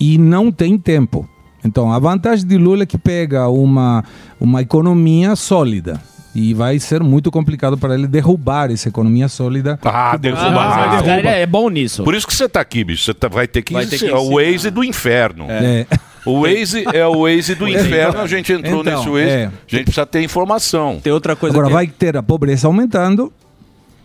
[0.00, 1.28] e não tem tempo.
[1.64, 4.02] Então, a vantagem de Lula é que pega uma,
[4.40, 6.00] uma economia sólida.
[6.34, 9.78] E vai ser muito complicado para ele derrubar essa economia sólida.
[9.84, 10.44] Ah, derruba.
[10.44, 12.04] Ah, cara, ele é bom nisso.
[12.04, 13.04] Por isso que você tá aqui, bicho.
[13.04, 14.34] Você tá- vai ter que Vai ter que o.
[14.36, 15.46] Waze do inferno.
[15.48, 15.86] É.
[16.26, 18.20] O Waze é o Waze do inferno.
[18.20, 19.28] A gente entrou Então, nesse Waze.
[19.28, 19.44] é.
[19.46, 21.00] A gente precisa ter informação.
[21.02, 21.72] Tem outra coisa Agora que...
[21.72, 23.32] vai ter a pobreza aumentando,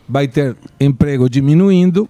[0.08, 2.08] vai ter emprego diminuindo,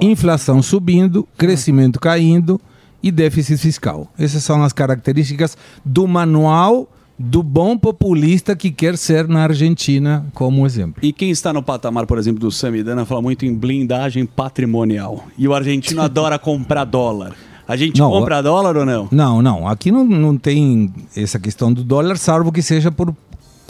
[0.00, 2.60] inflação subindo, crescimento caindo
[3.02, 4.10] e déficit fiscal.
[4.18, 6.88] Essas são as características do manual
[7.20, 11.02] do bom populista que quer ser na Argentina, como exemplo.
[11.02, 15.26] E quem está no patamar, por exemplo, do Samidana fala muito em blindagem patrimonial.
[15.36, 17.34] E o argentino adora comprar dólar.
[17.68, 19.08] A gente Não, compra dólar ou não?
[19.12, 19.68] Não, não.
[19.68, 23.14] Aqui não, não tem essa questão do dólar, salvo que seja por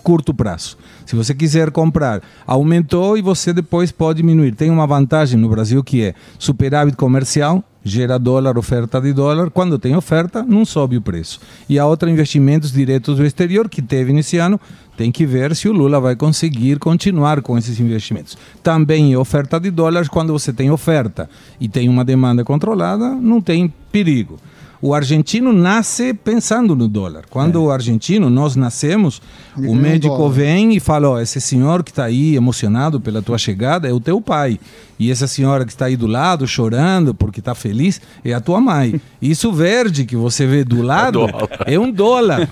[0.04, 0.78] curto prazo.
[1.04, 4.54] Se você quiser comprar, aumentou e você depois pode diminuir.
[4.54, 9.50] Tem uma vantagem no Brasil que é superávit comercial, gera dólar, oferta de dólar.
[9.50, 11.40] Quando tem oferta, não sobe o preço.
[11.68, 14.60] E a outra, investimentos diretos do exterior, que teve nesse ano,
[14.98, 18.36] tem que ver se o Lula vai conseguir continuar com esses investimentos.
[18.64, 21.30] Também oferta de dólares, quando você tem oferta
[21.60, 24.40] e tem uma demanda controlada, não tem perigo.
[24.80, 27.24] O argentino nasce pensando no dólar.
[27.28, 29.20] Quando o argentino, nós nascemos,
[29.56, 33.88] o médico vem e fala: ó, esse senhor que está aí emocionado pela tua chegada
[33.88, 34.60] é o teu pai.
[34.98, 38.60] E essa senhora que está aí do lado chorando porque está feliz é a tua
[38.60, 39.00] mãe.
[39.22, 41.26] Isso verde que você vê do lado
[41.66, 42.48] é um dólar.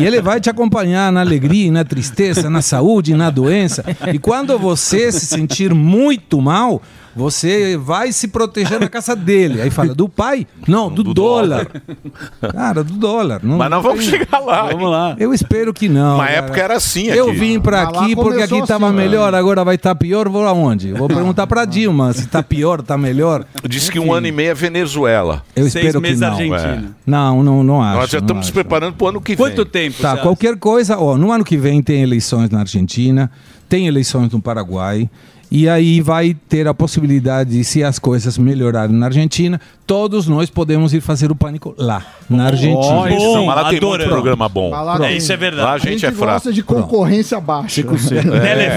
[0.00, 3.84] E ele vai te acompanhar na alegria, e na tristeza, na saúde, e na doença.
[4.12, 6.82] E quando você se sentir muito mal,
[7.14, 9.60] você vai se proteger na casa dele.
[9.60, 10.46] Aí fala, do pai?
[10.66, 11.68] Não, do, dólar.
[12.52, 13.40] Cara, do dólar.
[13.42, 14.68] Não, Mas nós vamos tem- chegar lá.
[14.70, 15.16] Vamos lá.
[15.18, 16.18] Eu espero que não.
[16.18, 16.30] Cara.
[16.30, 17.38] época era assim Eu aqui.
[17.38, 19.38] vim pra Mas lá aqui porque aqui tava assim, melhor, né?
[19.38, 20.92] agora vai estar pior, vou aonde?
[20.92, 23.44] Vou perguntar pra Dilma se tá pior, tá melhor.
[23.68, 25.42] Diz que um ano e meio é Venezuela.
[25.54, 26.30] Eu espero que não.
[26.54, 26.82] É.
[27.06, 27.96] Não, não, não acho.
[27.98, 28.52] Nós já não estamos acho.
[28.52, 29.46] preparando para o ano que vem.
[29.46, 30.00] Quanto tempo?
[30.00, 33.30] Tá, qualquer coisa, ó, no ano que vem tem eleições na Argentina,
[33.68, 35.08] tem eleições no Paraguai,
[35.50, 40.48] e aí vai ter a possibilidade de, se as coisas melhorarem na Argentina, todos nós
[40.48, 42.78] podemos ir fazer o pânico lá, na Argentina.
[42.80, 44.70] Não, mas lá tem muito programa bom.
[44.70, 45.18] Mas lá tem-
[45.56, 46.32] Lá a gente, é fraco.
[46.34, 47.80] gosta de concorrência baixa.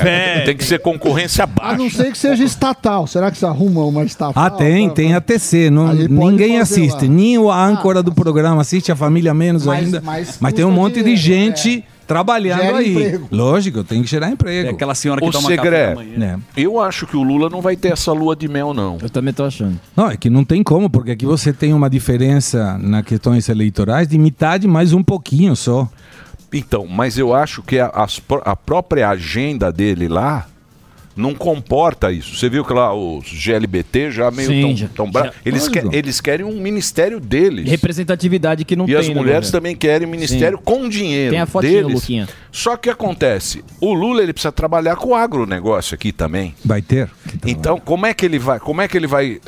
[0.06, 1.78] É, tem que ser concorrência A baixa.
[1.78, 3.06] não ser que seja estatal.
[3.08, 4.34] Será que você arruma uma estatal?
[4.36, 5.70] Ah, tem, tem a TC.
[5.70, 7.12] Não, ninguém assiste, lá.
[7.12, 10.02] nem o âncora do programa assiste, a família menos Mas- ainda.
[10.04, 11.22] mas Mas, tem um monte de dinheiro,
[11.56, 11.84] gente
[12.14, 12.92] trabalhando Gera aí.
[12.92, 13.28] emprego.
[13.32, 14.68] Lógico, tem que gerar emprego.
[14.70, 16.40] É aquela senhora que Ô, toma café Segré, da manhã.
[16.56, 19.00] eu acho que o Lula não vai ter essa lua de mel, não.
[19.02, 19.80] Eu também tô achando.
[19.96, 24.08] Não, é que não tem como, porque aqui você tem uma diferença nas questões eleitorais
[24.08, 25.90] de metade mais um pouquinho só.
[26.54, 30.46] Então, mas eu acho que a, as a própria agenda dele lá
[31.16, 32.36] não comporta isso.
[32.36, 35.68] Você viu que lá os GLBT já meio Sim, tão, já- tão bra- já- eles,
[35.68, 37.70] que- eles querem um ministério deles.
[37.70, 38.96] Representatividade que não e tem.
[38.98, 40.64] as né, mulheres também querem ministério Sim.
[40.64, 41.94] com dinheiro Tem a fotinha, deles.
[41.94, 42.28] Luquinha.
[42.52, 46.56] Só que acontece, o Lula ele precisa trabalhar com o agronegócio aqui também.
[46.66, 47.10] Vai ter.
[47.46, 49.40] Então, como é que ele vai, como é que ele vai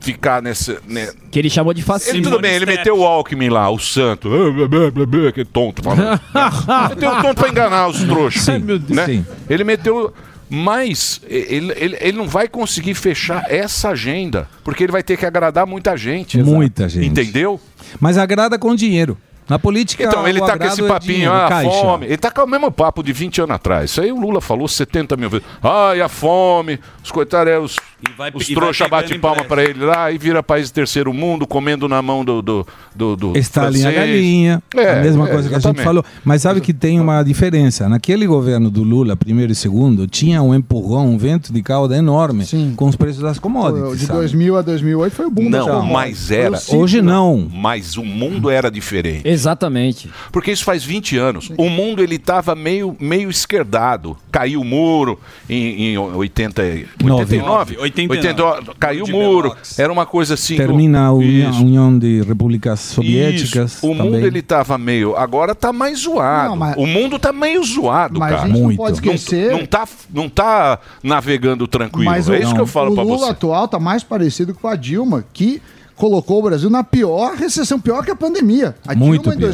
[0.00, 1.08] ficar nessa, né?
[1.30, 2.16] Que ele chamou de fascismo.
[2.18, 4.28] Ele, tudo bem, ele meteu o Alckmin lá, o santo.
[4.34, 6.20] Ah, que tonto falando.
[6.90, 8.42] meteu o tonto pra enganar os trouxas.
[8.42, 8.96] Sim, meu Deus.
[8.96, 9.06] né?
[9.06, 9.26] Sim.
[9.48, 10.12] Ele meteu.
[10.54, 15.24] Mas ele, ele, ele não vai conseguir fechar essa agenda, porque ele vai ter que
[15.24, 16.36] agradar muita gente.
[16.42, 17.06] Muita gente.
[17.06, 17.58] Entendeu?
[17.98, 19.16] Mas agrada com dinheiro.
[19.48, 21.70] Na política, Então, ele tá com esse é papinho, dinheiro, ah, caixa.
[21.70, 22.06] fome.
[22.06, 23.90] Ele tá com o mesmo papo de 20 anos atrás.
[23.90, 25.46] Isso aí o Lula falou 70 mil vezes.
[25.62, 27.76] Ai, a fome, os coitados, é, os,
[28.16, 31.46] vai- os e trouxa bate palma pra ele lá e vira país de terceiro mundo,
[31.46, 32.42] comendo na mão do.
[32.42, 36.04] do, do, do Stalin a galinha, É, a mesma é, coisa que a gente falou.
[36.24, 37.88] Mas sabe que tem uma diferença.
[37.88, 42.44] Naquele governo do Lula, primeiro e segundo, tinha um empurrão, um vento de cauda enorme
[42.76, 44.00] com os preços das commodities.
[44.00, 44.18] De sabe?
[44.20, 45.92] 2000 a 2008 foi o boom Não, commodities.
[45.92, 46.60] mas era.
[46.76, 47.48] Hoje não.
[47.52, 49.26] Mas o mundo era diferente.
[49.26, 50.10] Exatamente.
[50.30, 51.50] Porque isso faz 20 anos.
[51.56, 54.16] O mundo ele estava meio, meio esquerdado.
[54.30, 55.18] Caiu o muro
[55.48, 57.76] em, em 80, e- 89.
[58.00, 58.72] 89.
[58.78, 59.54] caiu o muro.
[59.78, 60.56] Era uma coisa assim.
[60.56, 63.72] Termina a do- União, de Repúblicas Soviéticas.
[63.74, 63.86] Isso.
[63.86, 64.24] O mundo também.
[64.24, 65.16] ele estava meio.
[65.16, 66.50] Agora tá mais zoado.
[66.50, 68.48] Não, mas- O mundo tá meio zoado, Mas a cara.
[68.48, 68.76] gente não Muito.
[68.78, 69.50] pode esquecer.
[69.50, 72.04] Não, não tá, não tá navegando tranquilo.
[72.04, 73.30] Mas é o, isso que eu falo o pra Lula você.
[73.32, 75.60] atual tá mais parecido com a Dilma, que
[75.94, 78.74] colocou o Brasil na pior recessão, pior que a pandemia.
[78.86, 79.48] A Muito Dilma, em pior.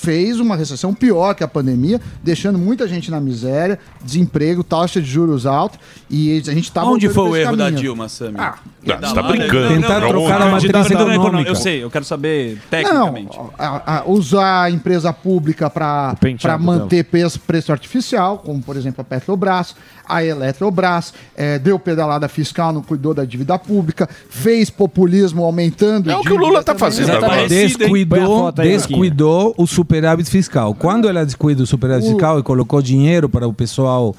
[0.00, 5.00] 2014, fez uma recessão pior que a pandemia, deixando muita gente na miséria, desemprego, taxa
[5.00, 5.78] de juros alta,
[6.08, 7.80] e a gente tá Onde foi o erro da caminho.
[7.82, 8.34] Dilma, Sami?
[8.38, 8.54] Ah,
[8.84, 9.68] Não, você tá brincando.
[9.74, 11.50] Tentar Não, trocar a não, matriz Não, não, não, econômica.
[11.50, 13.38] Eu sei, eu quero saber Não, tecnicamente.
[13.58, 16.16] a- a- usar a empresa pública para
[16.58, 19.74] manter preço, preço artificial, como por exemplo a Petrobras,
[20.10, 26.10] a Eletrobras, eh, deu pedalada fiscal, não cuidou da dívida pública, fez populismo aumentando.
[26.10, 26.80] É o que o Lula tá também.
[26.80, 27.46] fazendo agora.
[27.48, 30.74] Descuidou, descuidou o superávit fiscal.
[30.74, 34.14] Quando ela descuida o superávit fiscal e colocou dinheiro para o pessoal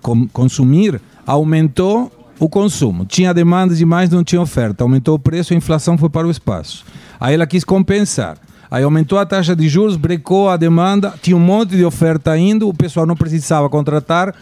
[0.00, 3.04] com- consumir, aumentou o consumo.
[3.04, 4.82] Tinha demanda demais, não tinha oferta.
[4.84, 6.84] Aumentou o preço, a inflação foi para o espaço.
[7.20, 8.36] Aí ela quis compensar.
[8.70, 12.68] Aí aumentou a taxa de juros, brecou a demanda, tinha um monte de oferta indo,
[12.68, 14.34] o pessoal não precisava contratar,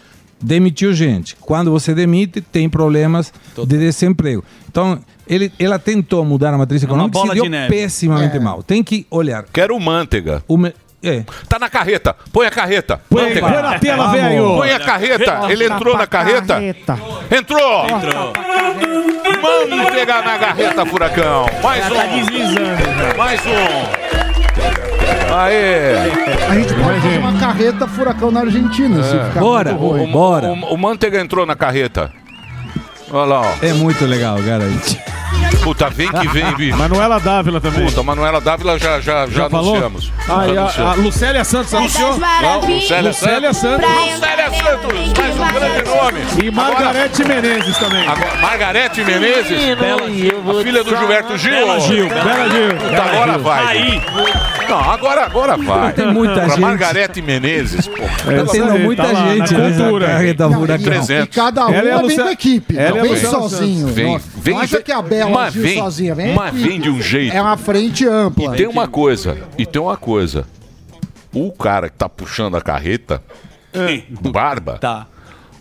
[0.43, 1.35] demitiu gente.
[1.39, 4.43] Quando você demite, tem problemas de desemprego.
[4.69, 8.39] Então, ele, ela tentou mudar a matriz É econômica, bola se deu de pessimamente É.
[8.39, 8.61] mal.
[8.61, 9.45] Tem que olhar.
[9.53, 10.43] Quero o Manteiga.
[10.47, 11.23] O me- é.
[11.49, 12.15] Tá na carreta.
[12.31, 13.01] Põe a carreta.
[13.09, 13.41] Põe, Manteiga.
[13.49, 14.55] põe na tela, velho.
[14.57, 15.39] Põe a carreta.
[15.49, 16.61] Ele entrou na carreta?
[16.61, 17.85] Entrou!
[17.85, 18.33] Entrou.
[19.69, 21.45] Manteiga na carreta, furacão.
[21.61, 23.17] Mais um.
[23.17, 24.92] Mais um.
[25.35, 25.95] Aê.
[26.49, 29.03] A gente pode fazer uma carreta furacão na Argentina.
[29.03, 30.09] se ficar Bora, muito ruim.
[30.09, 30.47] O, bora.
[30.51, 32.11] o, o Manteiga entrou na carreta.
[33.11, 33.65] Olha lá, ó.
[33.65, 34.63] É muito legal, cara.
[35.63, 36.77] Puta, vem que vem, bicho.
[36.77, 37.85] Manuela Dávila também.
[37.85, 40.11] Puta, Manuela Dávila já, já, já, Já anunciamos.
[40.27, 40.91] Ah, e Já a, anunciamos.
[40.91, 42.17] a Lucélia Santos anunciou?
[42.17, 43.89] Não, Lucélia, Lucélia Santos.
[43.89, 46.19] Lucélia Santos, mais um grande nome.
[46.43, 48.07] E Margarete Menezes também.
[48.07, 51.51] Agora, Margarete Menezes, Bela a filha do Gilberto Gil.
[51.51, 52.67] Bela Gil, Bela Gil.
[52.75, 53.41] Puta, Bela agora Gil.
[53.43, 53.67] vai.
[53.67, 54.01] Aí.
[54.69, 55.93] Não, agora, agora vai.
[55.93, 56.59] Tem muita pra gente.
[56.59, 57.93] Margarete Menezes, pô.
[58.03, 60.83] Tá tendo muita gente nessa carreta furacão.
[60.83, 61.23] Presente.
[61.23, 62.77] E cada uma Ela é a Lucia- com equipe.
[62.77, 63.87] Ela é não vem sozinho.
[63.87, 66.15] Vem, não, vem não acha que a Bela vem- sozinha.
[66.15, 67.35] Vem mas vem de um jeito.
[67.35, 68.53] É uma frente ampla.
[68.53, 70.45] E tem uma coisa, e tem uma coisa.
[71.33, 73.21] O cara que tá puxando a carreta,
[74.23, 75.07] o Barba, Tá.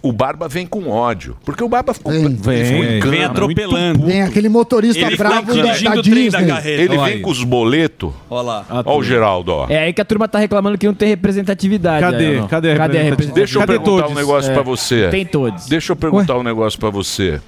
[0.02, 1.34] o Barba vem com ódio.
[1.46, 2.28] Porque o Barba ficou, Vem.
[2.34, 4.04] vem, Vem atropelando.
[4.06, 5.62] Tem aquele motorista Ele ficou bravo da,
[6.02, 6.82] dirigindo da da carreta.
[6.82, 7.20] Ele vem aí.
[7.20, 8.12] com os boletos.
[8.28, 8.66] Olha lá.
[8.84, 9.66] Olha o Geraldo, ó.
[9.70, 12.00] É aí que a turma tá reclamando que não tem representatividade.
[12.04, 12.26] Cadê?
[12.40, 12.48] aí.
[12.48, 13.34] Cadê a Cadê a representatividade?
[13.34, 14.10] Deixa eu Cadê perguntar todos?
[14.10, 15.08] um negócio É, pra você.
[15.08, 15.66] Tem todos.
[15.66, 17.40] Deixa eu perguntar um negócio pra você.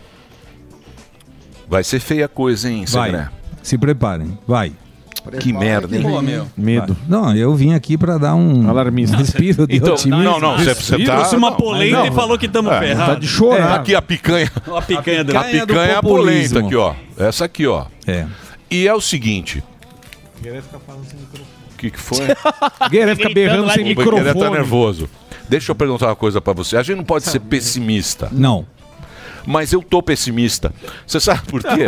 [1.68, 3.28] Vai ser feia a coisa, hein, Vai.
[3.62, 4.38] Se preparem.
[4.46, 4.72] Vai.
[5.40, 6.02] Que merda, hein?
[6.02, 6.46] Pô, meu.
[6.54, 6.94] Medo.
[7.08, 9.16] Não, eu vim aqui pra dar um Alarmista.
[9.16, 10.22] respiro de Então, otimismo.
[10.22, 11.14] não, não, você, você tá...
[11.16, 12.06] Trouxe uma polenta não.
[12.06, 13.14] e falou que estamos É, ferrados.
[13.14, 13.68] Tá de chorar.
[13.68, 14.52] Tá aqui a picanha.
[14.54, 15.20] A picanha.
[15.22, 16.94] A Picanha picanha é a polenta aqui, ó.
[17.16, 17.86] Essa aqui, ó.
[18.06, 18.26] É.
[18.70, 19.64] E é o seguinte.
[20.42, 22.18] O que, que foi?
[22.90, 24.50] Guerreiro fica berrando sem O Bequeré tá microfone.
[24.50, 25.08] nervoso.
[25.48, 26.76] Deixa eu perguntar uma coisa pra você.
[26.76, 28.28] A gente não pode ser pessimista.
[28.32, 28.66] Não.
[29.46, 30.72] Mas eu tô pessimista.
[31.06, 31.84] Você sabe por quê?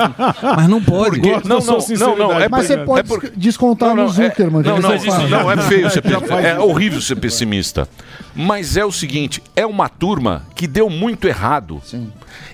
[0.56, 1.20] Mas não pode.
[1.20, 4.08] Porque, não, não, não, não, é Mas você pode é por- descontar Não, não, no
[4.10, 4.60] Zuckerman.
[4.60, 5.30] É, não, que não, isso faz.
[5.30, 6.40] não, é feio ser pessimista.
[6.40, 7.88] É horrível ser pessimista.
[8.34, 11.82] Mas é o seguinte, é uma turma que deu muito errado.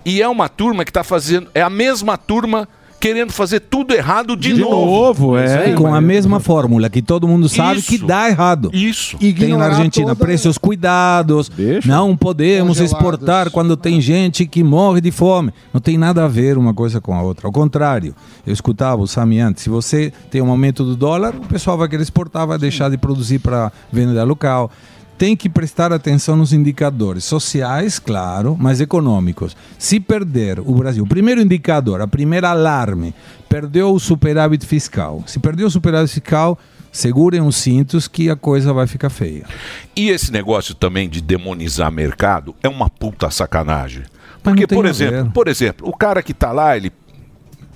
[0.05, 1.49] E é uma turma que tá fazendo.
[1.55, 2.69] É a mesma turma
[3.07, 4.87] querendo fazer tudo errado de, De novo.
[4.87, 5.73] novo, é.
[5.75, 8.07] com a mesma fórmula que todo mundo sabe que Isso.
[8.07, 8.71] dá errado.
[8.73, 9.17] Isso.
[9.19, 11.49] Tem na Argentina toda- preços cuidados.
[11.49, 11.89] Deixa.
[11.89, 15.53] Não podemos exportar quando tem gente que morre de fome.
[15.73, 17.47] Não tem nada a ver uma coisa com a outra.
[17.47, 18.15] Ao contrário,
[18.47, 19.63] eu escutava o Sami antes.
[19.63, 22.99] Se você tem um aumento do dólar, o pessoal vai querer exportar, vai deixar de
[22.99, 24.71] produzir para venda local.
[25.19, 29.57] Tem que prestar atenção nos indicadores sociais, claro, mas econômicos.
[29.79, 33.15] Se perder o Brasil, o primeiro indicador, a primeira alarme,
[33.49, 35.23] perdeu o superávit fiscal.
[35.27, 36.59] Se perdeu o superávit fiscal,
[36.93, 39.47] segurem os cintos que a coisa vai ficar feia.
[39.95, 44.03] E esse negócio também de demonizar mercado é uma puta sacanagem.
[44.43, 46.93] Porque, por exemplo, por exemplo, o cara que tá lá, ele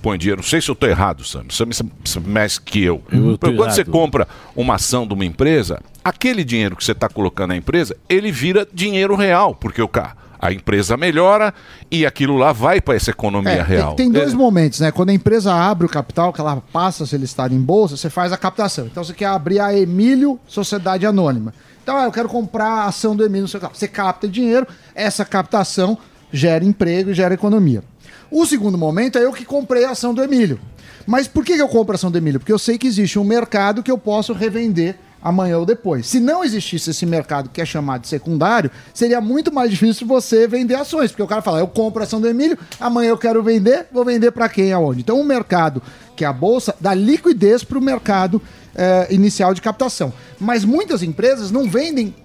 [0.01, 0.41] põe dinheiro.
[0.41, 1.45] Não sei se eu tô errado, Sam.
[1.49, 1.69] Sam
[2.05, 3.01] sabe mais que eu.
[3.11, 3.91] Eu Quando você errado.
[3.91, 8.31] compra uma ação de uma empresa, aquele dinheiro que você está colocando na empresa, ele
[8.31, 11.53] vira dinheiro real, porque o ca- a empresa melhora
[11.91, 13.93] e aquilo lá vai para essa economia É, real.
[13.93, 14.35] Tem, tem dois É.
[14.35, 14.91] momentos, né?
[14.91, 18.09] Quando a empresa abre o capital, que ela passa a ser listada em bolsa, você
[18.09, 18.87] faz a captação.
[18.87, 21.53] Então você quer abrir a Emílio Sociedade Anônima.
[21.83, 23.41] Então, ah, eu quero comprar a ação do Emílio.
[23.41, 23.71] não sei o que lá.
[23.73, 24.65] Você capta dinheiro,
[24.95, 25.95] essa captação
[26.33, 27.83] gera emprego e gera economia.
[28.31, 30.57] O segundo momento é eu que comprei a ação do Emílio.
[31.05, 32.39] Mas por que eu compro a ação do Emílio?
[32.39, 36.07] Porque eu sei que existe um mercado que eu posso revender amanhã ou depois.
[36.07, 40.47] Se não existisse esse mercado que é chamado de secundário, seria muito mais difícil você
[40.47, 43.43] vender ações, porque o cara fala, eu compro a ação do Emílio, amanhã eu quero
[43.43, 45.01] vender, vou vender para quem, aonde?
[45.01, 45.81] Então o mercado,
[46.15, 48.41] que é a bolsa, dá liquidez para o mercado
[48.73, 50.13] eh, inicial de captação.
[50.39, 52.15] Mas muitas empresas não vendem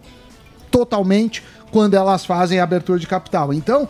[0.71, 3.53] totalmente quando elas fazem a abertura de capital.
[3.53, 3.89] Então,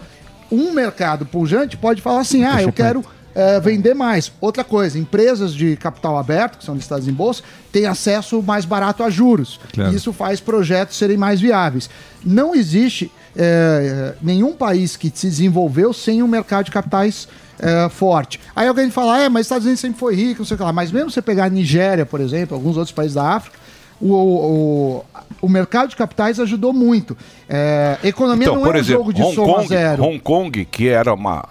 [0.50, 3.04] um mercado pujante pode falar assim: ah, eu quero
[3.38, 4.32] eh, vender mais.
[4.40, 9.02] Outra coisa, empresas de capital aberto, que são listadas em bolsa, têm acesso mais barato
[9.02, 9.60] a juros.
[9.74, 9.94] Claro.
[9.94, 11.90] Isso faz projetos serem mais viáveis.
[12.24, 17.28] Não existe eh, nenhum país que se desenvolveu sem um mercado de capitais
[17.58, 18.40] eh, forte.
[18.54, 20.64] Aí alguém fala, é, mas os Estados Unidos sempre foi rico, não sei o que
[20.64, 20.72] lá.
[20.72, 23.58] Mas mesmo você pegar a Nigéria, por exemplo, alguns outros países da África,
[24.00, 25.04] o, o,
[25.42, 27.16] o mercado de capitais ajudou muito.
[27.48, 30.02] Eh, economia Então, não por é um exemplo, jogo de Hong soma Kong, zero.
[30.04, 31.44] Hong Kong, que era uma.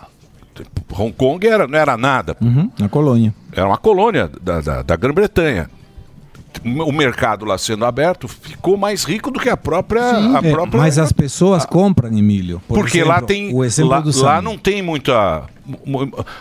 [0.97, 2.37] Hong Kong era, não era nada.
[2.41, 3.33] Uhum, na colônia.
[3.51, 5.69] Era uma colônia da, da, da Grã-Bretanha.
[6.63, 10.01] O mercado lá sendo aberto ficou mais rico do que a própria.
[10.01, 12.61] a É, própria mas as pessoas compram, Emílio.
[12.65, 13.53] Por porque exemplo, lá tem.
[13.53, 15.43] O exemplo lá, do lá não tem muita.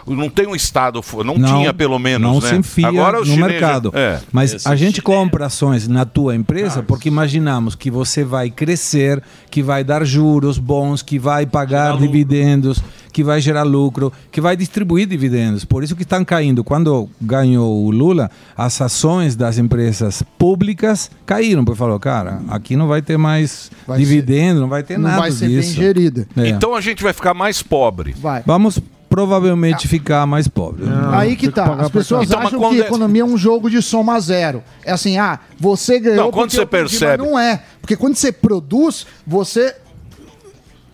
[0.07, 1.01] Não tem um Estado.
[1.25, 2.21] Não, Não, tinha, pelo menos.
[2.31, 2.49] Não né?
[2.49, 3.91] se enfia Agora no chineses- mercado.
[3.95, 4.21] É.
[4.33, 9.23] Mas a gente compra ações na tua empresa Ah, porque imaginamos que você vai crescer,
[9.51, 12.83] que vai dar juros bons, que vai pagar dividendos,
[13.13, 15.65] que vai gerar lucro, que vai distribuir dividendos.
[15.65, 16.65] Por isso que estão caindo.
[16.65, 21.65] Quando ganhou o Lula, as ações das empresas públicas caíram.
[21.65, 25.21] Porque falou, cara, aqui não vai ter mais Vai dividendo, não vai ter não nada
[25.21, 25.75] vai ser bem disso.
[25.75, 26.27] gerida.
[26.37, 26.49] É.
[26.49, 28.15] Então a gente vai ficar mais pobre.
[28.21, 28.43] Vai.
[28.45, 28.81] Vamos
[29.15, 30.89] provavelmente ficar mais pobres.
[31.13, 31.73] Aí que tá.
[31.75, 34.61] As pessoas Então, acham que é- economia é um jogo de soma zero.
[34.85, 36.25] É assim, ah, você ganhou.
[36.25, 37.63] Não, quando você percebe- Mas não é.
[37.81, 39.77] Porque quando você produz, você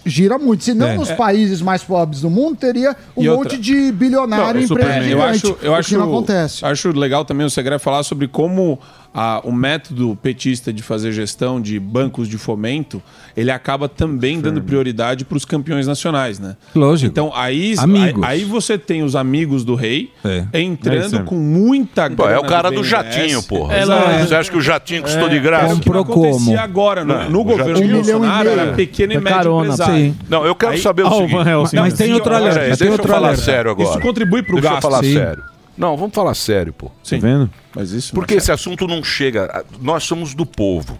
[0.04, 0.64] gira muito.
[0.64, 0.96] Se não É.
[0.96, 1.14] nos É.
[1.14, 5.08] países mais pobres do mundo, teria um monte de bilionário Não, empreendedor.
[5.10, 6.64] eu acho, eu o acho, que não acontece.
[6.64, 8.78] acho legal também o Segre falar sobre como
[9.12, 13.02] a- o método petista de fazer gestão de bancos de fomento,
[13.36, 16.56] ele acaba também dando prioridade para os campeões nacionais, né?
[16.74, 17.10] Lógico.
[17.10, 18.22] Então aí, Amigos.
[18.22, 20.44] aí, aí você tem os amigos do rei É.
[20.52, 21.24] É entrando mesmo.
[21.24, 23.74] com muita Pô, é o grana cara do do jatinho, porra.
[23.74, 24.04] É, Exato.
[24.06, 24.28] lógico.
[24.28, 25.72] Você acha que o jatinho custou É, de graça?
[25.72, 27.04] É o que não acontecia agora.
[27.04, 28.60] No, Não, no o governo jatinho- Um e Bolsonaro meio.
[28.60, 29.94] era pequeno e É médio carona, empresário.
[29.96, 30.16] sim.
[30.28, 31.34] Não, eu quero saber o Ah, seguinte.
[31.34, 33.88] Mas Mas tem outro Peraí, alerta, Deixa tem eu outro falar sério agora.
[33.90, 34.84] Isso contribui pro Deixa gasto.
[34.84, 35.42] eu falar sério.
[35.80, 36.90] Não, vamos falar sério, pô.
[37.02, 37.18] Sim.
[37.20, 37.50] Tá vendo?
[37.74, 39.64] Mas isso Porque esse assunto não chega.
[39.80, 40.98] Nós somos do povo.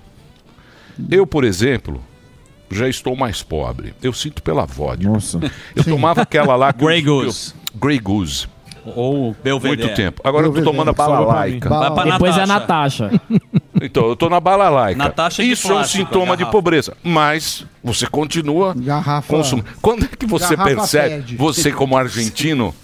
[1.11, 2.03] Eu, por exemplo,
[2.71, 3.95] já estou mais pobre.
[4.03, 5.07] Eu sinto pela vodka.
[5.09, 5.39] Nossa.
[5.77, 6.73] Eu tomava aquela lá.
[6.77, 7.53] Grey Goose.
[7.75, 8.49] eu- Grey Goose.
[8.97, 9.83] Ou Belvedere.
[9.83, 10.23] Muito tempo.
[10.25, 10.77] Agora eu tô Belvedere.
[10.77, 11.69] tomando a balalaica.
[11.69, 13.11] pra Depois é a Natasha.
[13.83, 14.99] Então, eu tô na balalaica.
[14.99, 16.95] Natasha Isso é um plástico, sintoma de pobreza.
[17.03, 19.69] Mas você continua Garrafa- consumindo.
[19.81, 22.75] Quando é que você Garrafa percebe, você como argentino,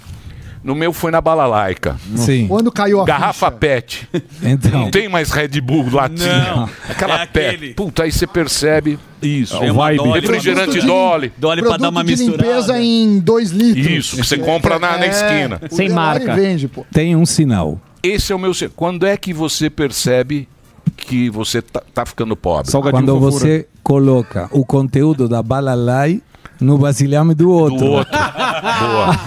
[0.67, 1.97] no meu foi na balalaica.
[2.17, 2.47] Sim.
[2.49, 4.09] Quando caiu a Garrafa PET.
[4.43, 4.71] Então.
[4.73, 6.55] Não tem mais Red Bull latinha.
[6.57, 7.47] Não, Aquela é PET.
[7.55, 7.75] aquele.
[7.75, 9.59] Puta, aí você percebe isso.
[9.59, 10.21] Tem uma Dolly.
[10.21, 11.33] Refrigerante Dolly.
[11.39, 12.43] Dolly pra dar uma misturada.
[12.43, 13.87] limpeza em 2 litros.
[13.87, 15.61] Isso, que você compra na, na É, esquina.
[15.71, 16.85] o Delari vende, pô.
[16.93, 17.81] Tem um sinal.
[18.03, 18.53] Esse é o meu...
[18.75, 20.49] Quando é que você percebe
[20.97, 22.71] que você tá, tá ficando pobre?
[22.73, 26.21] Quando você coloca o conteúdo da balalai
[26.61, 27.79] no vasilhame do outro.
[27.79, 28.19] Do outro.
[28.19, 29.21] Boa.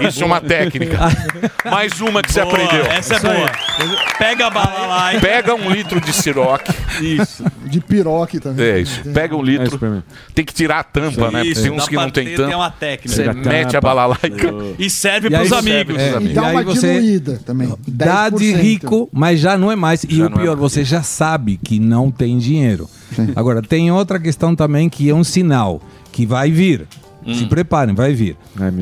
[0.08, 0.98] Isso é uma técnica.
[1.70, 2.86] Mais uma que você Boa, aprendeu.
[2.86, 3.50] essa é boa.
[4.18, 5.20] Pega a bala lá, hein?
[5.20, 6.72] Pega um litro de siroque.
[7.00, 7.44] Isso.
[7.66, 8.64] De piroque também.
[8.66, 9.00] É isso.
[9.12, 9.78] Pega um litro.
[10.34, 11.44] tem que tirar a tampa, né?
[11.44, 12.46] Isso, tem uns que não tem tampa.
[12.48, 13.08] tem uma técnica.
[13.14, 14.52] Você mete a balalaica.
[14.78, 15.96] E serve pros você- amigos.
[15.96, 17.74] é, E dá aí uma você diluída também.
[17.86, 18.56] Dá de 10%.
[18.60, 20.04] rico, mas já não é mais.
[20.04, 20.58] E Já o é pior, mais.
[20.58, 22.88] você já sabe que não tem dinheiro.
[23.34, 25.80] Agora, tem outra questão também que é um sinal
[26.12, 26.86] que vai vir.
[27.34, 28.36] Se preparem, vai vir.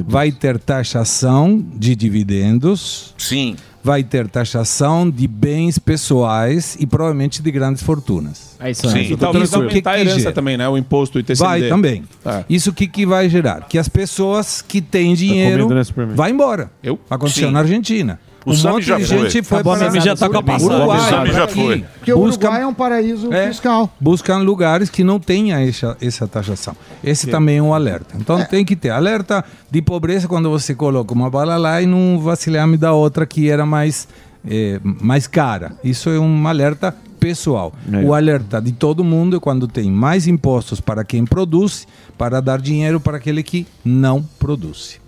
[0.07, 3.15] Vai ter taxação de dividendos.
[3.17, 3.57] Sim.
[3.85, 8.57] Vai ter taxação de bens pessoais e provavelmente de grandes fortunas.
[8.59, 9.13] É isso Sim, aí.
[9.13, 10.33] e talvez Isso, o que aumentar a que herança gera?
[10.33, 10.67] também, né?
[10.67, 11.47] O imposto, o ITCD.
[11.47, 12.03] Vai também.
[12.25, 12.45] É.
[12.49, 13.67] Isso o que, que vai gerar?
[13.69, 16.71] Que as pessoas que têm dinheiro comendo, né, vai embora.
[16.83, 16.99] Eu?
[17.11, 17.53] Aconteceu Sim.
[17.53, 18.19] na Argentina.
[18.47, 19.19] O um Sami monte já de foi.
[19.31, 20.77] gente foi Acabou a para Sami já tá com a passagem.
[20.77, 21.85] Uruguai, O Sami já foi.
[21.97, 23.49] Porque o Busca- Uruguai é um paraíso É.
[23.49, 23.91] fiscal.
[24.01, 26.77] buscam lugares que não tenham essa, essa taxação.
[27.03, 28.15] Esse também é um alerta.
[28.19, 32.19] Então tem que ter alerta de pobreza quando você coloca uma bala lá e não
[32.21, 34.07] vacilar-me da outra que era mais,
[34.47, 35.73] eh, mais cara.
[35.83, 37.73] Isso é um alerta pessoal.
[37.91, 38.05] É.
[38.05, 41.89] O alerta de todo mundo é quando tem mais impostos para quem produz,
[42.19, 45.01] para dar dinheiro para aquele que não produz.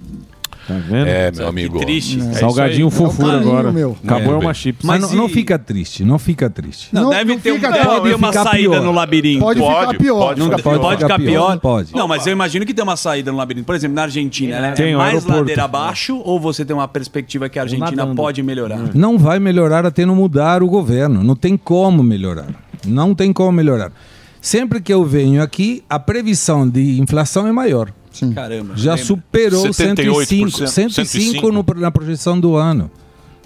[0.66, 1.06] Tá vendo?
[1.06, 1.78] É, meu amigo.
[1.78, 2.18] Triste.
[2.18, 3.70] É Salgadinho fofura carinho, agora.
[3.72, 3.96] meu.
[4.02, 4.84] Acabou É, é uma chips.
[4.84, 6.88] Mas, não, não fica triste, não fica triste.
[6.92, 8.82] Não, Não, deve não ter, um, fica- deve pode uma ficar saída pior.
[8.82, 9.40] no labirinto.
[9.44, 10.18] Pode, Pode, ficar pior.
[10.18, 10.98] pode Nunca ficar pode, pior.
[10.98, 11.60] ficar pior?
[11.60, 11.94] Pode.
[11.94, 13.64] Não, mas eu imagino que tem uma saída no labirinto.
[13.66, 14.72] Por exemplo, na Argentina, né?
[14.72, 15.38] Tem é mais aeroporto.
[15.40, 18.80] ladeira abaixo ou você tem uma perspectiva que a Argentina pode melhorar?
[18.94, 21.22] Não vai melhorar até não mudar o governo.
[21.22, 22.46] Não tem como melhorar.
[22.84, 23.92] Não tem como melhorar.
[24.40, 27.90] Sempre que eu venho aqui, a previsão de inflação é maior.
[28.34, 28.74] Caramba.
[28.76, 29.04] Já lembra?
[29.06, 32.90] superou 78%, 105, 105 no, na projeção do ano.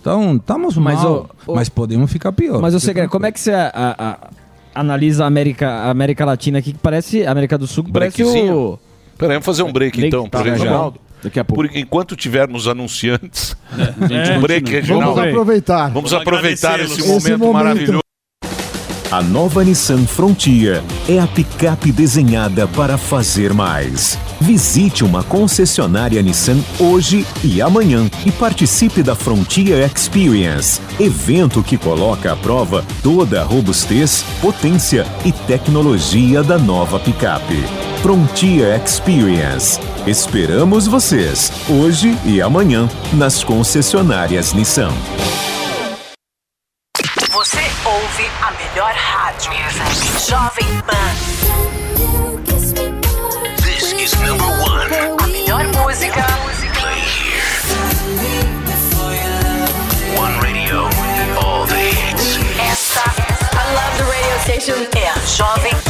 [0.01, 2.61] Então, estamos Mas, mal, mas podemos ficar pior.
[2.61, 4.31] Mas, Fica Segredo, como é que você a- a-
[4.75, 8.23] analisa a América, a América Latina aqui, que parece, a América do Sul, que parece
[8.23, 8.79] o...
[9.19, 10.99] Peraí, vamos fazer um break, Break, então, tá, pro tá Reginaldo.
[11.23, 11.63] Daqui a pouco.
[11.69, 13.55] Por, enquanto tivermos anunciantes,
[14.11, 14.39] É.
[14.39, 15.07] um break, Reginaldo.
[15.17, 15.91] Vamos aproveitar.
[15.91, 17.53] Vamos Vamos aproveitar esse momento, Esse momento.
[17.53, 18.01] maravilhoso.
[19.13, 24.17] A nova Nissan Frontier é a picape desenhada para fazer mais.
[24.41, 32.33] Visite uma concessionária Nissan hoje e amanhã e participe da Frontier Experience, evento que coloca
[32.33, 37.65] à prova toda a robustez, potência e tecnologia da nova picape.
[38.03, 39.81] Frontier Experience.
[40.07, 44.93] Esperamos vocês hoje e amanhã nas concessionárias Nissan.
[48.21, 49.51] Ouve a melhor rádio.
[50.29, 51.17] Jovem Pan.
[53.63, 54.93] This is number one.
[54.93, 56.27] A melhor música.
[56.75, 57.43] Play here.
[60.19, 60.85] One radio,
[61.43, 62.37] all the hits.
[62.61, 63.09] Esta,
[63.53, 65.90] I love the radio station, é a Jovem Pan.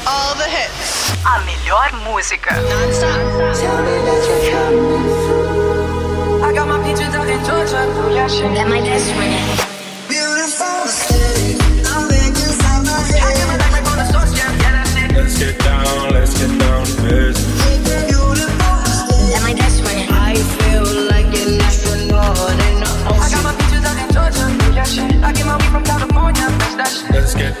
[1.25, 1.31] All.
[1.35, 2.55] A melhor música.
[6.43, 7.85] I got my peaches out in Georgia.
[8.53, 9.59] That my best friend.
[10.09, 11.57] Beautiful city.
[11.85, 12.91] I'm in inside my.
[15.13, 17.61] Let's get down, let's get down to business.
[19.31, 20.09] That my best friend.
[20.11, 23.21] I feel like an astronaut in the ocean.
[23.21, 24.45] I got my peaches out in Georgia.
[25.25, 26.47] I get my weed from California.
[26.59, 27.11] Bitch, that shit.
[27.11, 27.60] Let's get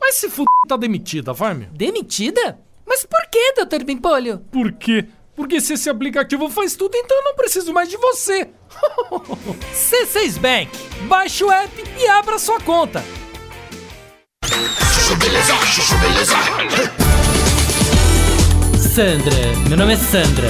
[0.00, 0.44] Mas se f...
[0.68, 1.68] tá demitida, vai, meu.
[1.70, 2.58] Demitida?
[2.86, 3.84] Mas por que, Dr.
[3.84, 4.38] Bimpolho?
[4.50, 5.06] Por quê?
[5.36, 8.50] Porque se esse aplicativo faz tudo, então eu não preciso mais de você.
[9.72, 10.70] C6 Bank.
[11.06, 13.02] Baixe o app e abra sua conta.
[14.92, 16.34] Chuchu Beleza, Chuchu Beleza.
[18.94, 20.48] Sandra, meu nome é Sandra.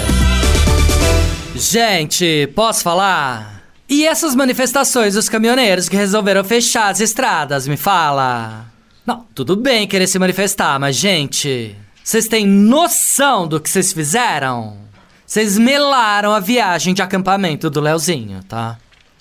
[1.55, 3.63] Gente, posso falar?
[3.89, 8.67] E essas manifestações dos caminhoneiros que resolveram fechar as estradas, me fala?
[9.11, 14.77] Não, tudo bem querer se manifestar, mas gente, vocês têm noção do que vocês fizeram?
[15.27, 18.79] Vocês melaram a viagem de acampamento do Leozinho, tá?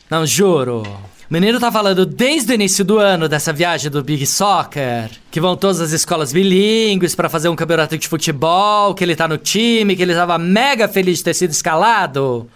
[0.08, 0.84] Não, juro.
[0.84, 5.42] O menino tá falando desde o início do ano dessa viagem do Big Soccer, que
[5.42, 9.40] vão todas as escolas bilíngues pra fazer um campeonato de futebol, que ele tá no
[9.40, 12.48] time, que ele tava mega feliz de ter sido escalado.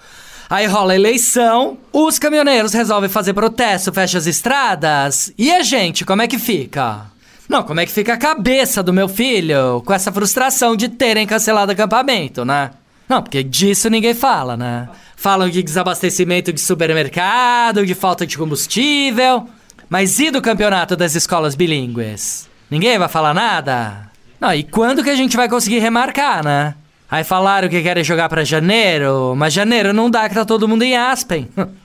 [0.47, 6.05] Aí rola a eleição, os caminhoneiros resolvem fazer protesto, fecha as estradas, e a gente,
[6.05, 7.11] como é que fica?
[7.47, 11.27] Não, como é que fica a cabeça do meu filho com essa frustração de terem
[11.27, 12.71] cancelado o acampamento, né?
[13.07, 14.89] Não, porque disso ninguém fala, né?
[15.15, 19.47] Falam de desabastecimento de supermercado, de falta de combustível.
[19.89, 22.49] Mas e do campeonato das escolas bilíngues?
[22.69, 24.09] Ninguém vai falar nada?
[24.39, 26.75] Não, e quando que a gente vai conseguir remarcar, né?
[27.09, 30.81] Aí falaram que querem jogar pra janeiro, mas janeiro não dá que tá todo mundo
[30.81, 31.47] em Aspen.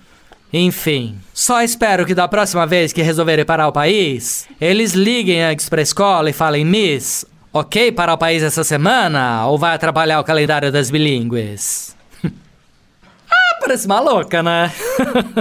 [0.53, 5.69] Enfim, só espero que da próxima vez que resolverem parar o país, eles liguem antes
[5.69, 10.25] pra escola e falem, Miss, ok parar o país essa semana ou vai atrapalhar o
[10.25, 11.95] calendário das bilíngues?
[12.25, 14.73] ah, parece uma louca, né?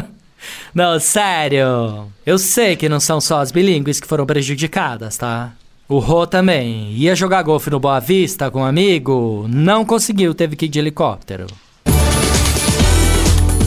[0.75, 2.11] não, sério.
[2.25, 5.53] Eu sei que não são só as bilíngues que foram prejudicadas, tá?
[5.87, 6.91] O Rô também.
[6.91, 10.79] Ia jogar golfe no Boa Vista com um amigo, não conseguiu, teve que ir de
[10.79, 11.47] helicóptero.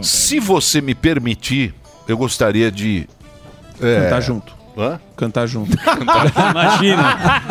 [0.02, 1.74] Se você me permitir,
[2.08, 3.06] eu gostaria de.
[3.82, 4.60] É, Cantar junto.
[4.78, 5.00] Hã?
[5.16, 5.76] Cantar junto.
[6.50, 7.42] Imagina.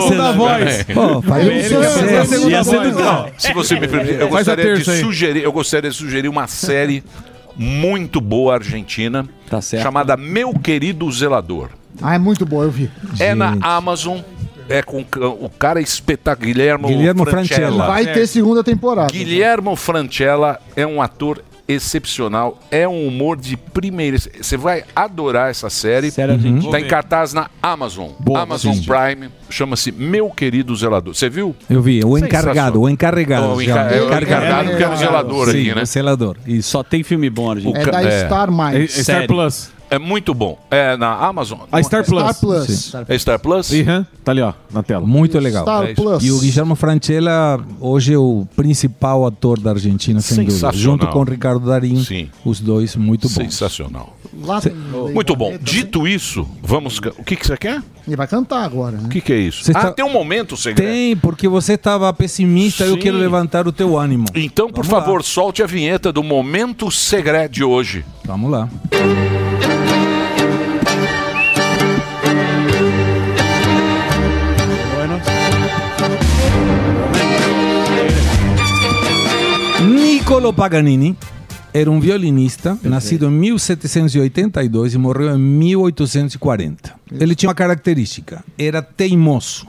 [0.00, 0.82] Segunda voz.
[0.84, 4.72] Pô, faz Ia ser do Não, Se você me permitir, eu Faz a gostaria de
[4.84, 5.00] terça aí.
[5.00, 7.04] sugerir, eu gostaria de sugerir uma série
[7.54, 9.26] muito boa argentina,
[9.80, 11.70] chamada Meu Querido Zelador.
[12.02, 12.90] Ah, é muito bom, eu vi.
[13.18, 14.18] É na Amazon,
[14.68, 15.00] é com
[15.40, 17.24] o cara espetacular Guilhermo.
[17.24, 17.86] Francella.
[17.86, 19.12] Vai ter segunda temporada.
[19.12, 24.16] Guilhermo Francella é um ator excepcional, é um humor de primeira.
[24.18, 26.10] Você vai adorar essa série.
[26.10, 26.70] Série argentina.
[26.70, 28.10] Tá em cartaz na Amazon.
[28.20, 28.82] Boa, Amazon sim.
[28.84, 29.28] Prime.
[29.50, 31.14] Chama-se Meu Querido Zelador.
[31.14, 31.54] Você viu?
[31.68, 33.54] Eu vi, o encarregado, o encarregado.
[33.54, 33.72] O já.
[33.72, 35.82] enca- é o encarregado que era o zelador Sim, aqui, né?
[35.82, 36.36] O zelador.
[36.46, 36.70] Isso.
[36.70, 37.78] Só tem filme bom, Argentina.
[37.78, 38.26] É da é.
[38.26, 38.98] Star Mais.
[38.98, 39.70] É Star Plus.
[39.90, 40.58] É muito bom.
[40.70, 41.60] É na Amazon?
[41.70, 42.22] A Star Plus.
[42.22, 42.66] Star Plus.
[42.66, 42.98] Sim.
[43.08, 43.70] É Star Plus?
[43.70, 44.04] Uhum.
[44.24, 45.06] Tá ali, ó, na tela.
[45.06, 45.62] Muito legal.
[45.62, 45.94] Star É.
[45.94, 46.24] Plus.
[46.24, 50.52] E o Guilhermo Francella hoje é o principal ator da Argentina, sem dúvida.
[50.52, 50.80] Sensacional.
[50.82, 52.02] Junto com o Ricardo Darim.
[52.02, 52.28] Sim.
[52.44, 53.34] Os dois muito bons.
[53.34, 54.15] Sensacional.
[54.44, 55.56] Lá tem- Muito bom.
[55.60, 56.98] Dito isso, vamos.
[57.18, 57.82] O que, que você quer?
[58.06, 59.04] Ele vai cantar agora, né?
[59.06, 59.64] O que, que é isso?
[59.64, 60.88] Você ah, está- tem um momento, segredo.
[60.88, 63.00] Tem, porque você estava pessimista eu Sim.
[63.00, 64.26] quero levantar o teu ânimo.
[64.34, 65.00] Então, por Vamos lá.
[65.00, 68.04] favor, solte a vinheta do Momento Segredo de hoje.
[68.24, 68.68] Vamos lá.
[79.80, 81.16] Niccolo Paganini
[81.78, 86.94] era um violinista, nascido em 1782 e morreu em 1840.
[87.12, 89.66] Ele tinha uma característica, era teimoso.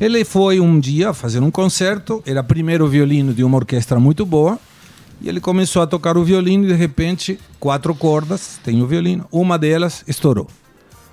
[0.00, 4.58] Ele foi um dia fazer um concerto, era primeiro violino de uma orquestra muito boa,
[5.20, 9.26] e ele começou a tocar o violino e de repente, quatro cordas, tem o violino,
[9.30, 10.48] uma delas estourou.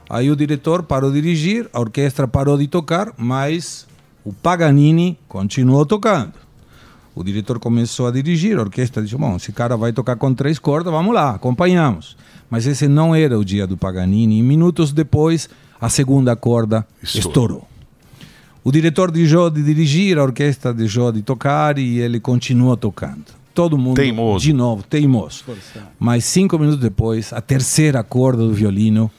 [0.09, 3.85] Aí o diretor parou de dirigir, a orquestra parou de tocar, mas
[4.23, 6.33] o Paganini continuou tocando.
[7.21, 10.59] O diretor começou a dirigir, a orquestra disse: Bom, esse cara vai tocar com três
[10.59, 12.17] cordas, vamos lá, acompanhamos.
[12.49, 15.49] Mas esse não era o dia do Paganini, e minutos depois,
[15.79, 17.29] a segunda corda Estourou.
[17.29, 17.67] estourou.
[18.63, 23.25] O diretor deixou de dirigir, a orquestra deixou de tocar e ele continuou tocando.
[23.53, 24.45] Todo mundo, Teimoso.
[24.45, 25.43] de novo, teimoso.
[25.99, 29.09] Mas cinco minutos depois, a terceira corda do violino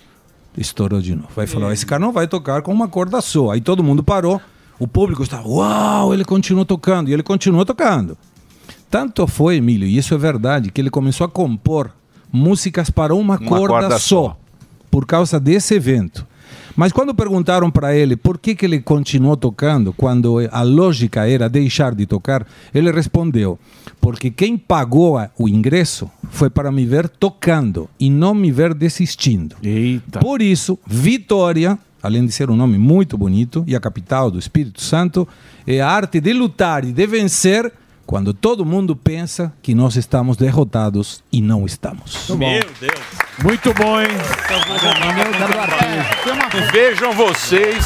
[0.57, 1.29] estourou de novo.
[1.37, 3.51] Aí falou: esse cara não vai tocar com uma corda só.
[3.51, 4.41] Aí todo mundo parou.
[4.83, 7.09] O público estava, uau, ele continuou tocando.
[7.09, 8.19] E ele continuou tocando.
[8.91, 11.93] Tanto foi, Emílio, e isso é verdade, que ele começou a compor
[12.33, 14.37] músicas para uma, Uma corda, corda só, só.
[14.91, 16.27] por causa desse evento.
[16.75, 21.49] Mas quando perguntaram para ele por que, que ele continuou tocando, quando a lógica era
[21.49, 22.45] deixar de tocar,
[22.75, 23.61] ele respondeu:
[24.01, 29.55] porque quem pagou o ingresso foi para me ver tocando e não me ver desistindo.
[29.63, 30.19] Eita.
[30.19, 34.83] Por isso, Vitória, além de ser um nome muito bonito e a capital do Espírito
[34.83, 35.27] Santo,
[35.67, 37.73] é a arte de lutar e de vencer
[38.05, 42.29] quando todo mundo pensa que nós estamos derrotados e não estamos.
[42.29, 43.01] Meu Deus.
[43.43, 44.09] Muito bom, hein?
[46.73, 47.85] Vejam vocês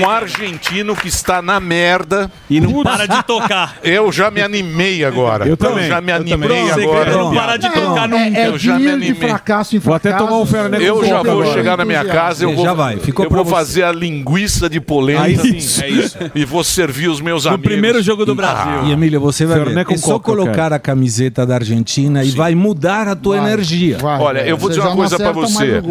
[0.00, 2.30] um argentino que está na merda.
[2.50, 3.78] E não para de tocar.
[3.82, 5.46] Eu já me animei agora.
[5.46, 5.88] Eu também.
[5.88, 7.12] já me Eu animei agora.
[7.16, 8.38] Não para de tocar nunca.
[8.38, 9.14] É, é Eu já me animei.
[9.14, 10.28] fracasso em Vou até fracasso.
[10.30, 11.52] tomar um Fernet Eu já vou agora.
[11.52, 13.50] chegar na minha casa, eu vou, já vai, ficou eu vou você.
[13.50, 15.82] fazer a linguiça de polenta Aí sim.
[15.82, 16.18] É isso.
[16.34, 17.66] e vou servir os meus No amigos.
[17.70, 18.84] primeiro jogo do Brasil.
[18.84, 19.94] E Emílio, você vai Fernet ver.
[19.94, 23.46] É só coca, eu colocar a camiseta da Argentina e vai mudar a tua Vai,
[23.52, 23.98] energia.
[23.98, 25.82] vai, Olha, eu vou dizer uma não coisa pra acerta você.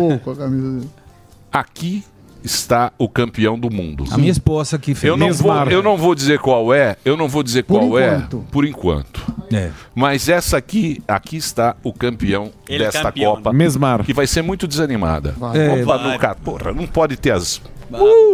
[1.52, 2.04] Aqui
[2.44, 4.06] está o campeão do mundo.
[4.12, 5.10] A minha esposa que fez.
[5.10, 7.86] Eu não, vou, eu não vou dizer qual é, eu não vou dizer Por qual
[8.00, 8.46] enquanto.
[8.48, 9.26] é, por enquanto.
[9.54, 9.70] É.
[9.96, 14.04] Mas essa aqui, aqui está o campeão Ele é desta campeão, Copa, Mesmar.
[14.04, 15.34] que vai ser muito desanimada.
[15.38, 15.58] Vai.
[15.58, 16.14] É, Copa vai.
[16.14, 17.62] no Ca- Porra, não pode ter as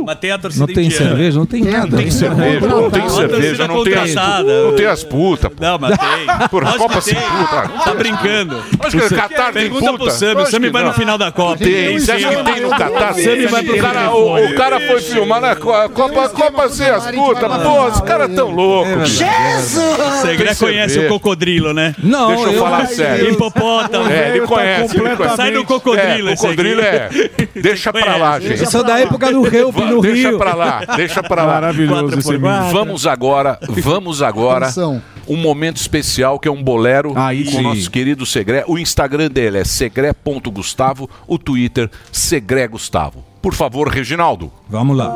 [0.06, 1.06] Mas tem a torcida Não tem indiana.
[1.10, 1.98] cerveja, não tem nada.
[1.98, 5.52] Tem cerveja, não tem cerveja, não tem as, não tem as putas.
[5.52, 5.56] pô.
[5.64, 6.48] Não, mas tem.
[6.50, 7.70] Por Lógico Copa sem puta.
[7.84, 8.64] Tá brincando.
[8.80, 10.04] Acho que o Catar tem Pergunta puta.
[10.04, 10.90] pro Sami, o Sami vai não.
[10.90, 11.58] no final da Copa.
[11.64, 13.14] Tem, você acha que tem no Catar?
[13.14, 17.64] Sami vai pro cara, o, o cara foi filmar na Copa, Copa sem as putas.
[17.64, 19.10] Pô, os caras tão loucos.
[19.10, 20.22] Jesus!
[20.22, 21.96] Segre Tem conhece o cocodrilo, né?
[22.02, 23.30] Não, Deixa eu falar sério.
[23.32, 24.10] Hipopótamo.
[24.10, 24.98] É, ele conhece.
[24.98, 25.36] ele conhece.
[25.36, 27.32] Sai do cocodrilo É, esse cocodrilo aqui.
[27.56, 27.62] é.
[27.62, 28.60] Deixa pra lá, gente.
[28.62, 30.38] Eu sou da época do Help no Deixa Rio.
[30.38, 31.54] pra lá, deixa pra lá.
[31.54, 32.38] Maravilhoso esse.
[32.38, 34.66] Vamos agora, vamos agora.
[34.66, 35.02] Atenção.
[35.28, 37.60] Um momento especial que é um bolero Aí com sim.
[37.60, 38.66] o nosso querido Segré.
[38.68, 43.24] O Instagram dele é segre.gustavo, o Twitter Segré Gustavo.
[43.42, 44.52] Por favor, Reginaldo.
[44.70, 45.14] Vamos lá.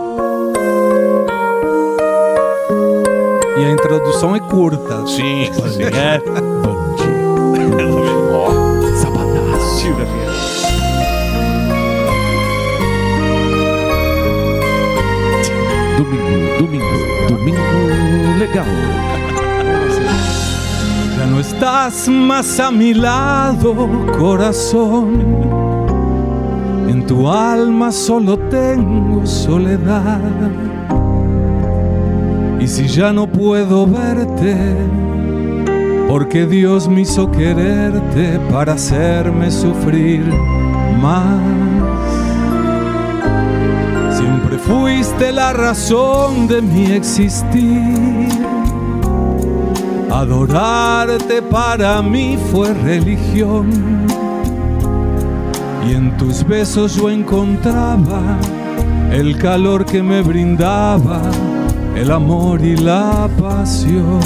[3.57, 5.05] E a introdução é curta.
[5.07, 5.83] Sim, sim.
[5.93, 6.21] É.
[8.31, 8.51] Ó,
[9.01, 9.87] sabadaço.
[16.07, 16.79] Domingo,
[17.27, 18.65] domingo, domingo legal.
[21.17, 25.37] Ya no estás más a mi lado, corazón.
[26.87, 30.21] En tu alma solo tengo soledad.
[32.61, 34.55] Y si ya no puedo verte,
[36.07, 40.23] porque Dios me hizo quererte para hacerme sufrir
[41.01, 41.86] más.
[44.65, 48.27] Fuiste la razón de mi existir.
[50.11, 53.69] Adorarte para mí fue religión.
[55.87, 58.21] Y en tus besos yo encontraba
[59.11, 61.21] el calor que me brindaba,
[61.95, 64.19] el amor y la pasión.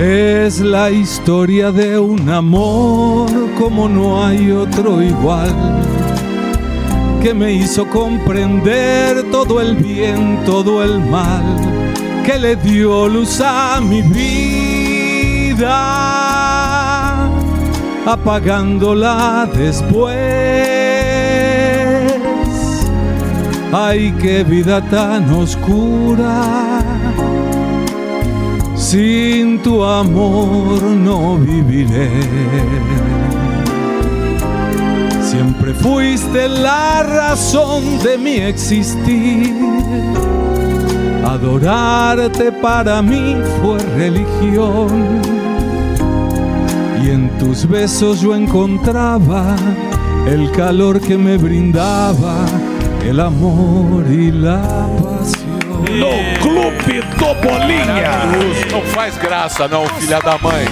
[0.00, 5.54] Es la historia de un amor como no hay otro igual
[7.24, 11.42] que me hizo comprender todo el bien, todo el mal,
[12.22, 15.64] que le dio luz a mi vida,
[18.04, 20.12] apagándola después.
[23.72, 26.82] Ay, qué vida tan oscura,
[28.76, 33.23] sin tu amor no viviré.
[35.34, 39.52] Siempre fuiste la razón de mi existir.
[41.26, 45.20] Adorarte para mí fue religión.
[47.02, 49.56] Y en tus besos yo encontrava
[50.28, 52.46] el calor que me brindaba,
[53.04, 54.62] el amor y la
[55.02, 55.58] pasión.
[55.98, 56.10] No
[56.42, 58.24] Clube do Bolinha.
[58.70, 60.64] Não faz graça, não, filha da mãe.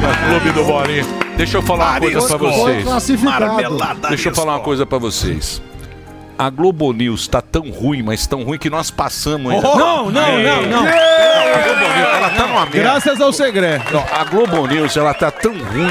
[0.00, 1.25] No Clube do Bolinha.
[1.36, 2.84] Deixa eu falar uma coisa pra Foi vocês.
[4.08, 5.62] Deixa eu falar uma coisa pra vocês.
[6.38, 9.66] A Globo News tá tão ruim, mas tão ruim que nós passamos ainda.
[9.68, 10.86] Não, não, não, não.
[10.86, 12.78] A Globo News, ela tá numa merda.
[12.78, 13.84] Graças ao segredo.
[13.92, 15.86] Não, a Globo News, ela tá tão ruim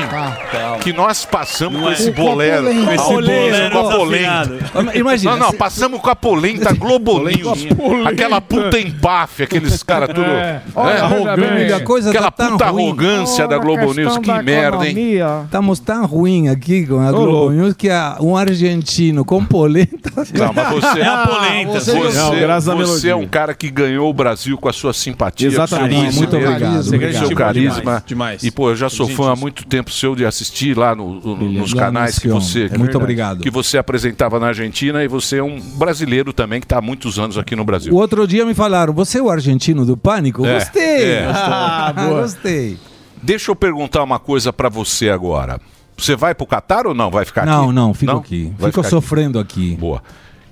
[0.81, 2.65] que nós passamos com esse bolero.
[2.65, 4.59] Com Esse bolero com a polenta.
[4.95, 7.67] Imagina, Não, não, passamos com a polenta Globo News.
[8.05, 10.25] Aquela puta empáfia, aqueles caras tudo.
[10.25, 10.53] É.
[10.53, 10.61] né?
[10.75, 11.83] Arrogante.
[11.85, 14.95] Coisa Aquela tá puta arrogância da Globo News, que merda, hein?
[15.45, 17.51] Estamos tão ruim aqui com a Globo.
[17.51, 17.89] News que
[18.19, 20.11] um argentino com polenta.
[20.33, 21.79] Não, mas você É a polenta.
[22.75, 26.17] Você, é um cara que ganhou o Brasil com a sua simpatia, Exatamente.
[26.17, 27.27] com o seu Muito carisma, obrigado, com o obrigado.
[27.27, 27.79] seu carisma.
[27.79, 28.43] Demais, demais.
[28.43, 31.35] E pô, eu já sou fã há muito tempo seu de assistir lá no- no-
[31.51, 33.41] nos canais que você É muito obrigado.
[33.41, 37.17] que você apresentava na Argentina e você é um brasileiro também que está há muitos
[37.19, 37.93] anos aqui no Brasil.
[37.93, 40.45] O outro dia me falaram, você é o argentino do pânico?
[40.45, 41.03] É, Gostei!
[41.05, 41.25] é.
[41.33, 42.77] Ah, Gostei.
[43.21, 45.59] Deixa eu perguntar uma coisa para você agora.
[45.97, 47.09] Você vai pro Catar ou não?
[47.09, 47.73] Vai ficar Não, aqui?
[47.73, 48.53] não, fico aqui.
[48.59, 49.71] Vai Fico sofrendo aqui.
[49.71, 49.75] aqui.
[49.79, 50.01] Boa.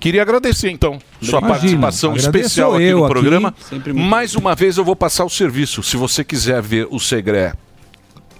[0.04, 3.14] Queria agradecer então sua Imagina, participação especial aqui eu no aqui.
[3.14, 3.54] programa.
[3.94, 5.82] Mais uma vez eu vou passar o serviço.
[5.82, 7.54] Se você quiser ver o Segré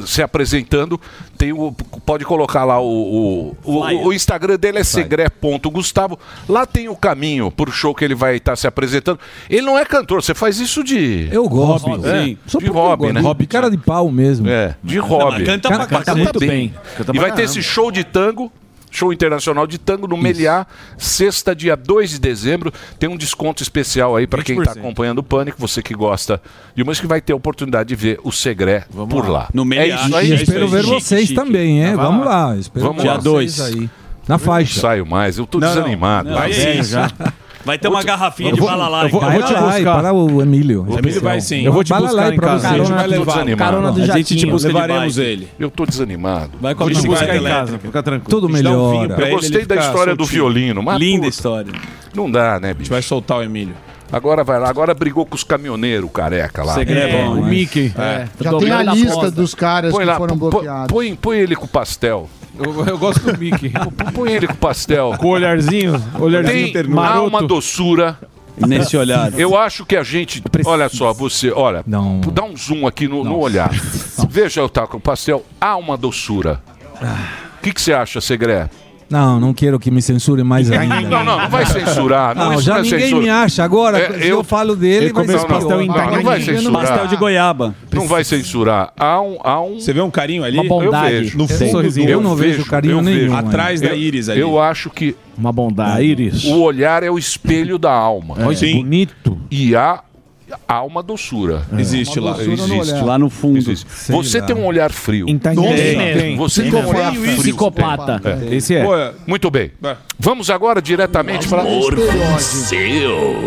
[0.04, 1.00] se apresentando,
[1.38, 1.72] tem o,
[2.04, 6.18] pode colocar lá o, o, o- o Instagram dele é segre.gustavo.
[6.46, 9.18] Lá tem o caminho pro show que ele vai estar se apresentando.
[9.48, 11.30] Ele não é cantor, você faz isso de.
[11.32, 11.86] Eu gosto.
[11.88, 12.38] Hobby, é, sim.
[12.46, 13.20] Só de porque eu hobby, né?
[13.22, 14.46] Hobby, cara de pau mesmo.
[14.50, 15.44] É, de hobby.
[15.44, 16.74] canta pra Canta muito bem.
[17.14, 18.52] E vai ter esse show de tango,
[18.96, 20.66] show internacional de tango no Meliá,
[20.96, 22.72] sexta, dia 2 de dezembro.
[22.98, 24.78] Tem um desconto especial aí para quem está 20%.
[24.78, 26.40] acompanhando o Pânico, você que gosta
[26.74, 29.48] de música, que vai ter a oportunidade de ver o Segré por lá.
[29.52, 29.96] No é Meliá.
[30.06, 30.28] isso aí?
[30.28, 31.34] E É isso espero ver vocês chique.
[31.34, 31.90] também, é?
[31.96, 32.46] Tá, Vamos lá.
[32.48, 32.56] lá.
[32.56, 33.16] Espero Vamos ver lá.
[33.18, 33.90] Dia aí.
[34.26, 34.80] Na Não faixa.
[34.80, 36.30] saio mais, eu tô Não, desanimado.
[36.30, 36.90] não, Vai é sim.
[37.64, 39.06] Vai ter uma garrafinha de vou- balalaica.
[39.06, 40.00] eu vou- eu vou te Vai, buscar.
[40.00, 40.84] para o Emílio.
[40.86, 41.62] O Emílio vai sim.
[41.64, 42.68] Eu vou te buscar em casa.
[42.68, 43.56] A gente vai levar.
[43.56, 44.52] carona do a gente te jatinho.
[44.52, 45.28] busca de Levaremos bike.
[45.30, 45.48] ele.
[45.58, 46.52] Eu tô desanimado.
[46.60, 48.40] Vai com a Vou te buscar em casa, fica tranquilo.
[48.40, 48.62] Tudo gente
[49.14, 50.82] pra Eu gostei da história do violino.
[50.98, 51.72] Linda história.
[52.14, 52.80] Não dá, né, bicho?
[52.80, 53.74] A gente vai soltar o Emílio.
[54.12, 54.68] Agora vai lá.
[54.68, 56.74] Agora brigou com os caminhoneiros, careca lá.
[56.74, 57.92] Segredo é bom, o Mickey.
[57.98, 58.26] É.
[58.40, 60.86] Já tem a lista dos caras Põe que lá, foram bloqueados.
[60.88, 62.28] Põe, põe ele com pastel.
[62.58, 63.72] Eu, eu gosto do Mickey.
[64.14, 65.14] Põe ele com pastel.
[65.18, 68.18] Com olharzinho, olharzinho Tem, há uma doçura.
[68.56, 69.36] Nesse olhar.
[69.36, 70.40] Eu acho que a gente.
[70.64, 71.82] Olha só, você, olha.
[72.32, 73.70] Dá um zoom aqui no, no olhar.
[74.28, 75.44] Veja eu tá com o pastel.
[75.60, 76.62] Há uma doçura.
[77.58, 78.70] O que, que você acha, Segré?
[79.10, 81.00] Não, não quero que me censure mais ainda.
[81.02, 82.34] Não, não, não vai censurar.
[82.34, 83.22] Não, Não, já não é ninguém censura.
[83.22, 83.64] me acha.
[83.64, 85.86] Agora, É, se eu, falo dele, vai ser não, não, pior.
[86.06, 86.82] não, não vai censurar.
[86.86, 87.74] Pastel de goiaba.
[87.92, 88.92] Não vai censurar.
[88.98, 89.38] Há um.
[89.42, 89.74] Há um...
[89.80, 90.58] Você vê um carinho ali?
[90.58, 91.14] Uma bondade.
[91.14, 91.38] Eu vejo.
[91.38, 92.06] No É, fundo, sorrisinho.
[92.06, 93.88] do- Eu não vejo carinho eu nenhum, Atrás hein?
[93.88, 94.40] da Eu- íris ali.
[94.40, 96.02] Eu acho que Uma bondade.
[96.04, 96.44] íris.
[96.44, 98.36] o olhar é o espelho da alma.
[98.40, 98.76] Olha, Sim.
[98.82, 99.38] bonito.
[99.50, 100.00] E há,
[100.66, 101.62] há uma doçura.
[101.78, 102.36] Existe lá.
[102.40, 103.02] Existe.
[103.04, 103.58] Lá no fundo.
[103.58, 103.86] Existe.
[104.10, 105.26] Você tem um olhar frio.
[105.26, 106.36] Tem.
[106.36, 108.20] Você Tem tem um olhar Frio e psicopata.
[108.50, 108.54] É.
[108.54, 108.84] Esse é.
[108.84, 108.92] Pô,
[109.26, 109.72] Muito bem.
[109.80, 109.96] Vai.
[110.18, 111.62] Vamos agora diretamente para.
[111.62, 113.44] Amor venceu.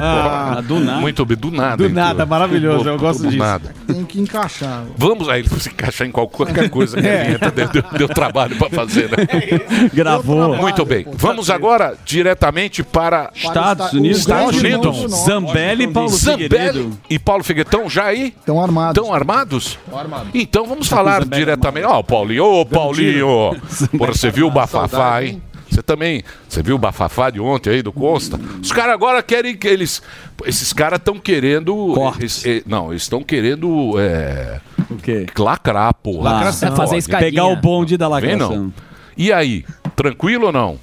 [0.00, 1.00] Ah, do nada.
[1.00, 1.76] Muito bem, do nada.
[1.76, 3.38] Do nada, maravilhoso, eu gosto do disso.
[3.38, 3.74] nada.
[3.86, 4.84] Tem que encaixar.
[4.96, 7.36] Vamos aí, se encaixar em qualquer coisa que É.
[7.54, 9.26] deu, deu- deu trabalho para fazer, né?
[9.92, 10.56] Gravou.
[10.56, 11.06] Muito bem.
[11.14, 14.18] Vamos agora diretamente para Estados Esta- Unidos.
[14.18, 15.02] Estados Unidos.
[15.02, 15.24] nosso.
[15.70, 16.98] Zambelli e Paulo Zambelli Figueiredo.
[17.10, 18.34] e Paulo Figueirão já aí?
[18.38, 18.96] Estão armados.
[19.02, 19.78] Estão armados?
[19.92, 20.28] armados.
[20.34, 21.86] Então vamos falar diretamente.
[21.86, 23.56] Ó, o Paulinho, ô Paulinho!
[23.98, 25.42] Porra, você viu o bafafá, hein?
[25.68, 28.40] Você também, você viu o bafafá de ontem aí do Costa?
[28.62, 30.00] Os caras agora querem que eles.
[30.44, 31.94] Esses caras estão querendo.
[32.18, 33.94] eles- eh, não, eles estão querendo.
[33.98, 35.26] É, O quê?
[35.36, 36.30] lacrar, porra.
[36.32, 36.68] Lacração.
[36.70, 37.30] Não Fazer escadinha.
[37.30, 38.56] Pegar o bonde da Vem, lacração.
[38.56, 38.72] não.
[39.18, 39.64] E aí,
[39.96, 40.78] tranquilo ou não?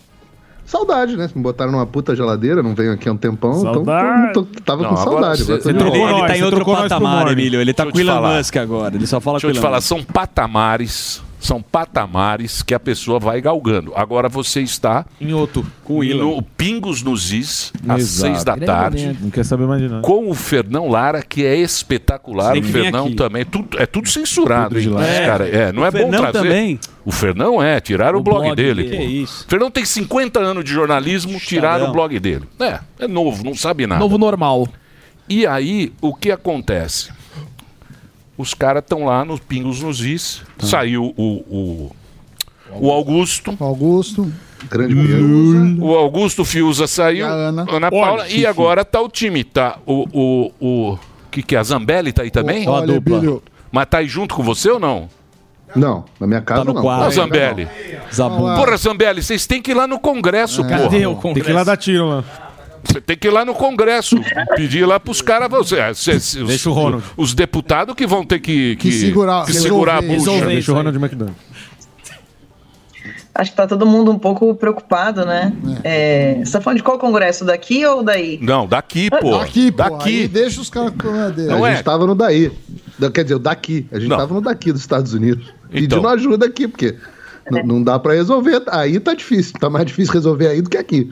[0.74, 1.30] Saudade, né?
[1.36, 4.30] Me botaram numa puta geladeira, não venho aqui há um tempão, Saudade.
[4.32, 5.44] então tô- tava Não, com saudade.
[5.44, 7.32] você- Ele, ele tá em outro patamar.
[7.32, 7.62] Emílio.
[7.62, 8.38] Ele tá Deixa com te Elon.
[8.38, 8.96] Musk agora.
[8.96, 13.20] Ele só fala Deixa com eu te falar, são patamares, são patamares que a pessoa
[13.20, 13.92] vai galgando.
[13.96, 15.66] Agora você está Em outro.
[15.84, 18.22] Com no Pingos nos Is, às Exato.
[18.34, 19.22] seis da Grande tarde, momento.
[19.22, 20.02] Não quer saber mais de nada.
[20.02, 22.58] com o Fernão Lara, que é espetacular.
[22.58, 23.44] O Fernão também.
[23.46, 25.06] Tudo, é tudo censurado, Tudo lá.
[25.06, 25.26] É.
[25.26, 25.48] cara.
[25.48, 26.40] É, não O é bom Fernão trazer.
[26.48, 26.80] também.
[27.06, 28.90] O Fernão é, tiraram o, O blog, blog dele.
[28.90, 29.44] Que isso.
[29.46, 32.46] O Fernão tem 50 anos de jornalismo, tiraram o blog dele.
[32.60, 34.00] É, é novo, não sabe nada.
[34.00, 34.68] Novo normal.
[35.28, 37.10] E aí, o que acontece?
[38.38, 40.42] Os caras estão lá nos Pingos nos Is.
[40.58, 40.66] Tá.
[40.66, 41.92] Saiu o, o,
[42.80, 43.56] o Augusto.
[43.60, 44.32] Augusto.
[44.70, 44.96] Grande.
[45.80, 47.26] O Augusto Fiuza saiu.
[47.26, 47.92] E a Ana.
[47.92, 48.24] Paula.
[48.24, 49.44] Olha, e agora tá o time.
[49.44, 50.08] Tá o.
[50.60, 51.00] o, o
[51.30, 51.60] que, que é?
[51.60, 52.68] A Zambelli tá aí também?
[52.68, 53.20] Olha, dupla.
[53.20, 53.44] Bílio.
[53.72, 55.10] Mas tá aí junto com você ou não?
[55.76, 56.90] Não, na minha casa Tá no não.
[56.90, 57.68] Aí, Zambelli.
[58.14, 58.56] Zabum.
[58.56, 60.84] Porra, Zambelli, vocês têm que ir lá no Congresso, porra.
[60.84, 61.46] Cadê o Tem Congresso?
[61.46, 62.24] que ir lá dar tiro lá.
[62.84, 64.18] Você tem que ir lá no Congresso,
[64.56, 65.50] pedir lá caras.
[65.52, 65.80] Você-
[66.16, 67.04] os, Deixa o Ronald.
[67.18, 70.18] Os deputados que vão ter que, Que segurar- que segurar a resolver.
[70.20, 70.32] bucha.
[70.32, 70.54] Resolver.
[70.54, 70.78] Deixa o aí.
[70.80, 71.38] Ronald McDonald.
[73.36, 75.52] Acho que tá todo mundo um pouco preocupado, né?
[75.84, 77.44] É, você tá falando de qual congresso?
[77.44, 78.38] Daqui ou daí?
[78.40, 79.40] Não, daqui, pô.
[79.40, 79.84] Daqui, pô.
[79.84, 80.28] Aí Daqui.
[80.28, 81.48] deixa os caras com a dele.
[81.48, 81.76] Não a é?
[81.76, 82.52] gente tava no daí.
[83.00, 83.88] Da- Quer dizer, o daqui.
[83.92, 84.18] A gente Não.
[84.18, 85.48] tava no daqui dos Estados Unidos.
[85.72, 85.72] Então.
[85.82, 86.96] Pedindo ajuda aqui, porque
[87.52, 88.62] n- não dá pra resolver.
[88.68, 89.54] Aí tá difícil.
[89.60, 91.10] Tá mais difícil resolver aí do que aqui.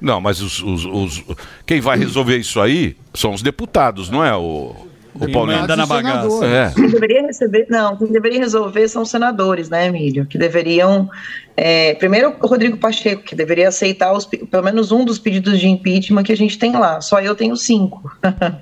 [0.00, 1.24] Não, mas os, os- os-
[1.66, 4.74] quem vai resolver isso aí são os deputados, não é, o,
[5.14, 5.60] o Paulinho?
[5.60, 6.46] manda na bagaça.
[6.46, 6.72] É.
[6.74, 10.24] Quem deveria receber, não, quem deveria resolver são os senadores, né, Emílio?
[10.24, 11.10] Que deveriam.
[11.56, 15.58] é, primeiro, o Rodrigo Pacheco, que deveria aceitar os pe- pelo menos um dos pedidos
[15.60, 17.00] de impeachment que a gente tem lá.
[17.02, 18.10] Só eu tenho cinco.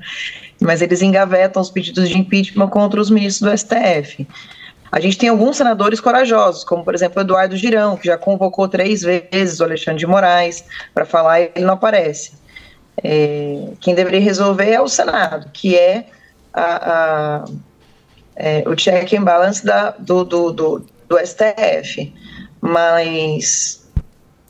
[0.60, 4.26] Mas eles engavetam os pedidos de impeachment contra os ministros do STF.
[4.90, 8.66] A gente tem alguns senadores corajosos, como por exemplo o Eduardo Girão, que já convocou
[8.68, 12.32] três vezes o Alexandre de Moraes para falar e ele não aparece.
[13.02, 16.06] É, quem deveria resolver é o Senado, que é,
[16.52, 17.44] a- a-
[18.34, 22.12] é, o check and balance da, do, do, do, do STF.
[22.60, 23.86] Mas,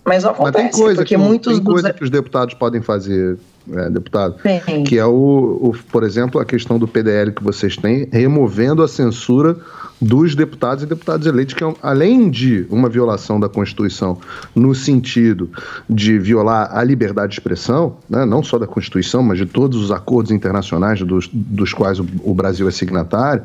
[0.05, 1.73] mas não Mas acontece, tem coisa, porque que, muitos tem dos...
[1.73, 3.39] coisa que os deputados podem fazer,
[3.75, 4.37] é, deputado.
[4.43, 4.85] Tem.
[4.85, 8.89] Que é, o, o, por exemplo, a questão do PDL que vocês têm, removendo a
[8.89, 9.57] censura
[10.01, 14.19] dos deputados e deputados eleitos, que é, além de uma violação da Constituição,
[14.55, 15.51] no sentido
[15.91, 19.91] de violar a liberdade de expressão, né, não só da Constituição, mas de todos os
[19.91, 23.43] acordos internacionais dos, dos quais o, o Brasil é signatário,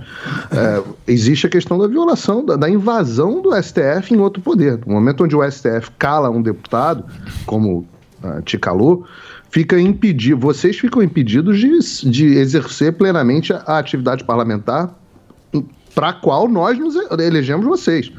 [0.52, 4.80] é, existe a questão da violação, da, da invasão do STF em outro poder.
[4.86, 7.04] No momento onde o STF cala um deputado,
[7.46, 7.88] como
[8.24, 9.06] ah, te calou,
[9.54, 14.98] fica impedido, vocês ficam impedidos de, de exercer plenamente a, a atividade parlamentar
[15.94, 18.12] para a qual nós nos elegemos vocês.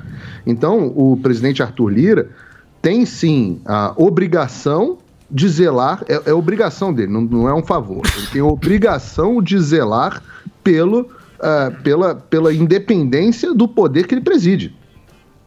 [0.46, 2.30] Então, o presidente Arthur Lira
[2.80, 4.98] tem sim a obrigação
[5.28, 8.02] de zelar, é, é obrigação dele, não, não é um favor.
[8.16, 10.22] Ele tem a obrigação de zelar
[10.62, 11.08] pelo,
[11.40, 14.72] ah, pela, pela independência do poder que ele preside.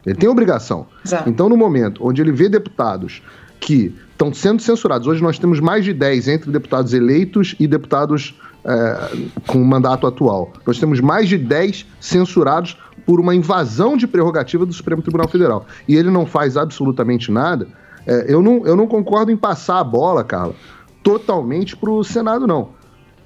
[0.06, 0.86] Ele tem obrigação.
[1.26, 3.22] Então, no momento onde ele vê deputados
[3.58, 8.36] que estão sendo censurados, hoje nós temos mais de 10 entre deputados eleitos e deputados
[8.66, 10.52] eh, com mandato atual.
[10.66, 12.76] Nós temos mais de 10 censurados
[13.06, 15.68] por uma invasão de prerrogativa do Supremo Tribunal Federal.
[15.88, 17.68] E ele não faz absolutamente nada.
[18.08, 20.56] Eh, eu, não, eu não concordo em passar a bola, Carla,
[21.04, 22.70] totalmente para o Senado, não.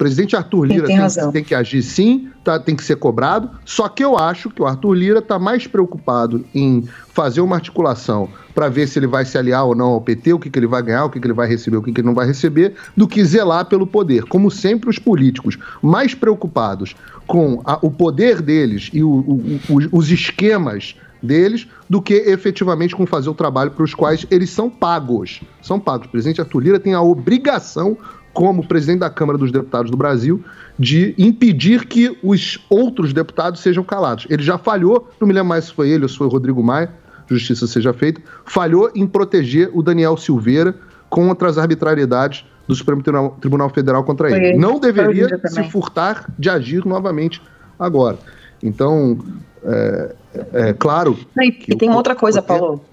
[0.02, 3.52] O presidente Arthur Lira tem tem, tem que agir sim, tá, tem que ser cobrado.
[3.64, 6.84] Só que eu acho que o Arthur Lira está mais preocupado em
[7.14, 10.40] fazer uma articulação para ver se ele vai se aliar ou não ao PT, o
[10.40, 12.08] que, que ele vai ganhar, o que, que ele vai receber, o que, que ele
[12.08, 14.24] não vai receber, do que zelar pelo poder.
[14.24, 16.96] Como sempre, os políticos mais preocupados
[17.28, 22.96] com a- o poder deles e o- o- o- os esquemas deles do que efetivamente
[22.96, 25.42] com fazer o trabalho para os quais eles são pagos.
[25.62, 26.08] São pagos.
[26.08, 27.96] O presidente Arthur Lira tem a obrigação,
[28.34, 30.44] como presidente da Câmara dos Deputados do Brasil,
[30.78, 34.26] de impedir que os outros deputados sejam calados.
[34.30, 36.64] Ele já falhou, não me lembro mais se foi ele ou se foi o Rodrigo
[36.64, 36.90] Maia,
[37.28, 40.76] justiça seja feita, falhou em proteger o Daniel Silveira
[41.10, 44.48] contra as arbitrariedades do Supremo Tribunal, Tribunal Federal contra ele.
[44.48, 44.58] ele.
[44.58, 47.42] Não deveria se furtar de agir novamente
[47.78, 48.18] agora.
[48.64, 49.20] Então,
[49.64, 50.16] é,
[50.54, 51.18] é claro.
[51.40, 52.84] E, e tem outra coisa, Paulo.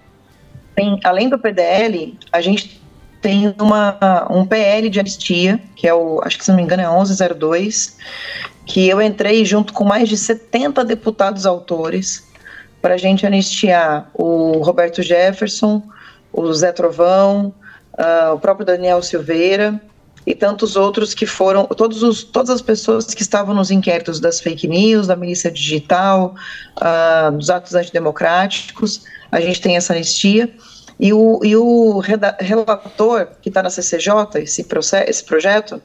[0.74, 2.77] Tem, além do PDL, a gente
[3.20, 6.82] tem uma, um PL de anistia, que é o, acho que se não me engano,
[6.82, 7.96] é 1102,
[8.64, 12.26] que eu entrei junto com mais de 70 deputados autores
[12.80, 15.82] para a gente anistiar o Roberto Jefferson,
[16.32, 17.52] o Zé Trovão,
[17.96, 19.80] ah, o próprio Daniel Silveira
[20.26, 24.40] e tantos outros que foram, todos os, todas as pessoas que estavam nos inquéritos das
[24.40, 26.34] fake news, da milícia digital,
[26.76, 30.48] ah, dos atos antidemocráticos, a gente tem essa anistia.
[31.00, 35.80] E o, e o relator que está na CCJ, esse, proce- esse projeto,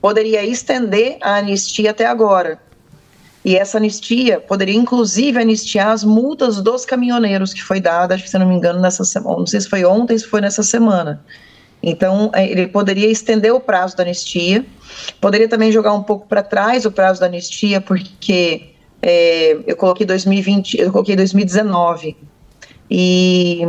[0.00, 2.58] poderia estender a anistia até agora.
[3.44, 8.30] E essa anistia poderia, inclusive, anistiar as multas dos caminhoneiros que foi dada, acho que
[8.30, 9.38] se não me engano, nessa semana.
[9.38, 11.22] Não sei se foi ontem, se foi nessa semana.
[11.82, 14.66] Então, eh, ele poderia estender o prazo da anistia,
[15.20, 18.70] poderia também jogar um pouco para trás o prazo da anistia, porque
[19.00, 22.16] eh, eu coloquei 2020, eu coloquei 2019.
[22.90, 23.60] E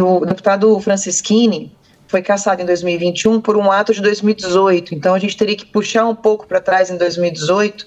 [0.00, 1.72] o deputado Francisquini
[2.08, 4.94] foi caçado em 2021 por um ato de 2018.
[4.94, 7.86] Então, a gente teria que puxar um pouco para trás em 2018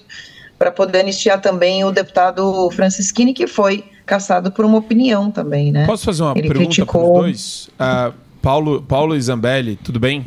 [0.58, 5.84] para poder anistiar também o deputado Francisquini, que foi caçado por uma opinião também, né?
[5.86, 7.68] Posso fazer uma Ele pergunta para criticou- os dois?
[7.78, 10.26] Ah, Paulo, Paulo e Zambelli, tudo bem?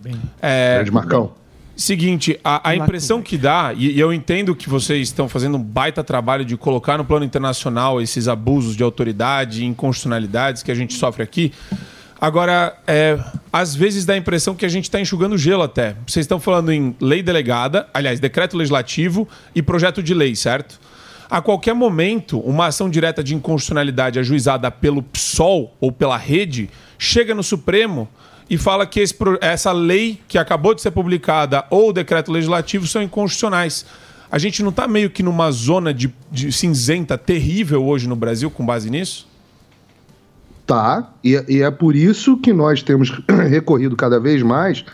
[0.00, 0.14] Bem.
[0.42, 1.32] É, Grande Marcão.
[1.76, 5.62] Seguinte, a, a impressão que dá, e, e eu entendo que vocês estão fazendo um
[5.62, 10.74] baita trabalho de colocar no plano internacional esses abusos de autoridade e inconstitucionalidades que a
[10.74, 11.52] gente sofre aqui.
[12.18, 13.18] Agora, é,
[13.52, 15.96] às vezes dá a impressão que a gente está enxugando gelo até.
[16.06, 20.80] Vocês estão falando em lei delegada, aliás, decreto legislativo e projeto de lei, certo?
[21.28, 27.34] A qualquer momento, uma ação direta de inconstitucionalidade ajuizada pelo PSOL ou pela rede chega
[27.34, 28.08] no Supremo
[28.48, 32.86] e fala que esse essa lei que acabou de ser publicada ou o decreto legislativo
[32.86, 33.84] são inconstitucionais.
[34.30, 38.50] A gente não está meio que numa zona de, de cinzenta terrível hoje no Brasil
[38.50, 39.26] com base nisso?
[40.66, 43.10] Tá, e, e é por isso que nós temos
[43.48, 44.84] recorrido cada vez mais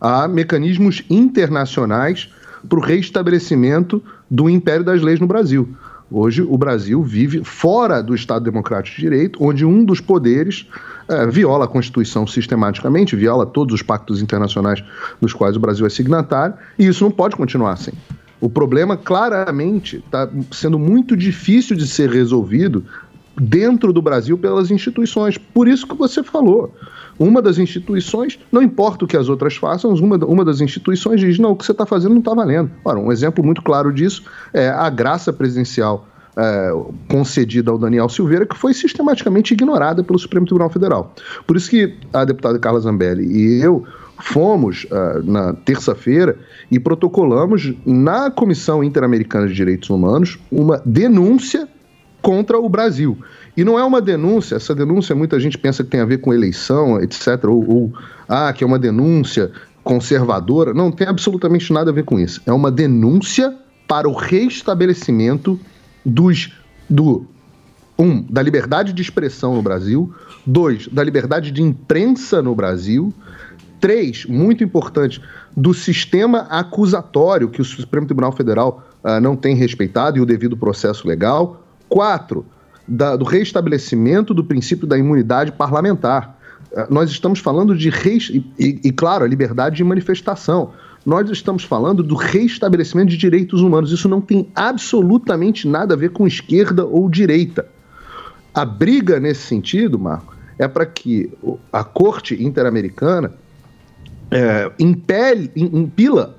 [0.00, 2.28] a mecanismos internacionais
[2.68, 5.76] para o reestabelecimento do império das leis no Brasil.
[6.10, 10.66] Hoje, o Brasil vive fora do Estado Democrático de Direito, onde um dos poderes
[11.08, 14.82] eh, viola a Constituição sistematicamente, viola todos os pactos internacionais
[15.20, 17.92] dos quais o Brasil é signatário, e isso não pode continuar assim.
[18.40, 22.84] O problema claramente está sendo muito difícil de ser resolvido
[23.40, 25.38] dentro do Brasil pelas instituições.
[25.38, 26.74] Por isso que você falou.
[27.20, 31.38] Uma das instituições, não importa o que as outras façam, uma, uma das instituições diz:
[31.38, 32.70] não, o que você está fazendo não está valendo.
[32.82, 34.24] Ora, um exemplo muito claro disso
[34.54, 36.70] é a graça presidencial é,
[37.10, 41.14] concedida ao Daniel Silveira, que foi sistematicamente ignorada pelo Supremo Tribunal Federal.
[41.46, 43.84] Por isso que a deputada Carla Zambelli e eu
[44.18, 46.38] fomos ah, na terça-feira
[46.70, 51.68] e protocolamos na Comissão Interamericana de Direitos Humanos uma denúncia
[52.22, 53.18] contra o Brasil.
[53.60, 56.32] E não é uma denúncia, essa denúncia muita gente pensa que tem a ver com
[56.32, 57.92] eleição, etc., ou, ou
[58.26, 59.52] ah, que é uma denúncia
[59.84, 60.72] conservadora.
[60.72, 62.40] Não tem absolutamente nada a ver com isso.
[62.46, 63.54] É uma denúncia
[63.86, 65.60] para o reestabelecimento
[66.02, 66.54] dos
[66.88, 67.26] do
[67.98, 70.10] um, da liberdade de expressão no Brasil,
[70.46, 73.12] dois, da liberdade de imprensa no Brasil,
[73.78, 75.20] três, muito importante,
[75.54, 80.56] do sistema acusatório que o Supremo Tribunal Federal ah, não tem respeitado e o devido
[80.56, 82.46] processo legal, quatro,
[82.90, 86.36] da- do restabelecimento do princípio da imunidade parlamentar.
[86.72, 88.44] eh, nós estamos falando de reis e,
[88.84, 90.72] e, claro, a liberdade de manifestação.
[91.06, 93.90] Nós estamos falando do reestabelecimento de direitos humanos.
[93.90, 97.66] Isso não tem absolutamente nada a ver com esquerda ou direita.
[98.52, 101.32] A briga nesse sentido, Marco, é para que
[101.72, 103.32] a Corte Interamericana
[104.30, 106.36] é, impele, im- impila,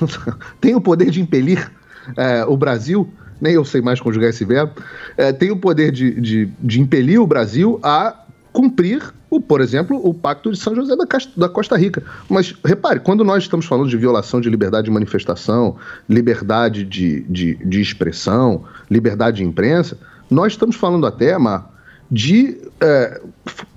[0.60, 1.70] tem o poder de impelir
[2.16, 3.08] é, o Brasil,
[3.40, 4.72] nem eu sei mais conjugar esse verbo,
[5.16, 10.00] é, tem o poder de, de, de impelir o Brasil a cumprir, o, por exemplo,
[10.02, 11.04] o Pacto de São José da,
[11.36, 12.02] da Costa Rica.
[12.28, 15.76] Mas repare, quando nós estamos falando de violação de liberdade de manifestação,
[16.08, 19.96] liberdade de, de, de expressão, liberdade de imprensa,
[20.28, 21.70] nós estamos falando até, Mar,
[22.10, 23.20] de, é,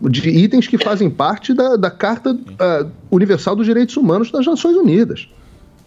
[0.01, 4.75] de itens que fazem parte da, da Carta é, Universal dos Direitos Humanos das Nações
[4.75, 5.29] Unidas.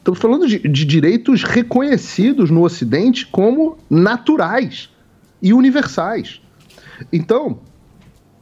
[0.07, 4.89] Estamos falando de, de direitos reconhecidos no Ocidente como naturais
[5.43, 6.41] e universais.
[7.13, 7.59] Então,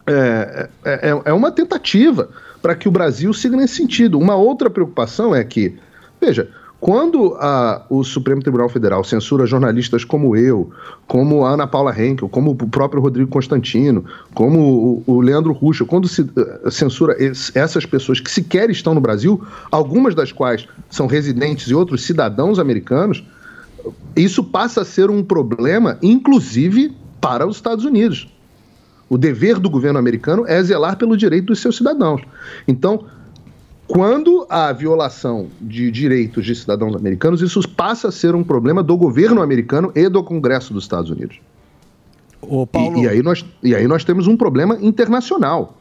[0.07, 2.29] é, é, é- uma tentativa
[2.61, 4.19] para que o Brasil siga nesse sentido.
[4.19, 5.75] Uma outra preocupação é que,
[6.21, 6.51] veja,
[6.85, 10.71] quando a- o Supremo Tribunal Federal censura jornalistas como eu,
[11.07, 14.05] como a Ana Paula Henkel, como o próprio Rodrigo Constantino,
[14.35, 18.93] como o, o Leandro Russo, quando se eh, censura es- essas pessoas que sequer estão
[18.93, 23.25] no Brasil, algumas das quais são residentes e outros cidadãos americanos,
[24.15, 28.29] isso passa a ser um problema, inclusive para os Estados Unidos.
[29.09, 32.21] O dever do governo americano é zelar pelo direito dos seus cidadãos.
[32.69, 33.07] Então,
[33.87, 38.97] quando há violação de direitos de cidadãos americanos, isso passa a ser um problema do
[38.97, 41.39] governo americano e do Congresso dos Estados Unidos.
[42.99, 45.79] E, e aí nós, e aí nós temos um problema internacional.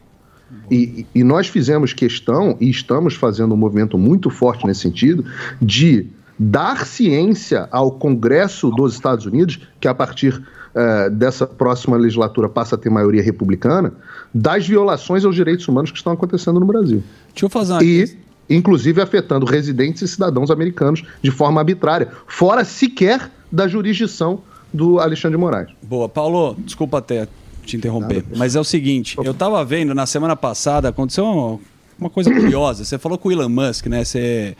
[0.70, 5.24] E, e nós fizemos questão, e estamos fazendo um movimento muito forte nesse sentido,
[5.60, 6.06] de
[6.38, 10.42] dar ciência ao Congresso dos Estados Unidos, que a partir
[10.74, 13.92] eh, dessa próxima legislatura passa a ter maioria republicana,
[14.34, 17.02] das violações aos direitos humanos que estão acontecendo no Brasil.
[17.28, 18.18] Deixa eu fazer uma E,
[18.50, 24.40] inclusive, afetando residentes e cidadãos americanos de forma arbitrária, fora sequer da jurisdição
[24.72, 25.70] do Alexandre de Moraes.
[25.80, 27.28] Boa, Paulo, desculpa até
[27.64, 31.60] te interromper, mas é o seguinte, eu tava vendo na semana passada, aconteceu uma,
[31.98, 34.56] uma coisa curiosa, você falou com o Elon Musk, né, você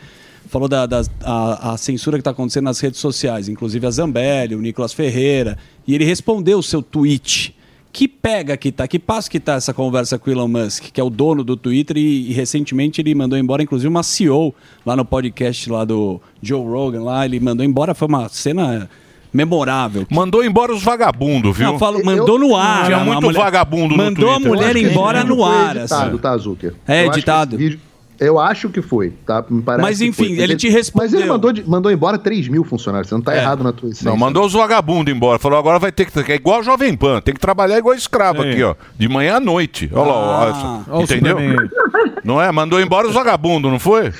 [0.47, 4.55] falou da, das- a, a censura que está acontecendo nas redes sociais, inclusive a Zambelli,
[4.55, 5.57] o Nicolas Ferreira,
[5.87, 7.53] e ele respondeu o seu tweet.
[7.93, 10.99] Que pega que tá, que passo que tá essa conversa com o Elon Musk, que
[10.99, 14.53] é o dono do Twitter e, e recentemente ele mandou embora inclusive uma CEO
[14.85, 18.89] lá no podcast lá do Joe Rogan lá, ele mandou embora, foi uma cena
[19.31, 20.05] memorável.
[20.11, 21.67] Mandou embora os vagabundos, viu?
[21.71, 22.85] Não, falo, mandou no ar.
[22.85, 25.77] Tinha muito mulher- vagabundo no Mandou a mulher embora no ar.
[25.77, 26.17] editado, assim.
[26.17, 26.73] tá, Zucker?
[26.87, 27.57] É Eu acho que editado.
[28.19, 29.43] Eu acho que foi, tá?
[29.49, 30.39] Me parece Mas, enfim, foi.
[30.39, 31.09] ele te respondeu.
[31.11, 33.09] Mas ele mandou, de- mandou embora 3 mil funcionários.
[33.09, 34.09] Você não tá errado na tua essência.
[34.09, 35.37] Não, mandou os vagabundos embora.
[35.39, 36.31] Falou, agora vai ter que.
[36.31, 38.49] É igual Jovem Pan, tem que trabalhar igual escravo Sim.
[38.51, 38.75] aqui, ó.
[38.97, 39.89] De manhã à noite.
[39.93, 41.37] Olha lá, ó, Ah, o entendeu?
[42.23, 42.51] Não é?
[42.51, 44.11] Mandou embora os vagabundos, não foi?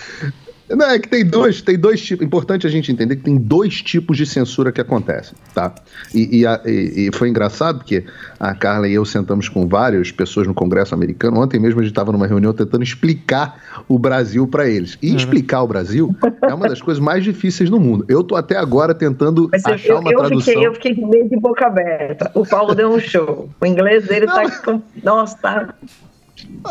[0.70, 2.26] Não, é que tem dois, tem dois tipos.
[2.26, 5.74] Importante a gente entender que tem dois tipos de censura que acontecem, tá?
[6.14, 8.04] E, e a- e- e foi engraçado porque
[8.40, 11.40] a Carla e eu sentamos com várias pessoas no Congresso americano.
[11.40, 14.98] Ontem mesmo a gente estava numa reunião tentando explicar o Brasil para eles.
[15.04, 18.04] E explicar o Brasil é uma das coisas mais difíceis do mundo.
[18.10, 20.42] Eu tô até agora tentando Mas eu, achar eu, uma eu tradução.
[20.42, 22.32] fiquei, eu fiquei meio de boca aberta.
[22.34, 23.50] O Paulo deu um show.
[23.62, 24.82] O inglês dele tá com.
[25.04, 25.76] Nossa, tá.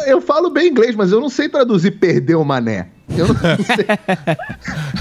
[0.06, 2.88] Eu falo bem inglês, mas eu não sei traduzir perder o mané.
[3.08, 3.86] Eu não sei.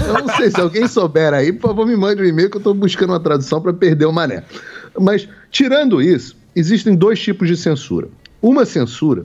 [0.06, 0.50] eu não sei.
[0.50, 3.20] Se alguém souber aí, por favor, me mande um e-mail que eu estou buscando uma
[3.20, 4.44] tradução para perder o mané.
[4.98, 8.08] Mas, tirando isso, existem dois tipos de censura.
[8.40, 9.24] Uma censura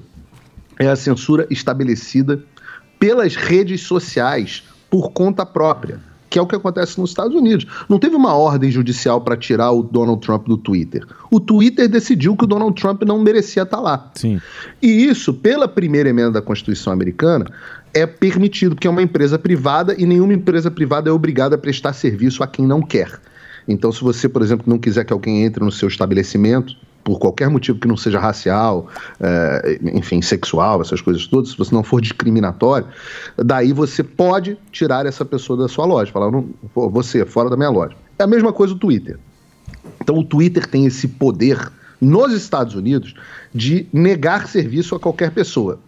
[0.79, 2.41] é a censura estabelecida
[2.97, 5.99] pelas redes sociais por conta própria,
[6.29, 7.65] que é o que acontece nos Estados Unidos.
[7.87, 11.05] Não teve uma ordem judicial para tirar o Donald Trump do Twitter.
[11.31, 14.11] O Twitter decidiu que o Donald Trump não merecia estar lá.
[14.15, 14.39] Sim.
[14.81, 17.45] E isso, pela primeira emenda da Constituição americana,
[17.93, 21.93] é permitido, porque é uma empresa privada e nenhuma empresa privada é obrigada a prestar
[21.93, 23.19] serviço a quem não quer.
[23.67, 27.49] Então, se você, por exemplo, não quiser que alguém entre no seu estabelecimento, por qualquer
[27.49, 28.87] motivo que não seja racial,
[29.19, 32.87] eh, enfim, sexual, essas coisas todas, se você não for discriminatório,
[33.37, 37.69] daí você pode tirar essa pessoa da sua loja, falar, não, você, fora da minha
[37.69, 37.95] loja.
[38.17, 39.17] É a mesma coisa o Twitter.
[40.01, 41.71] Então o Twitter tem esse poder
[42.01, 43.13] nos Estados Unidos
[43.53, 45.79] de negar serviço a qualquer pessoa.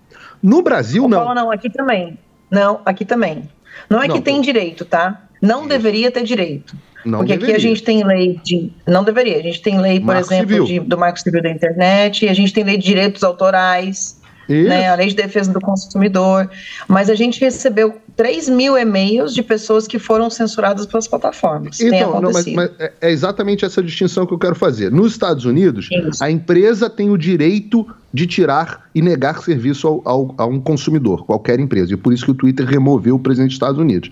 [0.41, 1.19] No Brasil, não.
[1.19, 2.17] Paulo, não, aqui também.
[2.49, 3.49] Não, aqui também.
[3.89, 5.21] Não é Não, que tem direito, tá?
[5.41, 6.75] Não deveria ter direito.
[7.03, 7.57] Não Porque aqui deveria.
[7.57, 8.71] a gente tem lei de.
[8.87, 9.37] Não deveria.
[9.37, 12.53] A gente tem lei, por Marco exemplo, de- do Marco Civil da Internet, a gente
[12.53, 14.69] tem lei de direitos autorais, Isso.
[14.69, 16.49] né, a lei de defesa do consumidor.
[16.87, 21.77] Mas a gente recebeu 3 mil e-mails de pessoas que foram censuradas pelas plataformas.
[21.77, 24.91] Tem Então, não, mas, mas é é exatamente essa distinção que eu quero fazer.
[24.91, 25.87] Nos Estados Unidos,
[26.19, 31.25] a empresa tem o direito de tirar e negar serviço ao, ao- a um consumidor,
[31.25, 31.93] qualquer empresa.
[31.93, 34.11] E por isso que o Twitter removeu o presidente dos Estados Unidos.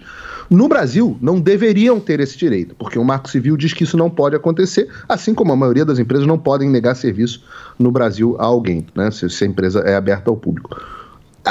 [0.49, 4.09] No Brasil, não deveriam ter esse direito, porque o Marco Civil diz que isso não
[4.09, 7.43] pode acontecer, assim como a maioria das empresas não podem negar serviço
[7.77, 10.75] no Brasil a alguém, né, se, se a empresa é aberta ao público.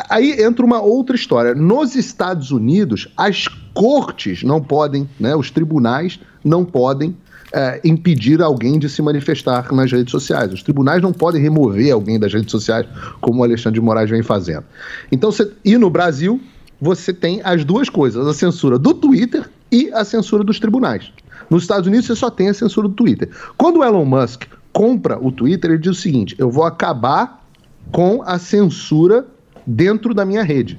[0.08, 1.54] Aí entra uma outra história.
[1.54, 7.16] Nos Estados Unidos, as cortes não podem, né, os tribunais não podem
[7.52, 10.52] é, impedir alguém de se manifestar nas redes sociais.
[10.52, 12.86] Os tribunais não podem remover alguém das redes sociais,
[13.20, 14.64] como o Alexandre de Moraes vem fazendo.
[15.10, 15.30] Então,
[15.64, 16.40] e no Brasil,
[16.80, 21.10] você tem as duas coisas: a censura do Twitter e a censura dos tribunais.
[21.48, 23.30] Nos Estados Unidos, você só tem a censura do Twitter.
[23.56, 27.44] Quando o Elon Musk compra o Twitter, ele diz o seguinte: eu vou acabar
[27.90, 29.26] com a censura
[29.68, 30.78] dentro da minha rede.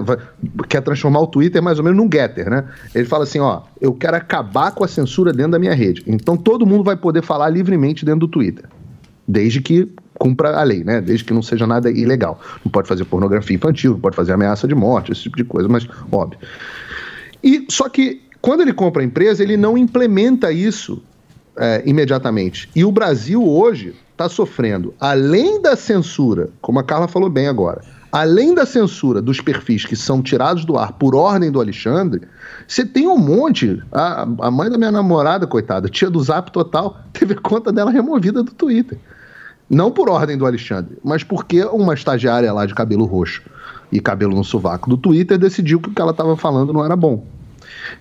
[0.00, 0.16] Vai-
[0.66, 2.64] quer transformar o Twitter mais ou menos num getter, né?
[2.94, 6.02] Ele fala assim, ó, eu quero acabar com a censura dentro da minha rede.
[6.06, 8.64] Então todo mundo vai poder falar livremente dentro do Twitter.
[9.28, 9.86] Desde que
[10.18, 11.02] cumpra a lei, né?
[11.02, 12.40] Desde que não seja nada ilegal.
[12.64, 15.68] Não pode fazer pornografia infantil, não pode fazer ameaça de morte, esse tipo de coisa,
[15.68, 16.38] mas óbvio.
[17.42, 21.02] E só que quando ele compra a empresa, ele não implementa isso
[21.56, 22.70] é, imediatamente.
[22.74, 27.82] E o Brasil hoje está sofrendo, além da censura, como a Carla falou bem agora,
[28.12, 32.22] além da censura dos perfis que são tirados do ar por ordem do Alexandre,
[32.66, 33.82] você tem um monte.
[33.90, 37.90] A, a mãe da minha namorada, coitada, tia do Zap Total, teve a conta dela
[37.90, 38.98] removida do Twitter.
[39.68, 43.42] Não por ordem do Alexandre, mas porque uma estagiária lá de cabelo roxo
[43.90, 46.94] e cabelo no sovaco do Twitter decidiu que o que ela estava falando não era
[46.94, 47.24] bom.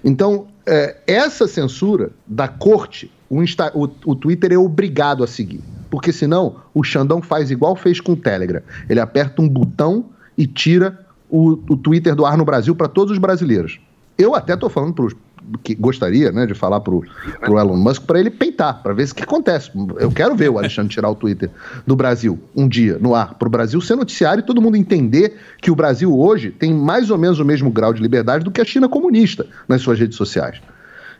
[0.03, 5.61] Então, é, essa censura da corte, o, Insta- o- o Twitter é obrigado a seguir.
[5.93, 8.63] Porque senão o Xandão faz igual fez com o Telegram.
[8.89, 10.05] Ele aperta um botão
[10.35, 13.79] e tira o, o Twitter do ar no Brasil para todos os brasileiros.
[14.17, 15.13] Eu até tô falando pros
[15.61, 17.03] que gostaria, né, de falar pro,
[17.41, 19.69] pro Elon Musk para ele peitar, para ver o que acontece.
[19.99, 21.51] Eu quero ver o Alexandre tirar o Twitter
[21.85, 25.69] do Brasil um dia no ar pro Brasil ser noticiário e todo mundo entender que
[25.69, 28.65] o Brasil hoje tem mais ou menos o mesmo grau de liberdade do que a
[28.65, 30.59] China comunista nas suas redes sociais.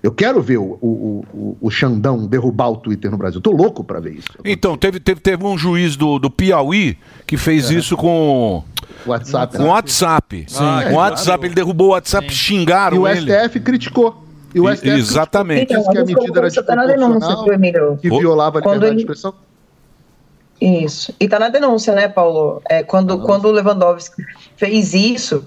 [0.04, 3.40] Eu quero ver o, o, o, o Xandão derrubar o Twitter no Brasil.
[3.40, 4.28] Tô louco para ver isso.
[4.44, 8.62] Então, teve, teve, teve um juiz do, do Piauí que fez isso com.
[9.06, 9.56] WhatsApp.
[9.58, 10.46] Com WhatsApp.
[10.50, 10.58] Sim.
[10.58, 13.32] Com Ah, WhatsApp, ele derrubou o WhatsApp, xingaram E o ele.
[13.32, 14.24] STF criticou.
[14.54, 15.68] E o STF exatamente.
[15.68, 18.62] criticou, disse que a Então, medida era isso tá na denúncia, desproporcional, que violava a
[18.62, 19.34] liberdade de ele- expressão.
[20.62, 21.14] Isso.
[21.20, 22.62] E tá na denúncia, né, Paulo?
[22.70, 24.22] É, quando, quando o Lewandowski
[24.56, 25.46] fez isso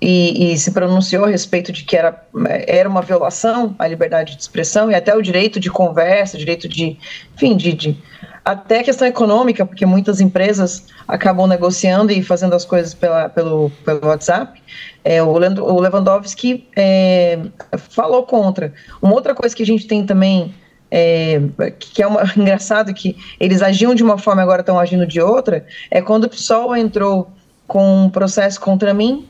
[0.00, 2.24] e, e se pronunciou a respeito de que era,
[2.66, 6.96] era uma violação à liberdade de expressão e até o direito de conversa, direito de.
[7.34, 7.72] Enfim, de.
[7.72, 7.98] de
[8.44, 14.06] até questão econômica, porque muitas empresas acabam negociando e fazendo as coisas pela, pelo, pelo
[14.06, 14.62] WhatsApp.
[15.04, 17.38] É, o, Leandro- o Lewandowski é,
[17.76, 18.72] falou contra.
[19.02, 20.54] Uma outra coisa que a gente tem também
[20.90, 21.42] é,
[21.78, 25.66] que é uma, engraçado que eles agiam de uma forma agora estão agindo de outra,
[25.90, 27.30] é quando o PSOL entrou
[27.66, 29.28] com um processo contra mim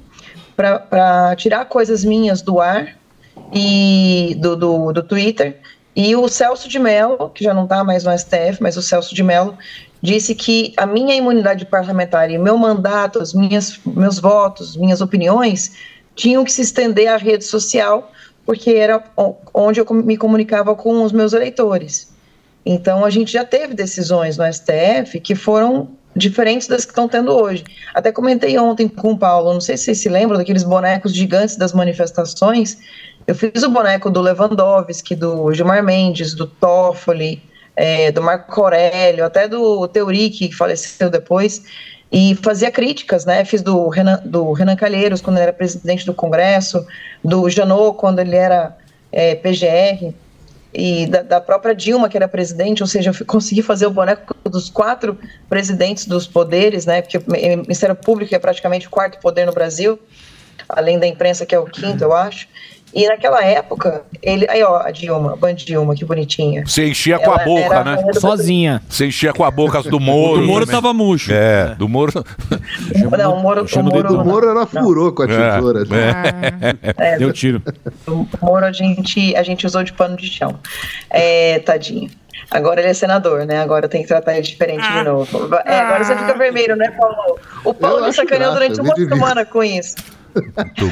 [0.59, 2.97] para tirar coisas minhas do ar
[3.55, 5.61] e do, do, do Twitter.
[5.95, 9.15] E o Celso de Mello, que já não está mais no STF, mas o Celso
[9.15, 9.57] de Mello
[10.03, 15.77] disse que a minha imunidade parlamentar e meu mandato, as minhas, meus votos, minhas opiniões,
[16.17, 18.11] tinham que se estender à rede social,
[18.45, 19.03] porque era
[19.55, 22.13] onde eu me comunicava com os meus eleitores.
[22.67, 27.33] Então, a gente já teve decisões no STF que foram diferentes das que estão tendo
[27.33, 27.65] hoje.
[27.95, 31.57] Até comentei ontem com o Paulo, não sei se vocês se lembram daqueles bonecos gigantes
[31.57, 32.79] das manifestações.
[33.27, 37.43] Eu fiz o boneco do Lewandowski, do Gilmar Mendes, do Toffoli,
[37.77, 41.63] eh, do Marco Aurélio, até do Teuric, que faleceu depois,
[42.11, 43.45] e fazia críticas, né?
[43.45, 46.87] Fiz do Renan, do Renan Calheiros, quando ele era presidente do Congresso,
[47.23, 48.77] do Janot, quando ele era
[49.13, 50.15] eh, PGR
[50.73, 54.35] e da, da própria Dilma, que era presidente, ou seja, eu consegui fazer o boneco
[54.45, 55.19] dos quatro
[55.49, 57.01] presidentes dos poderes, né?
[57.01, 57.23] Porque o
[57.63, 59.99] Ministério Público é praticamente o quarto poder no Brasil,
[60.69, 62.47] além da imprensa, que é o quinto, eu acho.
[62.95, 64.47] E naquela época, ele.
[64.49, 66.65] Aí, ó, a Dilma, a Band Dilma, que bonitinha.
[66.67, 68.03] Você enchia com a Ela boca, era a né?
[68.03, 68.83] do- Sozinha.
[68.89, 70.39] Você enchia com a boca do Moro.
[70.39, 70.81] O do Moro também.
[70.81, 71.31] tava murcho.
[71.33, 72.25] É, do Moro.
[73.19, 75.83] Não, o Moro, o Moro, O Moro era furou com a tesoura.
[75.83, 75.93] assim.
[76.97, 77.63] É, Deu tiro.
[78.07, 80.59] O Moro a gente, a gente usou de pano de chão.
[81.11, 82.11] É, tadinho.
[82.51, 83.61] Agora ele é senador, né?
[83.61, 85.55] Agora tem que tratar ele diferente de novo.
[85.67, 87.39] É, agora você fica vermelho, né, Paulo?
[87.65, 89.95] O Paulo acho sacaneou durante uma semana com isso.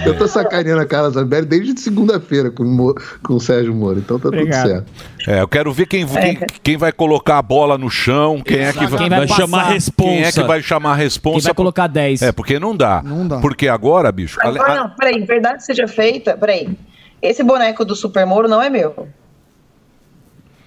[0.05, 4.29] Eu tô sacaneando a Carla Zambelli desde segunda-feira com, com o Sérgio Moro, então tá
[4.29, 4.63] Obrigado.
[4.63, 4.93] tudo certo.
[5.27, 8.73] É, eu quero ver quem, quem, quem vai colocar a bola no chão, quem é
[8.73, 10.09] que vai, Quem vai Vai chamar a responsa.
[10.11, 11.37] Quem é que vai chamar a responsa?
[11.37, 12.23] Quem vai colocar 10.
[12.23, 13.03] É, porque não dá.
[13.03, 13.39] Não dá.
[13.39, 14.39] Porque agora, bicho.
[14.41, 16.77] Agora não, peraí, verdade seja feita, peraí.
[17.21, 19.09] Esse boneco do Super Moro não é meu.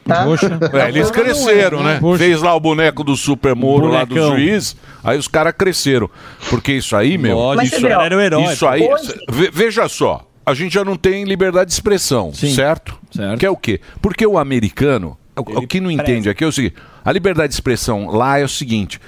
[0.09, 0.25] Tá?
[0.73, 1.99] É, eles cresceram, né?
[2.17, 6.09] Fez lá o boneco do Super Moro lá do juiz, aí os caras cresceram.
[6.49, 7.35] Porque isso aí, meu.
[7.37, 8.81] Lógico, isso, era o herói, Isso aí.
[8.83, 12.97] Hoje- ve- Veja só, a gente já não tem liberdade de expressão, certo?
[13.37, 13.79] Que é o quê?
[14.01, 16.75] Porque o americano, o, o que não entende aqui é o seguinte:
[17.05, 18.99] a liberdade de expressão lá é o seguinte: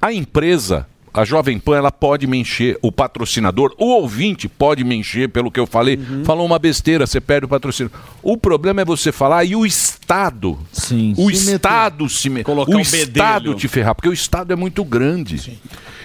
[0.00, 0.86] a empresa.
[1.14, 5.48] A Jovem Pan ela pode me encher, o patrocinador, o ouvinte pode me encher pelo
[5.48, 5.96] que eu falei.
[5.96, 6.24] Uhum.
[6.24, 7.92] Falou uma besteira, você perde o patrocínio.
[8.20, 10.58] O problema é você falar e o Estado.
[10.72, 11.14] Sim.
[11.16, 12.42] O Se Estado se me...
[12.42, 13.54] Colocar O um Estado bedelho.
[13.54, 15.36] te ferrar, porque o Estado é muito grande.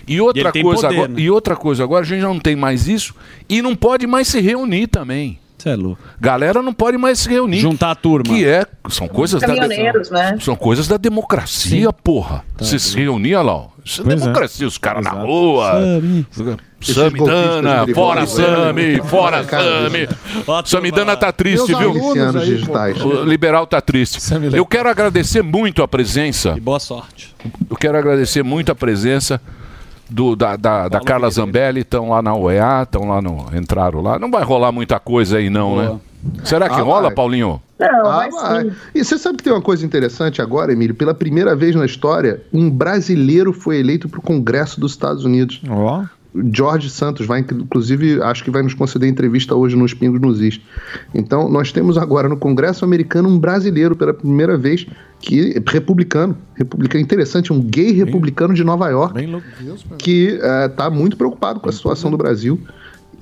[0.07, 1.19] E E outra tem coisa poder, agora, né?
[1.21, 3.15] e outra coisa agora, a gente já não tem mais isso
[3.49, 5.39] e não pode mais se reunir também.
[5.59, 6.01] Você é louco.
[6.21, 7.59] Galera não pode mais se reunir.
[7.59, 8.33] Juntar a turma.
[8.33, 10.37] Que é, são coisas da Caminhoneiros, né?
[10.39, 12.45] são coisas da democracia, porra.
[12.57, 13.67] Você se reunia lá, ó.
[13.83, 14.19] Isso é Pois é.
[14.23, 15.73] democracia, os caras na rua.
[16.31, 16.57] Sami.
[16.81, 20.07] Samidana, fora Sami, fora Cara, Sami.
[20.65, 22.77] Samidana tá triste, Meus viu?
[22.77, 22.93] aí.
[22.93, 24.19] O liberal tá triste.
[24.53, 26.53] Eu quero agradecer muito a presença.
[26.55, 27.35] E boa sorte.
[27.69, 29.41] Eu quero agradecer muito a presença
[30.09, 31.81] do, da, da, da Carla Zambelli.
[31.81, 33.45] Estão lá na UEA, estão lá no.
[33.55, 34.17] Entraram lá.
[34.19, 35.99] Não vai rolar muita coisa aí, não, né?
[36.43, 37.13] Será que Ah, rola, vai.
[37.15, 37.61] Paulinho?
[37.79, 38.71] Não, Ah, vai.
[38.93, 40.93] E você sabe que tem uma coisa interessante agora, Emílio?
[40.93, 45.61] Pela primeira vez na história, um brasileiro foi eleito para o Congresso dos Estados Unidos.
[46.53, 50.61] George Santos vai, inclusive, acho que vai nos conceder entrevista hoje nos Pingos nos Is.
[51.13, 54.85] Então, nós temos agora no Congresso americano um brasileiro pela primeira vez
[55.19, 59.19] que republicano, republicano interessante, um gay republicano de Nova York,
[59.97, 60.39] que
[60.69, 62.59] está muito preocupado com a situação do Brasil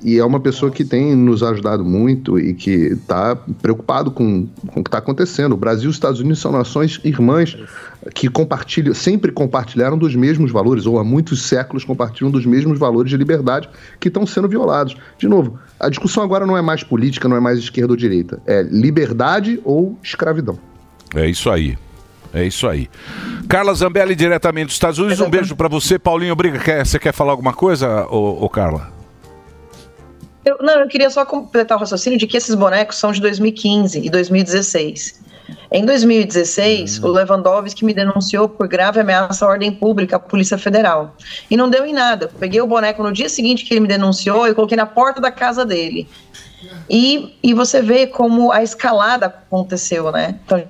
[0.04, 4.80] e é uma pessoa que tem nos ajudado muito e que está preocupado com, com
[4.80, 5.54] o que está acontecendo.
[5.54, 7.58] O Brasil e os Estados Unidos são nações irmãs
[8.14, 13.10] que compartilham, sempre compartilharam dos mesmos valores, ou há muitos séculos compartilham dos mesmos valores
[13.10, 13.70] de liberdade
[14.00, 14.96] que estão sendo violados.
[15.18, 18.42] De novo, a discussão agora não é mais política, não é mais esquerda ou direita,
[18.46, 20.58] é liberdade ou escravidão.
[21.16, 21.78] É isso aí.
[22.34, 22.90] É isso aí.
[23.48, 25.22] Carla Zambelli, diretamente dos Estados Unidos.
[25.22, 26.34] Um beijo pra você, Paulinho.
[26.34, 26.62] Obrigado.
[26.62, 28.92] Quer- Você quer falar alguma coisa, ô, ô Carla?
[30.48, 34.00] Eu, não, eu queria só completar o raciocínio de que esses bonecos são de 2015
[34.00, 35.22] e 2016.
[35.70, 41.14] Em 2016, o Lewandowski me denunciou por grave ameaça à ordem pública à Polícia Federal.
[41.52, 42.28] E não deu em nada.
[42.28, 45.20] Eu peguei o boneco no dia seguinte que ele me denunciou e coloquei na porta
[45.20, 46.08] da casa dele.
[46.90, 50.40] E, e você vê como a escalada aconteceu, né?
[50.46, 50.64] Então,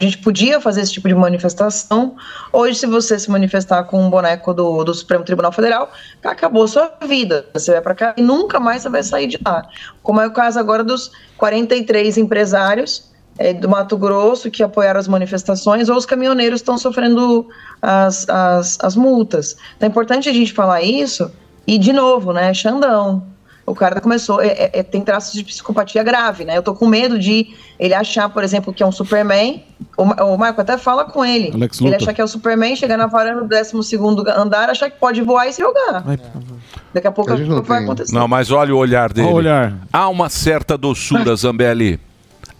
[0.00, 2.14] a gente podia fazer esse tipo de manifestação.
[2.52, 5.90] Hoje, se você se manifestar com um boneco do, do Supremo Tribunal Federal,
[6.22, 7.46] acabou sua vida.
[7.52, 9.66] Você vai para cá e nunca mais você vai sair de lá.
[10.02, 15.08] Como é o caso agora dos 43 empresários eh, do Mato Grosso que apoiaram as
[15.08, 17.48] manifestações, ou os caminhoneiros estão sofrendo
[17.82, 19.56] as, as, as multas.
[19.76, 21.30] Então é importante a gente falar isso.
[21.66, 23.26] E, de novo, né, Xandão.
[23.68, 26.56] O cara começou, é, é- é- tem traços de psicopatia grave, né?
[26.56, 29.62] Eu tô com medo de ele achar, por exemplo, que é um Superman.
[29.96, 31.52] O, o Marco até fala com ele.
[31.54, 33.96] Alex ele achar que é o Superman, chegar na varanda do 12
[34.36, 36.04] andar, achar que pode voar e se jogar.
[36.92, 37.30] Daqui a pouco
[37.62, 38.14] vai acontecer.
[38.14, 39.26] Não, mas olha o olhar dele.
[39.26, 39.74] Olha o olhar.
[39.92, 42.00] Há uma certa doçura, Zambelli.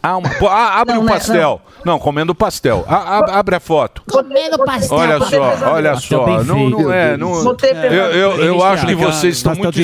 [0.03, 0.29] Há uma...
[0.49, 1.61] Ah, abre Não, o né, pastel.
[1.85, 2.85] Não, comendo pastel.
[2.89, 4.03] Ah, ab- abre a foto.
[4.11, 4.99] Comendo pastel.
[4.99, 5.37] Olha só,
[5.73, 6.25] olha só.
[6.45, 7.17] Não, não é.
[7.17, 7.43] Não,
[7.91, 9.79] eu eu, eu acho que vocês estão muito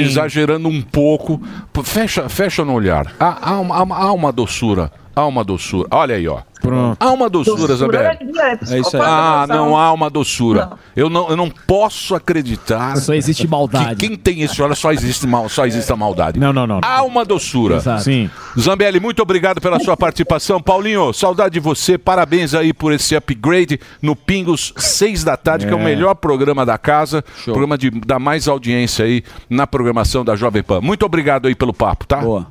[0.00, 1.40] exagerando um pouco.
[1.84, 3.12] Fecha, fecha no olhar.
[3.18, 4.90] Há, há uma- há uma doçura.
[5.14, 5.88] Há uma doçura.
[5.90, 6.38] Olha aí, ó.
[6.62, 6.96] Pronto.
[6.98, 8.38] Há uma doçura, Doçura Zambelli.
[8.38, 9.56] é- é psicopata, Ah, não.
[9.70, 10.70] não há uma doçura.
[10.96, 12.96] Eu não, eu não posso acreditar.
[12.98, 13.96] Só existe maldade.
[13.96, 16.38] Que quem tem esse olhar só existe mal, só existe a maldade.
[16.38, 16.80] Não, não, não.
[16.82, 17.76] Há uma doçura.
[17.76, 18.04] Exato.
[18.04, 18.30] Sim.
[18.58, 20.60] Zambelli, muito obrigado pela sua participação.
[20.62, 21.98] Paulinho, saudade de você.
[21.98, 25.84] Parabéns aí por esse upgrade no Pingos, seis da tarde, que é o É.
[25.84, 27.24] melhor programa da casa.
[27.44, 30.80] Programa de dar mais audiência aí na programação da Jovem Pan.
[30.80, 32.18] Muito obrigado aí pelo papo, tá?
[32.18, 32.46] Boa.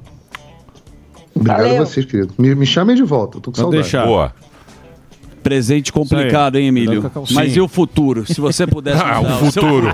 [1.35, 1.81] Obrigado Valeu.
[1.81, 2.33] a vocês, querido.
[2.37, 3.91] Me, me chamem de volta, eu tô com saudade.
[4.05, 4.33] Boa.
[5.43, 7.11] Presente complicado, hein, Emílio?
[7.31, 7.57] Mas Sim.
[7.59, 8.25] e o futuro?
[8.31, 9.93] Se você pudesse Ah, o seu futuro.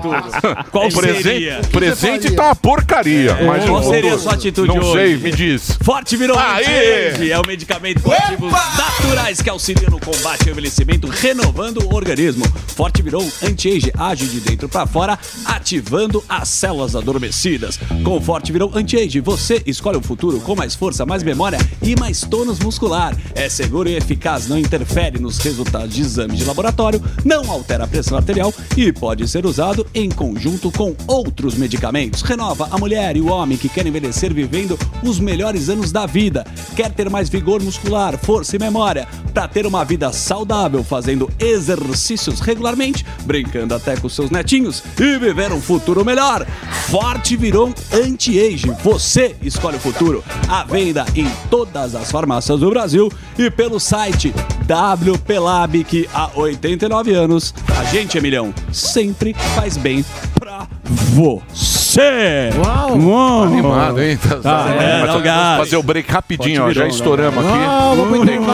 [0.70, 1.60] Qual O presente, seria?
[1.72, 3.30] presente tá uma porcaria.
[3.30, 3.44] É.
[3.46, 4.18] Mas Qual o seria a futuro?
[4.22, 4.92] sua atitude Não hoje?
[4.92, 5.78] sei, me diz.
[5.82, 7.08] Forte virou Aê!
[7.10, 7.32] anti-age.
[7.32, 12.44] É o medicamento com ativos naturais que auxilia no combate ao envelhecimento, renovando o organismo.
[12.76, 17.78] Forte virou anti-age age de dentro para fora, ativando as células adormecidas.
[18.04, 21.98] Com o Forte virou anti-age, você escolhe um futuro com mais força, mais memória e
[21.98, 23.16] mais tônus muscular.
[23.34, 27.84] É seguro e eficaz, não interfere nos os resultados de exame de laboratório, não altera
[27.84, 32.22] a pressão arterial e pode ser usado em conjunto com outros medicamentos.
[32.22, 36.44] Renova a mulher e o homem que querem envelhecer vivendo os melhores anos da vida.
[36.74, 42.40] Quer ter mais vigor muscular, força e memória para ter uma vida saudável, fazendo exercícios
[42.40, 46.46] regularmente, brincando até com seus netinhos e viver um futuro melhor.
[46.88, 48.74] Forte Viron Anti-Age.
[48.82, 50.24] Você escolhe o futuro.
[50.48, 54.34] À venda em todas as farmácias do Brasil e pelo site
[54.68, 60.04] WP Lab, que há 89 anos a gente, Emilhão, sempre faz bem
[60.38, 60.66] pra
[61.14, 62.50] você.
[62.62, 63.44] Uau!
[63.44, 64.18] Animado, hein?
[64.18, 65.58] Tá, Tá, tá- é, Mas gás.
[65.58, 66.66] fazer o break rapidinho, ó.
[66.66, 67.50] Já Virão, estouramos né?
[67.50, 67.60] aqui.
[67.66, 68.46] Ah, vamos pro Break, break,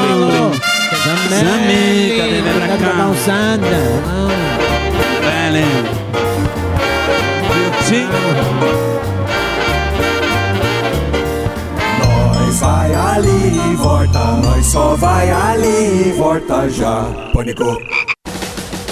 [12.65, 17.05] vai ali e volta, nós só vai ali e volta já.
[17.33, 17.79] Pânico.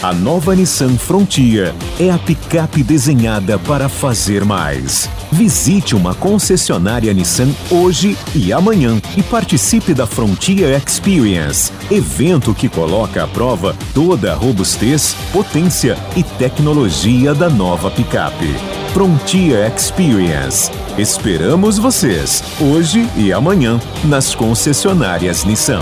[0.02, 5.08] A nova Nissan Frontier é a picape desenhada para fazer mais.
[5.30, 13.24] Visite uma concessionária Nissan hoje e amanhã e participe da Frontier Experience, evento que coloca
[13.24, 18.81] à prova toda a robustez, potência e tecnologia da nova picape.
[18.92, 20.70] Frontier Experience.
[20.98, 25.80] Esperamos vocês hoje e amanhã nas concessionárias Nissan.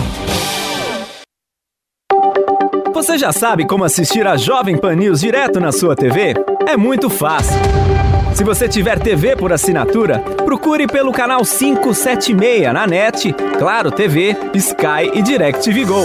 [2.94, 6.34] Você já sabe como assistir a Jovem Pan News direto na sua TV?
[6.68, 7.58] É muito fácil.
[8.32, 15.10] Se você tiver TV por assinatura, procure pelo canal 576 na NET, Claro TV, Sky
[15.14, 16.04] e DirecTV Go.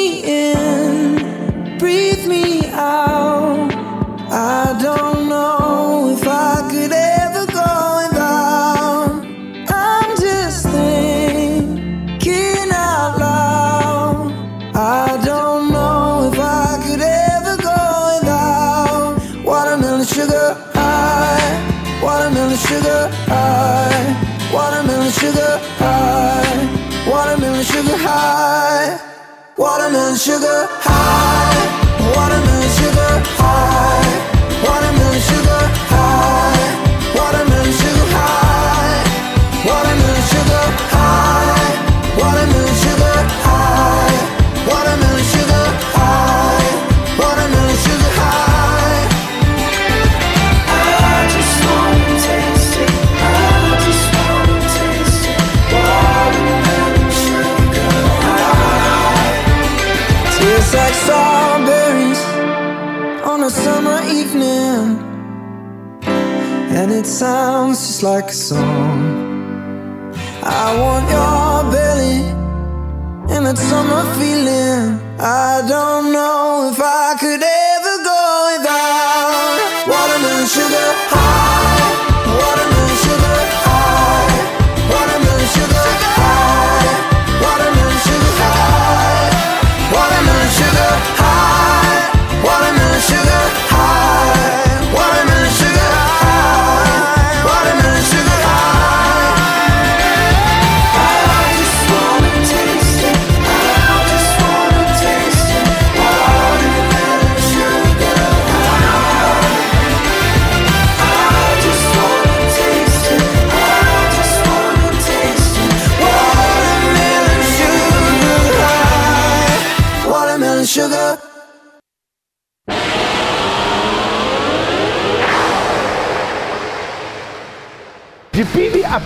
[68.03, 69.20] like a song.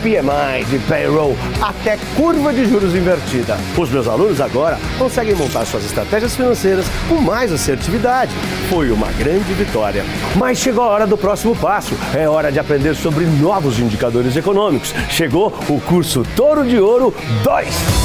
[0.05, 3.57] PMI, de payroll até curva de juros invertida.
[3.75, 8.31] Os meus alunos agora conseguem montar suas estratégias financeiras com mais assertividade.
[8.69, 10.05] Foi uma grande vitória.
[10.35, 11.95] Mas chegou a hora do próximo passo.
[12.13, 14.93] É hora de aprender sobre novos indicadores econômicos.
[15.09, 17.11] Chegou o curso Touro de Ouro
[17.43, 18.04] 2.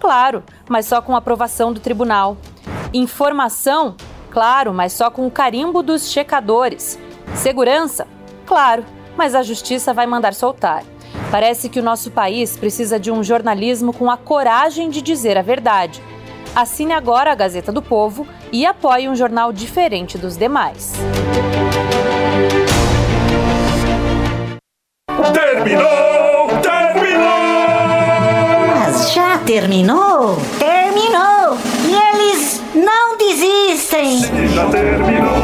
[0.00, 2.38] Claro, mas só com aprovação do tribunal.
[2.92, 3.94] Informação?
[4.30, 6.98] Claro, mas só com o carimbo dos checadores.
[7.34, 8.08] Segurança?
[8.46, 8.84] Claro,
[9.16, 10.82] mas a justiça vai mandar soltar.
[11.30, 15.42] Parece que o nosso país precisa de um jornalismo com a coragem de dizer a
[15.42, 16.02] verdade.
[16.56, 20.94] Assine agora a Gazeta do Povo e apoie um jornal diferente dos demais.
[25.32, 26.39] Terminou!
[29.50, 30.38] Terminou?
[30.60, 31.58] Terminou!
[31.84, 34.20] E eles não desistem!
[34.20, 35.34] Se já terminou,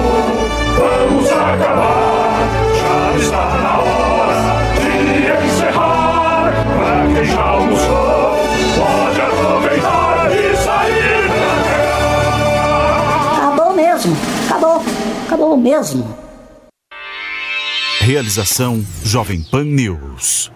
[0.79, 2.39] vamos acabar.
[2.79, 4.39] Já está na hora
[4.79, 6.53] de encerrar.
[6.77, 8.37] Pra quem já almoçou,
[8.79, 14.17] pode aproveitar e sair pra Acabou mesmo!
[14.49, 14.85] Acabou!
[15.27, 16.17] Acabou mesmo!
[17.99, 20.53] Realização Jovem Pan News.